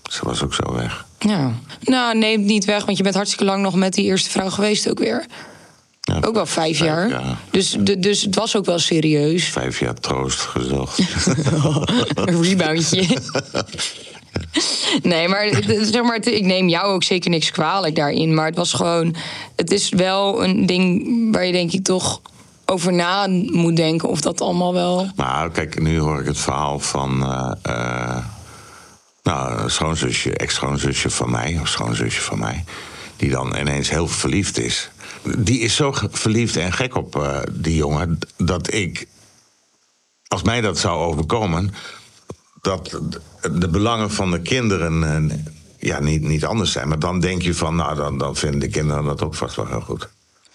Ze 0.10 0.20
was 0.26 0.44
ook 0.44 0.54
zo 0.54 0.74
weg. 0.74 1.06
Ja. 1.20 1.52
Nou, 1.82 2.18
neem 2.18 2.38
het 2.40 2.48
niet 2.48 2.66
weg, 2.66 2.86
want 2.86 2.98
je 2.98 3.04
bent 3.04 3.16
hartstikke 3.16 3.46
lang 3.46 3.62
nog 3.64 3.76
met 3.76 3.94
die 3.94 4.06
eerste 4.06 4.30
vrouw 4.30 4.50
geweest 4.50 4.90
ook 4.90 5.00
weer. 5.00 5.26
Ja, 6.02 6.18
Ook 6.22 6.34
wel 6.34 6.46
vijf 6.46 6.80
jaar. 6.80 7.10
jaar. 7.10 7.38
Dus, 7.52 7.76
de- 7.80 8.00
dus 8.00 8.22
het 8.22 8.36
was 8.36 8.56
ook 8.58 8.66
wel 8.66 8.80
serieus. 8.80 9.46
Vijf 9.50 9.80
jaar 9.80 9.94
troost 9.94 10.40
gezocht. 10.40 11.00
Een 12.26 12.44
reboundje. 12.44 13.08
Nee, 15.02 15.28
maar, 15.28 15.50
zeg 15.82 16.04
maar 16.04 16.28
ik 16.28 16.46
neem 16.46 16.68
jou 16.68 16.94
ook 16.94 17.04
zeker 17.04 17.30
niks 17.30 17.52
kwalijk 17.52 17.96
daarin. 17.96 18.34
Maar 18.34 18.46
het 18.46 18.56
was 18.56 18.74
gewoon. 18.74 19.16
Het 19.56 19.72
is 19.72 19.90
wel 19.90 20.44
een 20.44 20.66
ding 20.66 21.08
waar 21.32 21.46
je 21.46 21.52
denk 21.52 21.72
ik 21.72 21.84
toch 21.84 22.22
over 22.66 22.94
na 22.94 23.28
moet 23.28 23.76
denken 23.76 24.10
of 24.10 24.22
dat 24.22 24.42
allemaal 24.42 24.74
wel. 24.74 25.10
Maar 25.16 25.50
kijk, 25.52 25.82
nu 25.82 26.00
hoor 26.00 26.20
ik 26.20 26.26
het 26.26 26.38
verhaal 26.38 26.80
van. 26.80 27.24
eh, 27.24 27.52
eh, 27.62 28.26
nou, 29.24 29.70
schoonzusje, 29.70 30.34
ex-schoonzusje 30.38 31.10
van 31.10 31.32
mij, 31.32 31.58
of 31.62 31.68
schoonzusje 31.68 32.22
van 32.22 32.40
mij. 32.40 32.64
Die 33.16 33.30
dan 33.30 33.58
ineens 33.58 33.90
heel 33.90 34.08
verliefd 34.08 34.58
is. 34.58 34.90
Die 35.38 35.60
is 35.60 35.76
zo 35.76 35.94
verliefd 36.12 36.56
en 36.56 36.74
gek 36.74 36.96
op 36.96 37.16
eh, 37.16 37.40
die 37.52 37.76
jongen. 37.76 38.20
dat 38.38 38.74
ik 38.74 39.08
als 40.28 40.42
mij 40.42 40.62
dat 40.62 40.80
zou 40.80 41.04
overkomen, 41.04 41.74
dat 42.64 43.00
de 43.52 43.68
belangen 43.68 44.12
van 44.12 44.32
de 44.32 44.42
kinderen 44.42 45.04
eh, 45.04 45.38
ja, 45.80 46.00
niet, 46.00 46.22
niet 46.22 46.46
anders 46.46 46.72
zijn. 46.72 46.88
Maar 46.88 47.00
dan 47.00 47.20
denk 47.20 47.42
je 47.42 47.54
van, 47.54 47.76
nou, 47.76 47.96
dan, 47.96 48.18
dan 48.18 48.36
vinden 48.36 48.60
de 48.60 48.68
kinderen 48.68 49.04
dat 49.04 49.22
ook 49.22 49.36
vast 49.36 49.56
wel 49.56 49.68
heel 49.68 49.82
goed. 49.82 50.08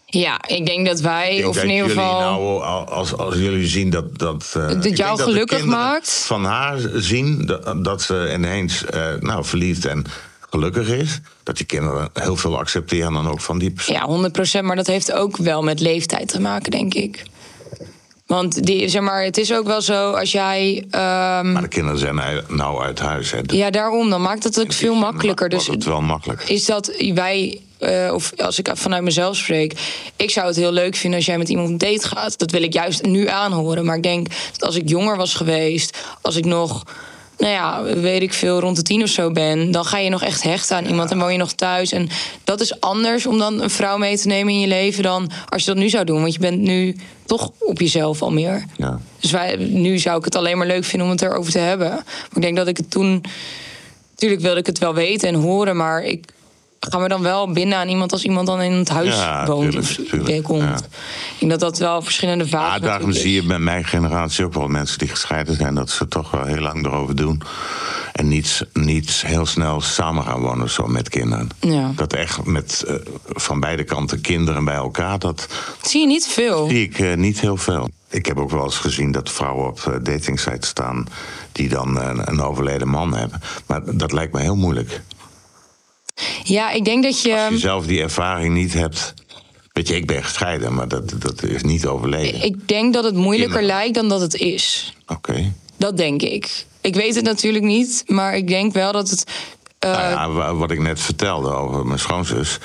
Ja, 0.07 0.41
ik 0.47 0.67
denk 0.67 0.87
dat 0.87 1.01
wij, 1.01 1.37
denk 1.37 1.49
of 1.49 1.57
in 1.57 1.63
dat 1.63 1.71
ieder 1.71 1.89
geval. 1.89 2.21
Nou, 2.21 2.63
als, 2.89 3.17
als 3.17 3.35
jullie 3.35 3.67
zien 3.67 3.91
dat. 3.91 4.19
Dat, 4.19 4.55
eh, 4.57 4.81
denk 4.81 4.97
jou 4.97 5.21
gelukkig 5.21 5.65
maakt. 5.65 6.11
Van 6.11 6.45
haar 6.45 6.79
zien 6.95 7.47
dat, 7.47 7.85
dat 7.85 8.03
ze 8.03 8.31
ineens 8.35 8.85
eh, 8.85 9.15
nou, 9.21 9.45
verliefd 9.45 9.85
en 9.85 10.05
gelukkig 10.51 10.89
is. 10.89 11.21
Dat 11.43 11.57
die 11.57 11.67
kinderen 11.67 12.11
heel 12.13 12.37
veel 12.37 12.59
accepteren 12.59 13.13
dan 13.13 13.29
ook 13.29 13.41
van 13.41 13.59
die 13.59 13.71
persoon. 13.71 13.95
Ja, 13.95 14.61
100%. 14.61 14.65
Maar 14.65 14.77
dat 14.77 14.87
heeft 14.87 15.13
ook 15.13 15.37
wel 15.37 15.63
met 15.63 15.81
leeftijd 15.81 16.29
te 16.29 16.41
maken, 16.41 16.71
denk 16.71 16.95
ik. 16.95 17.25
Want 18.29 18.64
die, 18.66 18.89
zeg 18.89 19.03
maar, 19.03 19.22
het 19.24 19.39
is 19.39 19.53
ook 19.53 19.66
wel 19.66 19.81
zo 19.83 20.11
als 20.12 20.33
jij. 20.33 20.85
ehm, 20.91 21.53
Maar 21.53 21.62
de 21.62 21.68
kinderen 21.68 21.99
zijn 21.99 22.14
nou- 22.49 22.83
uit 22.83 22.99
huis. 22.99 23.31
Hè. 23.31 23.39
Ja, 23.47 23.70
daarom. 23.70 24.11
Dan 24.11 24.22
maakt 24.22 24.45
het 24.45 24.61
ook 24.61 24.72
veel 24.72 24.95
makkelijker. 24.95 25.49
Dus 25.49 25.66
het 25.66 25.85
wel 25.85 26.01
makkelijk. 26.01 26.43
is 26.43 26.64
dat 26.64 26.93
wij, 27.14 27.61
eh, 27.79 28.11
of 28.14 28.33
als 28.37 28.59
ik 28.59 28.70
vanuit 28.74 29.03
mezelf 29.03 29.37
spreek, 29.37 29.72
ik 30.16 30.31
zou 30.31 30.47
het 30.47 30.57
heel 30.57 30.72
leuk 30.72 30.97
vinden 30.97 31.18
als 31.18 31.26
jij 31.29 31.39
met 31.39 31.49
iemand 31.49 31.68
een 31.68 31.79
date 31.79 32.09
gaat. 32.09 32.39
Dat 32.39 32.51
wil 32.51 32.62
ik 32.62 32.72
juist 32.72 33.03
nu 33.03 33.29
aanhoren. 33.29 33.85
Maar 33.85 33.97
ik 33.97 34.03
denk 34.03 34.26
dat 34.53 34.62
als 34.64 34.76
ik 34.76 34.89
jonger 34.89 35.16
was 35.16 35.35
geweest, 35.35 35.99
als 36.20 36.37
ik 36.37 36.45
nog, 36.45 36.83
nou 37.39 37.53
ja, 37.53 37.82
weet 38.01 38.22
ik 38.22 38.32
veel, 38.32 38.61
rond 38.61 38.76
de 38.76 38.82
tien 38.82 39.03
of 39.03 39.09
zo 39.09 39.30
ben, 39.30 39.70
dan 39.70 39.84
ga 39.84 39.99
je 39.99 40.11
nog 40.11 40.22
echt 40.22 40.43
hechten 40.43 40.76
aan 40.76 40.86
iemand 40.86 41.11
en 41.11 41.18
woon 41.18 41.32
je 41.32 41.39
nog 41.39 41.53
thuis. 41.53 41.93
En 41.93 42.09
dat 42.45 42.61
is 42.61 42.80
anders 42.80 43.26
om 43.26 43.39
dan 43.39 43.62
een 43.62 43.70
vrouw 43.70 43.99
mee 43.99 44.18
te 44.18 44.26
nemen 44.26 44.53
in 44.53 44.61
je 44.61 44.66
leven 44.66 45.03
dan 45.03 45.30
als 45.49 45.64
je 45.64 45.70
dat 45.70 45.80
nu 45.80 45.89
zou 45.89 46.05
doen. 46.05 46.20
Want 46.20 46.32
je 46.32 46.41
bent 46.41 46.61
nu 46.61 46.97
toch 47.26 47.51
op 47.59 47.80
jezelf 47.80 48.22
al 48.22 48.32
meer. 48.32 48.64
Ja. 48.76 49.01
Dus 49.20 49.30
wij, 49.30 49.57
nu 49.57 49.99
zou 49.99 50.18
ik 50.18 50.24
het 50.24 50.36
alleen 50.36 50.59
maar 50.59 50.66
leuk 50.66 50.84
vinden 50.84 51.09
om 51.09 51.12
het 51.12 51.22
erover 51.22 51.53
te 51.53 51.59
hebben. 51.59 51.89
Maar 51.89 52.34
ik 52.34 52.43
denk 52.43 52.57
dat 52.57 52.68
ik 52.68 52.76
het 52.76 52.91
toen. 52.91 53.24
Natuurlijk 54.11 54.43
wilde 54.43 54.61
ik 54.61 54.66
het 54.66 54.78
wel 54.78 54.95
weten 54.95 55.28
en 55.28 55.34
horen, 55.34 55.76
maar 55.76 56.03
ik 56.03 56.24
ga 56.81 56.99
me 56.99 57.09
dan 57.09 57.22
wel 57.22 57.53
binden 57.53 57.79
aan 57.79 57.89
iemand 57.89 58.12
als 58.12 58.24
iemand 58.24 58.47
dan 58.47 58.61
in 58.62 58.72
het 58.72 58.89
huis 58.89 59.14
Ja, 59.16 59.47
woont 59.47 59.62
tuurlijk, 59.70 59.85
of 59.99 60.07
tuurlijk, 60.09 60.43
komt. 60.45 60.62
ja. 60.62 60.74
Ik 60.74 61.39
denk 61.39 61.51
dat 61.51 61.61
dat 61.61 61.79
wel 61.79 62.03
verschillende 62.03 62.45
Ja, 62.45 62.51
vaten 62.51 62.83
daarom 62.83 63.07
natuurlijk 63.07 63.24
zie 63.35 63.43
je 63.43 63.47
bij 63.49 63.59
mijn 63.59 63.85
generatie 63.85 64.45
ook 64.45 64.55
wel 64.55 64.68
mensen 64.68 64.99
die 64.99 65.09
gescheiden 65.09 65.57
zijn, 65.57 65.74
dat 65.74 65.91
ze 65.91 66.09
toch 66.09 66.31
wel 66.31 66.45
heel 66.45 66.61
lang 66.61 66.85
erover 66.87 67.16
doen. 67.16 67.43
En 68.12 68.29
niet, 68.29 68.66
niet 68.72 69.11
heel 69.26 69.47
snel 69.47 69.81
samen 69.81 70.24
gaan 70.24 70.41
wonen 70.41 70.70
zo 70.70 70.87
met 70.87 71.09
kinderen. 71.09 71.49
Ja. 71.61 71.93
Dat 71.97 72.12
echt 72.12 72.45
met 72.45 72.85
eh, 72.87 72.95
van 73.29 73.61
beide 73.61 73.85
kanten 73.85 74.20
kinderen 74.20 74.64
bij 74.64 74.74
elkaar, 74.74 75.18
dat 75.18 75.49
zie 75.83 76.01
je 76.01 76.07
niet 76.07 76.26
veel. 76.26 76.66
zie 76.68 76.83
ik 76.83 76.99
eh, 76.99 77.14
niet 77.16 77.41
heel 77.41 77.57
veel. 77.57 77.89
Ik 78.11 78.26
heb 78.26 78.39
ook 78.39 78.51
wel 78.51 78.64
eens 78.64 78.76
gezien 78.79 79.12
dat 79.12 79.31
vrouwen 79.31 79.66
op 79.66 79.81
eh, 79.81 79.93
datingsites 80.03 80.68
staan 80.68 81.07
die 81.53 81.68
dan 81.68 82.01
een 82.29 82.41
overleden 82.43 82.89
man 82.89 83.14
hebben. 83.14 83.41
Maar 83.66 83.81
dat 83.97 84.12
lijkt 84.12 84.33
me 84.33 84.41
heel 84.41 84.57
moeilijk. 84.57 85.01
Ja, 86.43 86.71
ik 86.71 86.85
denk 86.85 87.03
dat 87.03 87.23
je. 87.23 87.35
Als 87.41 87.49
je 87.49 87.59
zelf 87.59 87.87
die 87.87 88.01
ervaring 88.03 88.55
niet 88.55 88.73
hebt. 88.75 89.14
Weet 89.73 89.89
je, 89.89 89.97
ik 89.97 90.07
ben 90.07 90.25
gescheiden, 90.25 90.75
maar 90.75 90.89
dat, 90.89 91.12
dat 91.19 91.43
is 91.43 91.62
niet 91.62 91.87
overleden. 91.87 92.43
Ik 92.43 92.69
denk 92.69 92.95
dat 92.95 93.05
het 93.05 93.14
moeilijker 93.14 93.62
lijkt 93.62 93.95
dan 93.95 94.09
dat 94.09 94.21
het 94.21 94.35
is. 94.35 94.95
Oké. 95.07 95.53
Dat 95.77 95.97
denk 95.97 96.23
ik. 96.23 96.66
Ik 96.81 96.95
weet 96.95 97.14
het 97.14 97.25
natuurlijk 97.25 97.64
niet, 97.64 98.03
maar 98.07 98.37
ik 98.37 98.49
denk 98.49 98.73
wel 98.73 98.93
dat 98.93 99.11
het. 99.11 99.25
eh, 99.79 99.91
Nou 99.91 100.11
ja, 100.11 100.31
wa- 100.31 100.55
wat 100.55 100.71
ik 100.71 100.79
net 100.81 101.01
vertelde 101.01 101.51
over 101.51 101.87
mijn 101.87 101.99
schoonzus. 101.99 102.59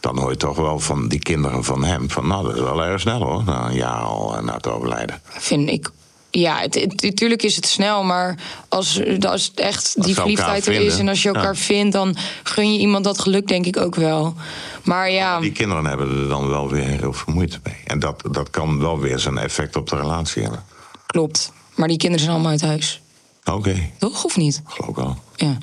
Dan 0.00 0.18
hoor 0.18 0.30
je 0.30 0.36
toch 0.36 0.56
wel 0.56 0.78
van 0.78 1.08
die 1.08 1.18
kinderen 1.18 1.64
van 1.64 1.84
hem. 1.84 2.10
Van 2.10 2.26
nou, 2.26 2.44
dat 2.46 2.54
is 2.54 2.60
wel 2.60 2.82
erg 2.84 3.00
snel 3.00 3.22
hoor. 3.22 3.42
Na 3.44 3.66
een 3.68 3.74
jaar 3.74 4.00
al 4.00 4.36
eh, 4.36 4.42
na 4.42 4.54
het 4.54 4.66
overlijden. 4.68 5.20
vind 5.24 5.68
ik. 5.68 5.90
Ja, 6.30 6.58
het, 6.60 7.02
natuurlijk 7.02 7.42
is 7.42 7.56
het 7.56 7.66
snel, 7.66 8.02
maar 8.02 8.38
als, 8.68 9.00
als 9.20 9.44
het 9.44 9.60
echt 9.60 10.02
die 10.04 10.14
verliefdheid 10.14 10.66
er 10.66 10.72
is 10.72 10.98
en 10.98 11.08
als 11.08 11.22
je 11.22 11.28
elkaar 11.28 11.54
ja. 11.54 11.60
vindt, 11.60 11.92
dan 11.92 12.16
gun 12.42 12.72
je 12.72 12.78
iemand 12.78 13.04
dat 13.04 13.18
geluk, 13.20 13.48
denk 13.48 13.66
ik 13.66 13.76
ook 13.76 13.94
wel. 13.94 14.34
Maar 14.82 15.10
ja, 15.10 15.40
Die 15.40 15.52
kinderen 15.52 15.84
hebben 15.84 16.20
er 16.22 16.28
dan 16.28 16.48
wel 16.48 16.68
weer 16.70 16.86
heel 16.86 17.12
veel 17.12 17.32
moeite 17.34 17.60
mee. 17.62 17.76
En 17.86 17.98
dat, 17.98 18.22
dat 18.30 18.50
kan 18.50 18.80
wel 18.80 18.98
weer 18.98 19.18
zijn 19.18 19.38
effect 19.38 19.76
op 19.76 19.88
de 19.88 19.96
relatie 19.96 20.42
hebben. 20.42 20.64
klopt. 21.06 21.52
Maar 21.74 21.88
die 21.88 21.96
kinderen 21.96 22.24
zijn 22.24 22.34
allemaal 22.34 22.52
uit 22.52 22.62
huis. 22.62 23.00
Oké, 23.44 23.90
Toch 23.98 24.24
of 24.24 24.36
niet? 24.36 24.62
geloof 24.66 24.90
ik 24.90 24.96
wel. 24.96 25.18
Ja. 25.36 25.58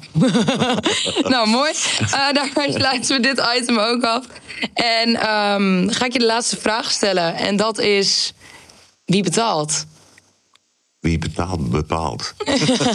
nou, 1.33 1.47
mooi. 1.47 1.71
Eh 1.99 2.09
daarmee 2.33 2.71
sluiten 2.71 3.15
we 3.15 3.21
dit 3.21 3.43
item 3.57 3.77
ook 3.77 4.03
af. 4.03 4.25
En 4.73 5.15
ehm, 5.15 5.89
ga 5.89 6.05
ik 6.05 6.13
je 6.13 6.19
de 6.19 6.25
laatste 6.25 6.57
vraag 6.57 6.91
stellen. 6.91 7.35
En 7.35 7.55
dat 7.55 7.79
is: 7.79 8.33
wie 9.05 9.23
betaalt? 9.23 9.85
Wie 11.07 11.17
betaalt, 11.17 11.69
bepaalt. 11.69 12.33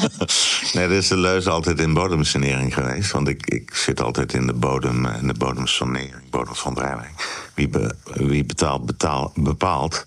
nee, 0.74 0.88
dat 0.88 0.96
is 0.96 1.08
de 1.08 1.16
leus 1.16 1.46
altijd 1.46 1.78
in 1.80 1.94
bodemsanering 1.94 2.74
geweest. 2.74 3.10
Want 3.12 3.28
ik, 3.28 3.46
ik 3.46 3.74
zit 3.74 4.00
altijd 4.00 4.32
in 4.32 4.46
de 4.46 4.52
bodem, 4.52 5.06
eh, 5.06 5.20
in 5.20 5.26
de 5.26 5.34
bodemsanering, 5.34 6.12
bodemverontreiniging. 6.30 7.14
Wie, 7.54 7.68
be- 7.68 7.94
wie 8.14 8.44
betaalt, 8.44 8.86
betaal, 8.86 9.32
bepaalt. 9.34 10.04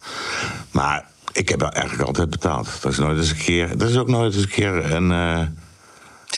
Maar 0.71 1.05
ik 1.31 1.49
heb 1.49 1.61
eigenlijk 1.61 2.07
altijd 2.07 2.29
betaald. 2.29 2.67
Dat 2.81 2.91
is 2.91 2.97
nooit 2.97 3.17
eens 3.17 3.29
een 3.29 3.37
keer. 3.37 3.77
Dat 3.77 3.89
is 3.89 3.97
ook 3.97 4.07
nooit 4.07 4.33
eens 4.33 4.43
een 4.43 4.49
keer 4.49 4.91
een. 4.91 5.11
eh, 5.11 5.41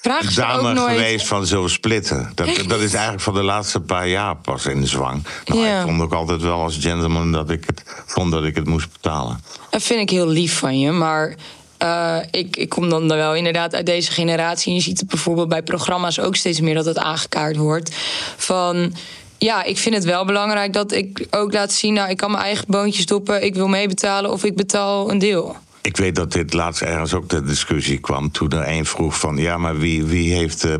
Vraag 0.01 0.33
dame 0.33 0.73
nooit. 0.73 0.91
geweest 0.91 1.27
van 1.27 1.45
zo 1.45 1.67
splitten. 1.67 2.31
Dat, 2.35 2.47
dat 2.67 2.79
is 2.79 2.93
eigenlijk 2.93 3.23
van 3.23 3.33
de 3.33 3.43
laatste 3.43 3.79
paar 3.79 4.07
jaar 4.07 4.35
pas 4.35 4.65
in 4.65 4.81
de 4.81 4.87
zwang. 4.87 5.23
Nou, 5.45 5.59
Ja. 5.59 5.79
ik 5.79 5.85
vond 5.87 6.01
ook 6.01 6.13
altijd 6.13 6.41
wel 6.41 6.61
als 6.61 6.77
gentleman 6.77 7.31
dat 7.31 7.49
ik 7.49 7.63
het 7.65 7.83
vond 8.05 8.31
dat 8.31 8.43
ik 8.43 8.55
het 8.55 8.67
moest 8.67 8.91
betalen. 8.91 9.43
Dat 9.69 9.83
vind 9.83 9.99
ik 10.01 10.09
heel 10.09 10.27
lief 10.27 10.57
van 10.57 10.79
je, 10.79 10.91
maar 10.91 11.35
eh, 11.77 12.17
ik, 12.31 12.57
ik 12.57 12.69
kom 12.69 12.89
dan 12.89 13.07
wel 13.07 13.35
inderdaad 13.35 13.75
uit 13.75 13.85
deze 13.85 14.11
generatie. 14.11 14.69
En 14.69 14.75
je 14.77 14.81
ziet 14.83 14.99
het 14.99 15.09
bijvoorbeeld 15.09 15.49
bij 15.49 15.63
programma's 15.63 16.19
ook 16.19 16.35
steeds 16.35 16.59
meer 16.59 16.75
dat 16.75 16.85
het 16.85 16.97
aangekaart 16.97 17.55
wordt. 17.55 17.95
Van 18.37 18.93
ja, 19.37 19.63
ik 19.63 19.77
vind 19.77 19.95
het 19.95 20.03
wel 20.03 20.25
belangrijk 20.25 20.73
dat 20.73 20.91
ik 20.91 21.27
ook 21.31 21.53
laat 21.53 21.71
zien, 21.73 21.93
nou, 21.93 22.09
ik 22.09 22.17
kan 22.17 22.31
mijn 22.31 22.43
eigen 22.43 22.65
boontjes 22.67 23.03
stoppen, 23.03 23.43
ik 23.43 23.55
wil 23.55 23.67
meebetalen 23.67 24.31
of 24.31 24.43
ik 24.43 24.55
betaal 24.55 25.11
een 25.11 25.19
deel. 25.19 25.55
Ik 25.81 25.97
weet 25.97 26.15
dat 26.15 26.31
dit 26.31 26.53
laatst 26.53 26.81
ergens 26.81 27.13
ook 27.13 27.29
de 27.29 27.43
discussie 27.43 27.97
kwam 27.97 28.31
toen 28.31 28.51
er 28.51 28.67
een 28.67 28.85
vroeg 28.85 29.19
van 29.19 29.37
ja, 29.37 29.57
maar 29.57 29.77
wie, 29.77 30.03
wie, 30.03 30.33
heeft, 30.33 30.63
eh, 30.63 30.73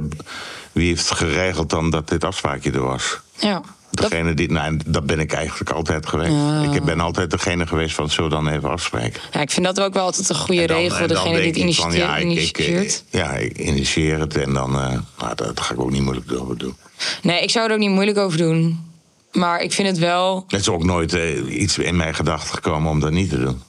wie 0.72 0.88
heeft 0.88 1.12
geregeld 1.12 1.70
dan 1.70 1.89
dat 1.89 2.10
dit 2.10 2.24
afspraakje 2.24 2.72
er 2.72 2.84
was? 2.84 3.20
Ja. 3.39 3.62
Dat, 3.91 4.10
Degene 4.12 4.34
die, 4.34 4.52
nou, 4.52 4.80
dat 4.86 5.06
ben 5.06 5.20
ik 5.20 5.34
eigenlijk 5.34 5.70
altijd 5.70 6.06
geweest. 6.08 6.32
Ja. 6.32 6.72
Ik 6.74 6.84
ben 6.84 7.00
altijd 7.00 7.32
degene 7.32 7.68
geweest 7.68 7.95
van 7.95 8.10
zullen 8.10 8.30
we 8.30 8.36
dan 8.36 8.48
even 8.48 8.70
afspreken. 8.70 9.22
ja, 9.32 9.39
ik 9.41 9.52
vind 9.52 9.66
dat 9.66 9.80
ook 9.82 9.93
wel 9.93 10.04
altijd 10.04 10.30
een 10.30 10.36
goede 10.36 10.66
dan- 10.68 10.78
regel, 10.78 11.08
degene 11.08 11.52
die 11.52 11.66
het 11.66 11.76
van, 11.76 11.93
initieert. 12.20 13.04
ja, 13.10 13.32
ik, 13.32 13.32
ja, 13.32 13.32
ik 13.34 13.58
initieer 13.58 14.20
het 14.20 14.36
en 14.36 14.54
dan, 14.54 14.80
eh, 14.82 15.00
nou, 15.20 15.36
dat 15.36 15.60
ga 15.62 15.74
ik 15.74 15.80
ook 15.80 15.91
niet 15.91 16.02
moeilijk 16.02 16.32
over 16.32 16.58
doen. 16.58 16.76
Nee, 17.22 17.41
ik 17.41 17.50
zou 17.50 17.68
er 17.68 17.74
ook 17.74 17.80
niet 17.80 17.89
moeilijk 17.89 18.18
over 18.18 18.38
doen. 18.38 18.86
Maar 19.32 19.62
ik 19.62 19.72
vind 19.74 19.88
het 19.88 19.98
wel. 19.98 20.43
Het 20.48 20.60
is 20.60 20.70
ook 20.70 20.84
nooit 20.84 21.14
eh, 21.14 21.60
iets 21.62 21.78
in 21.78 21.95
mijn 21.95 22.16
gedachten 22.16 22.54
gekomen 22.54 22.91
om 22.91 23.00
dat 23.00 23.12
niet 23.12 23.30
te 23.30 23.39
doen. 23.39 23.62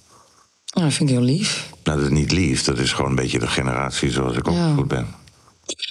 Oh, 0.74 0.82
dat 0.82 0.92
vind 0.92 1.08
ik 1.10 1.16
heel 1.16 1.24
lief. 1.24 1.70
Nou, 1.84 1.98
dat 1.98 2.06
is 2.10 2.18
niet 2.18 2.32
lief, 2.32 2.64
dat 2.64 2.78
is 2.78 2.92
gewoon 2.92 3.10
een 3.10 3.16
beetje 3.16 3.38
de 3.38 3.46
generatie 3.46 4.10
zoals 4.10 4.36
ik 4.36 4.48
opgevoed 4.48 4.88
ben. 4.88 5.06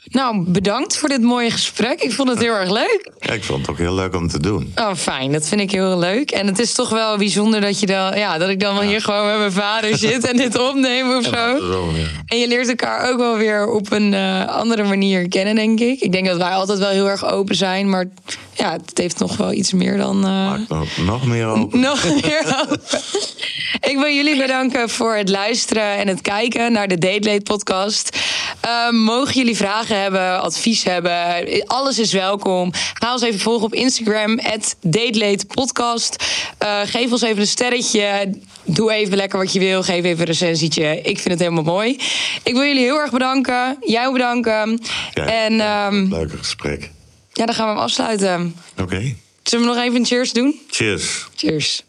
Nou, 0.05 0.43
bedankt 0.47 0.97
voor 0.97 1.09
dit 1.09 1.21
mooie 1.21 1.51
gesprek. 1.51 2.01
Ik 2.01 2.11
vond 2.11 2.30
het 2.30 2.39
heel 2.39 2.53
erg 2.53 2.71
leuk. 2.71 3.11
Ja, 3.19 3.34
ik 3.34 3.43
vond 3.43 3.61
het 3.61 3.69
ook 3.69 3.78
heel 3.78 3.93
leuk 3.93 4.15
om 4.15 4.28
te 4.28 4.39
doen. 4.39 4.73
Oh, 4.75 4.93
fijn. 4.93 5.32
Dat 5.32 5.47
vind 5.47 5.61
ik 5.61 5.71
heel 5.71 5.99
leuk. 5.99 6.32
En 6.32 6.47
het 6.47 6.59
is 6.59 6.73
toch 6.73 6.89
wel 6.89 7.17
bijzonder 7.17 7.61
dat, 7.61 7.80
je 7.80 7.86
dan, 7.86 8.17
ja, 8.17 8.38
dat 8.38 8.49
ik 8.49 8.59
dan 8.59 8.73
wel 8.73 8.84
hier 8.84 9.01
gewoon 9.01 9.28
met 9.28 9.38
mijn 9.38 9.51
vader 9.51 9.97
zit 9.97 10.25
en 10.25 10.38
dit 10.38 10.59
opneem 10.59 11.15
of 11.15 11.23
zo. 11.23 11.57
Zo, 11.59 11.91
ja. 11.95 12.07
En 12.25 12.38
je 12.38 12.47
leert 12.47 12.67
elkaar 12.67 13.11
ook 13.11 13.17
wel 13.17 13.38
weer 13.38 13.67
op 13.67 13.91
een 13.91 14.13
eh, 14.13 14.47
andere 14.47 14.84
manier 14.84 15.28
kennen, 15.28 15.55
denk 15.55 15.80
ik. 15.80 15.99
Ik 16.01 16.11
denk 16.11 16.28
dat 16.28 16.38
wij 16.38 16.51
altijd 16.51 16.80
wel 16.80 16.89
heel 16.89 17.09
erg 17.09 17.25
open 17.25 17.55
zijn, 17.55 17.89
maar 17.89 18.05
ja, 18.53 18.71
het 18.71 18.97
heeft 18.97 19.19
nog 19.19 19.38
wel 19.38 19.53
iets 19.53 19.73
meer 19.73 19.97
dan. 19.97 20.19
Maak 20.19 20.67
nog, 20.67 20.97
nog 20.97 21.25
meer 21.25 21.45
open. 21.45 21.80
nog 21.89 22.03
meer 22.03 22.59
open. 22.61 22.82
Ik 23.80 23.97
wil 23.97 24.13
jullie 24.13 24.38
bedanken 24.38 24.89
voor 24.89 25.15
het 25.15 25.30
luisteren 25.30 25.97
en 25.97 26.07
het 26.07 26.21
kijken 26.21 26.71
naar 26.71 26.88
de 26.88 26.97
Date 26.97 27.30
Late 27.30 27.41
podcast. 27.43 28.17
Eh, 28.68 28.89
mogen 28.89 29.34
jullie 29.34 29.55
vragen 29.55 30.01
hebben, 30.01 30.41
advies 30.41 30.84
hebben, 30.84 31.45
alles 31.65 31.99
is 31.99 32.11
welkom. 32.11 32.72
Ga 32.93 33.13
ons 33.13 33.22
even 33.22 33.39
volgen 33.39 33.65
op 33.65 33.74
Instagram, 33.74 34.39
@datelatepodcast. 34.82 36.24
Eh 36.57 36.82
geef 36.86 37.11
ons 37.11 37.22
even 37.22 37.39
een 37.39 37.47
sterretje. 37.47 38.34
Doe 38.63 38.91
even 38.91 39.18
lekker 39.18 39.39
wat 39.39 39.53
je 39.53 39.59
wil. 39.59 39.84
Geef 39.84 40.03
even 40.03 40.20
een 40.20 40.26
recensietje. 40.26 41.01
Ik 41.01 41.20
vind 41.20 41.30
het 41.30 41.39
helemaal 41.39 41.63
mooi. 41.63 41.99
Ik 42.43 42.53
wil 42.53 42.63
jullie 42.63 42.84
heel 42.84 42.99
erg 42.99 43.11
bedanken. 43.11 43.78
Jou 43.80 44.13
bedanken. 44.13 44.80
Ja, 45.13 45.26
en 45.26 45.59
ehm, 45.59 46.13
Leuke 46.13 46.38
gesprek. 46.38 46.91
ja, 47.34 47.45
dan 47.45 47.55
gaan 47.55 47.68
we 47.68 47.74
hem 47.74 47.82
afsluiten. 47.82 48.55
Oké. 48.82 49.15
Zullen 49.43 49.68
we 49.68 49.74
nog 49.74 49.84
even 49.84 49.95
een 49.99 50.05
cheers 50.05 50.34
doen? 50.34 50.59
Cheers. 50.70 51.28
Cheers. 51.36 51.84